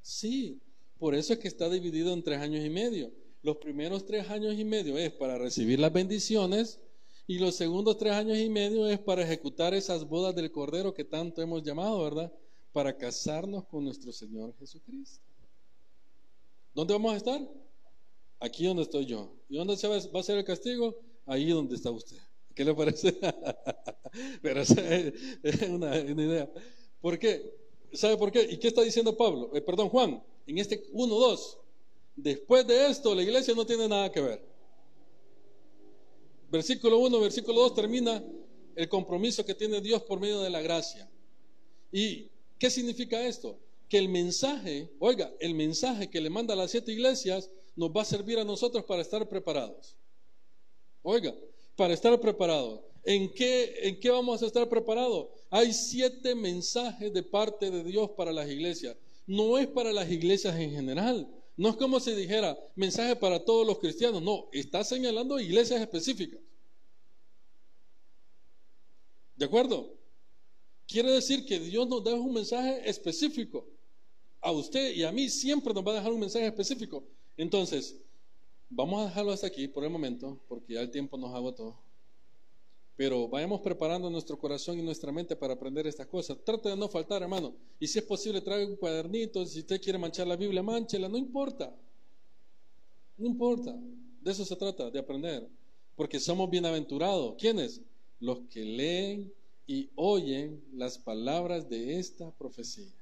Sí, 0.00 0.60
por 0.98 1.14
eso 1.14 1.32
es 1.32 1.38
que 1.38 1.48
está 1.48 1.68
dividido 1.68 2.12
en 2.12 2.22
tres 2.22 2.38
años 2.38 2.64
y 2.64 2.70
medio. 2.70 3.12
Los 3.42 3.56
primeros 3.56 4.06
tres 4.06 4.30
años 4.30 4.58
y 4.58 4.64
medio 4.64 4.96
es 4.98 5.12
para 5.12 5.38
recibir 5.38 5.80
las 5.80 5.92
bendiciones 5.92 6.80
y 7.26 7.38
los 7.38 7.54
segundos 7.54 7.98
tres 7.98 8.12
años 8.12 8.38
y 8.38 8.48
medio 8.48 8.88
es 8.88 8.98
para 8.98 9.22
ejecutar 9.22 9.74
esas 9.74 10.06
bodas 10.08 10.34
del 10.34 10.50
Cordero 10.50 10.94
que 10.94 11.04
tanto 11.04 11.40
hemos 11.42 11.62
llamado, 11.62 12.02
¿verdad? 12.02 12.32
Para 12.72 12.96
casarnos 12.96 13.64
con 13.64 13.84
nuestro 13.84 14.12
Señor 14.12 14.54
Jesucristo. 14.58 15.24
¿Dónde 16.74 16.94
vamos 16.94 17.14
a 17.14 17.16
estar? 17.16 17.40
Aquí 18.40 18.66
donde 18.66 18.82
estoy 18.82 19.06
yo. 19.06 19.32
¿Y 19.48 19.56
dónde 19.56 19.76
se 19.76 19.86
va, 19.86 19.96
a 19.96 20.22
ser 20.22 20.38
el 20.38 20.44
castigo? 20.44 20.96
Ahí 21.26 21.50
donde 21.50 21.76
está 21.76 21.90
usted. 21.90 22.18
¿Qué 22.54 22.64
le 22.64 22.74
parece? 22.74 23.18
Pero 24.42 24.60
es 24.60 24.70
una, 25.68 25.98
idea. 25.98 26.50
¿Por 27.00 27.18
qué? 27.18 27.54
¿Sabe 27.92 28.16
por 28.16 28.30
qué? 28.30 28.42
¿Y 28.42 28.58
qué 28.58 28.68
está 28.68 28.82
diciendo 28.82 29.16
Pablo? 29.16 29.50
Eh, 29.54 29.60
perdón, 29.60 29.88
Juan, 29.88 30.22
en 30.46 30.58
este 30.58 30.90
1.2. 30.92 31.58
Después 32.16 32.66
de 32.66 32.90
esto, 32.90 33.14
la 33.14 33.22
iglesia 33.22 33.54
no 33.54 33.64
tiene 33.64 33.88
nada 33.88 34.10
que 34.10 34.20
ver. 34.20 34.42
Versículo 36.50 36.98
1, 36.98 37.20
versículo 37.20 37.60
2 37.62 37.74
termina 37.74 38.22
el 38.74 38.88
compromiso 38.88 39.44
que 39.44 39.54
tiene 39.54 39.80
Dios 39.80 40.02
por 40.02 40.20
medio 40.20 40.40
de 40.40 40.50
la 40.50 40.60
gracia. 40.60 41.10
¿Y 41.90 42.30
qué 42.58 42.70
significa 42.70 43.26
esto? 43.26 43.58
Que 43.88 43.98
el 43.98 44.08
mensaje, 44.08 44.90
oiga, 44.98 45.32
el 45.40 45.54
mensaje 45.54 46.10
que 46.10 46.20
le 46.20 46.30
manda 46.30 46.54
a 46.54 46.56
las 46.56 46.70
siete 46.70 46.92
iglesias 46.92 47.50
nos 47.76 47.90
va 47.90 48.02
a 48.02 48.06
servir 48.06 48.38
a 48.38 48.44
nosotros 48.44 48.84
para 48.84 49.02
estar 49.02 49.26
preparados. 49.28 49.96
Oiga, 51.02 51.34
para 51.76 51.94
estar 51.94 52.18
preparados. 52.20 52.80
¿En 53.04 53.32
qué, 53.32 53.74
¿En 53.82 53.98
qué 53.98 54.10
vamos 54.10 54.42
a 54.42 54.46
estar 54.46 54.68
preparados? 54.68 55.28
Hay 55.50 55.72
siete 55.72 56.34
mensajes 56.34 57.12
de 57.12 57.22
parte 57.22 57.70
de 57.70 57.82
Dios 57.82 58.10
para 58.10 58.32
las 58.32 58.48
iglesias. 58.48 58.96
No 59.26 59.58
es 59.58 59.66
para 59.66 59.92
las 59.92 60.10
iglesias 60.10 60.54
en 60.56 60.70
general. 60.70 61.28
No 61.56 61.68
es 61.68 61.76
como 61.76 62.00
si 62.00 62.12
dijera 62.12 62.58
mensaje 62.76 63.16
para 63.16 63.44
todos 63.44 63.66
los 63.66 63.78
cristianos. 63.78 64.22
No, 64.22 64.48
está 64.52 64.84
señalando 64.84 65.38
iglesias 65.40 65.80
específicas. 65.80 66.40
¿De 69.36 69.44
acuerdo? 69.44 69.94
Quiere 70.86 71.10
decir 71.10 71.44
que 71.44 71.58
Dios 71.58 71.88
nos 71.88 72.04
da 72.04 72.14
un 72.14 72.32
mensaje 72.32 72.88
específico. 72.88 73.66
A 74.40 74.52
usted 74.52 74.94
y 74.94 75.04
a 75.04 75.12
mí 75.12 75.28
siempre 75.28 75.72
nos 75.72 75.86
va 75.86 75.92
a 75.92 75.96
dejar 75.96 76.12
un 76.12 76.20
mensaje 76.20 76.46
específico. 76.46 77.04
Entonces, 77.36 77.96
vamos 78.74 79.02
a 79.02 79.06
dejarlo 79.06 79.32
hasta 79.32 79.46
aquí 79.46 79.68
por 79.68 79.84
el 79.84 79.90
momento, 79.90 80.40
porque 80.48 80.74
ya 80.74 80.80
el 80.80 80.90
tiempo 80.90 81.16
nos 81.16 81.34
agotó. 81.34 81.76
Pero 82.96 83.28
vayamos 83.28 83.60
preparando 83.60 84.10
nuestro 84.10 84.38
corazón 84.38 84.78
y 84.78 84.82
nuestra 84.82 85.12
mente 85.12 85.34
para 85.34 85.54
aprender 85.54 85.86
estas 85.86 86.06
cosas. 86.06 86.38
Trate 86.44 86.68
de 86.68 86.76
no 86.76 86.88
faltar, 86.88 87.22
hermano. 87.22 87.54
Y 87.80 87.86
si 87.86 87.98
es 87.98 88.04
posible, 88.04 88.40
traiga 88.40 88.66
un 88.66 88.76
cuadernito. 88.76 89.44
Si 89.46 89.60
usted 89.60 89.80
quiere 89.80 89.98
manchar 89.98 90.26
la 90.26 90.36
Biblia, 90.36 90.62
manchela. 90.62 91.08
No 91.08 91.16
importa. 91.16 91.74
No 93.16 93.26
importa. 93.26 93.74
De 94.20 94.30
eso 94.30 94.44
se 94.44 94.56
trata, 94.56 94.90
de 94.90 94.98
aprender. 94.98 95.48
Porque 95.96 96.20
somos 96.20 96.50
bienaventurados. 96.50 97.34
¿Quiénes? 97.38 97.80
Los 98.20 98.40
que 98.50 98.64
leen 98.64 99.32
y 99.66 99.88
oyen 99.94 100.62
las 100.74 100.98
palabras 100.98 101.68
de 101.68 101.98
esta 101.98 102.30
profecía. 102.32 102.92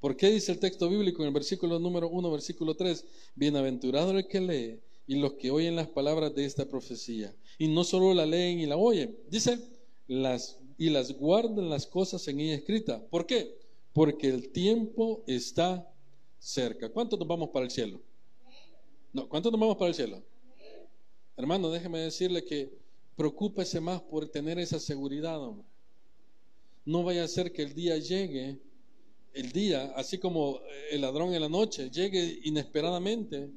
¿Por 0.00 0.16
qué 0.16 0.28
dice 0.28 0.52
el 0.52 0.58
texto 0.58 0.88
bíblico 0.88 1.22
en 1.22 1.28
el 1.28 1.34
versículo 1.34 1.78
número 1.78 2.08
1, 2.08 2.30
versículo 2.30 2.74
3? 2.74 3.04
Bienaventurado 3.34 4.12
el 4.12 4.26
que 4.26 4.40
lee 4.40 4.80
y 5.10 5.16
los 5.16 5.32
que 5.32 5.50
oyen 5.50 5.74
las 5.74 5.88
palabras 5.88 6.32
de 6.36 6.44
esta 6.44 6.68
profecía. 6.68 7.34
Y 7.58 7.66
no 7.66 7.82
solo 7.82 8.14
la 8.14 8.26
leen 8.26 8.60
y 8.60 8.66
la 8.66 8.76
oyen, 8.76 9.18
dice, 9.28 9.58
las, 10.06 10.60
y 10.78 10.88
las 10.88 11.18
guardan 11.18 11.68
las 11.68 11.84
cosas 11.84 12.28
en 12.28 12.38
ella 12.38 12.54
escritas. 12.54 13.02
¿Por 13.10 13.26
qué? 13.26 13.58
Porque 13.92 14.28
el 14.28 14.52
tiempo 14.52 15.24
está 15.26 15.92
cerca. 16.38 16.90
¿Cuántos 16.90 17.18
nos 17.18 17.26
vamos 17.26 17.48
para 17.48 17.64
el 17.64 17.72
cielo? 17.72 18.00
No, 19.12 19.28
¿cuántos 19.28 19.50
nos 19.50 19.60
vamos 19.60 19.76
para 19.78 19.88
el 19.88 19.96
cielo? 19.96 20.22
Hermano, 21.36 21.72
déjeme 21.72 21.98
decirle 21.98 22.44
que 22.44 22.70
preocúpese 23.16 23.80
más 23.80 24.00
por 24.02 24.28
tener 24.28 24.60
esa 24.60 24.78
seguridad, 24.78 25.42
hombre. 25.42 25.66
No 26.84 27.02
vaya 27.02 27.24
a 27.24 27.28
ser 27.28 27.52
que 27.52 27.62
el 27.62 27.74
día 27.74 27.98
llegue, 27.98 28.60
el 29.32 29.50
día, 29.50 29.92
así 29.96 30.18
como 30.18 30.60
el 30.92 31.00
ladrón 31.00 31.34
en 31.34 31.40
la 31.40 31.48
noche, 31.48 31.90
llegue 31.90 32.38
inesperadamente 32.44 33.50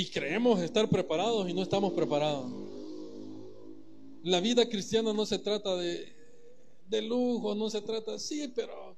y 0.00 0.10
creemos 0.10 0.58
estar 0.62 0.88
preparados 0.88 1.46
y 1.46 1.52
no 1.52 1.62
estamos 1.62 1.92
preparados. 1.92 2.50
La 4.22 4.40
vida 4.40 4.66
cristiana 4.66 5.12
no 5.12 5.26
se 5.26 5.38
trata 5.38 5.76
de, 5.76 6.10
de 6.86 7.02
lujo, 7.02 7.54
no 7.54 7.68
se 7.68 7.82
trata, 7.82 8.18
sí, 8.18 8.50
pero 8.54 8.96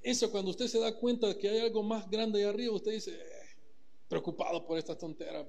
eso 0.00 0.30
cuando 0.30 0.52
usted 0.52 0.68
se 0.68 0.78
da 0.78 0.96
cuenta 0.96 1.36
que 1.36 1.48
hay 1.48 1.58
algo 1.58 1.82
más 1.82 2.08
grande 2.08 2.38
ahí 2.38 2.44
arriba, 2.44 2.76
usted 2.76 2.92
dice, 2.92 3.12
eh, 3.12 3.56
preocupado 4.06 4.64
por 4.64 4.78
estas 4.78 4.98
tonteras. 4.98 5.44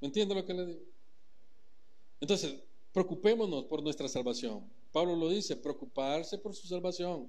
¿Me 0.00 0.06
entiende 0.06 0.36
lo 0.36 0.44
que 0.44 0.54
le 0.54 0.66
digo? 0.66 0.84
Entonces, 2.20 2.54
preocupémonos 2.92 3.64
por 3.64 3.82
nuestra 3.82 4.06
salvación. 4.06 4.70
Pablo 4.92 5.16
lo 5.16 5.28
dice, 5.30 5.56
preocuparse 5.56 6.38
por 6.38 6.54
su 6.54 6.68
salvación. 6.68 7.28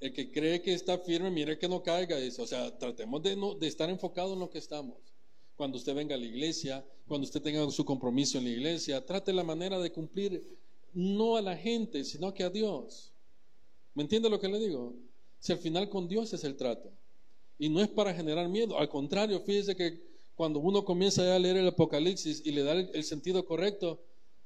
El 0.00 0.14
que 0.14 0.32
cree 0.32 0.62
que 0.62 0.72
está 0.72 0.98
firme, 0.98 1.30
mire 1.30 1.58
que 1.58 1.68
no 1.68 1.82
caiga. 1.82 2.16
Dice, 2.16 2.40
o 2.40 2.46
sea, 2.46 2.76
tratemos 2.78 3.22
de, 3.22 3.36
estar 3.66 3.90
enfocados 3.90 4.32
en 4.32 4.40
lo 4.40 4.48
que 4.48 4.58
estamos. 4.58 4.96
Cuando 5.56 5.76
usted 5.76 5.94
venga 5.94 6.14
a 6.14 6.18
la 6.18 6.24
iglesia, 6.24 6.82
cuando 7.06 7.26
usted 7.26 7.42
tenga 7.42 7.70
su 7.70 7.84
compromiso 7.84 8.38
en 8.38 8.44
la 8.44 8.50
iglesia, 8.50 9.04
trate 9.04 9.30
la 9.30 9.44
manera 9.44 9.78
de 9.78 9.92
cumplir 9.92 10.58
no 10.94 11.36
a 11.36 11.42
la 11.42 11.54
gente, 11.54 12.02
sino 12.04 12.32
que 12.32 12.42
a 12.42 12.50
Dios. 12.50 13.12
¿Me 13.94 14.02
entiende 14.02 14.30
lo 14.30 14.40
que 14.40 14.48
le 14.48 14.58
digo? 14.58 14.94
Si 15.38 15.52
al 15.52 15.58
final 15.58 15.90
con 15.90 16.08
Dios 16.08 16.32
es 16.32 16.44
el 16.44 16.56
trato. 16.56 16.90
Y 17.58 17.68
no 17.68 17.82
es 17.82 17.88
para 17.88 18.14
generar 18.14 18.48
miedo. 18.48 18.78
Al 18.78 18.88
contrario, 18.88 19.42
fíjese 19.42 19.76
que 19.76 20.00
cuando 20.34 20.60
uno 20.60 20.82
comienza 20.82 21.34
a 21.34 21.38
leer 21.38 21.58
el 21.58 21.68
Apocalipsis 21.68 22.40
y 22.46 22.52
le 22.52 22.62
da 22.62 22.72
el, 22.72 22.90
el 22.94 23.04
sentido 23.04 23.44
correcto, 23.44 24.00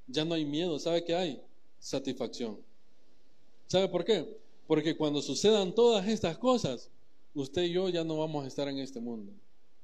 ya 0.08 0.24
no 0.24 0.34
hay 0.34 0.44
miedo. 0.44 0.80
¿Sabe 0.80 1.04
qué 1.04 1.14
hay? 1.14 1.40
Satisfacción. 1.78 2.58
¿Sabe 3.68 3.88
por 3.88 4.04
qué? 4.04 4.43
Porque 4.66 4.96
cuando 4.96 5.20
sucedan 5.20 5.74
todas 5.74 6.08
estas 6.08 6.38
cosas, 6.38 6.90
usted 7.34 7.64
y 7.64 7.72
yo 7.72 7.88
ya 7.88 8.04
no 8.04 8.18
vamos 8.18 8.44
a 8.44 8.48
estar 8.48 8.68
en 8.68 8.78
este 8.78 9.00
mundo. 9.00 9.32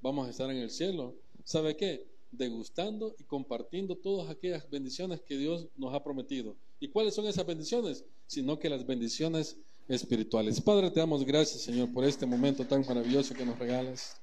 Vamos 0.01 0.27
a 0.27 0.31
estar 0.31 0.51
en 0.51 0.57
el 0.57 0.71
cielo. 0.71 1.15
¿Sabe 1.45 1.77
qué? 1.77 2.07
Degustando 2.31 3.15
y 3.19 3.25
compartiendo 3.25 3.97
todas 3.97 4.31
aquellas 4.31 4.69
bendiciones 4.71 5.21
que 5.21 5.37
Dios 5.37 5.69
nos 5.77 5.93
ha 5.95 6.03
prometido. 6.03 6.57
¿Y 6.79 6.89
cuáles 6.89 7.15
son 7.15 7.27
esas 7.27 7.47
bendiciones? 7.47 8.05
Sino 8.27 8.59
que 8.59 8.71
las 8.71 8.87
bendiciones 8.87 9.57
espirituales. 9.89 10.61
Padre, 10.61 10.91
te 10.91 11.01
damos 11.01 11.25
gracias, 11.25 11.63
Señor, 11.63 11.93
por 11.93 12.05
este 12.05 12.25
momento 12.25 12.65
tan 12.65 12.87
maravilloso 12.87 13.35
que 13.35 13.45
nos 13.45 13.59
regalas. 13.59 14.21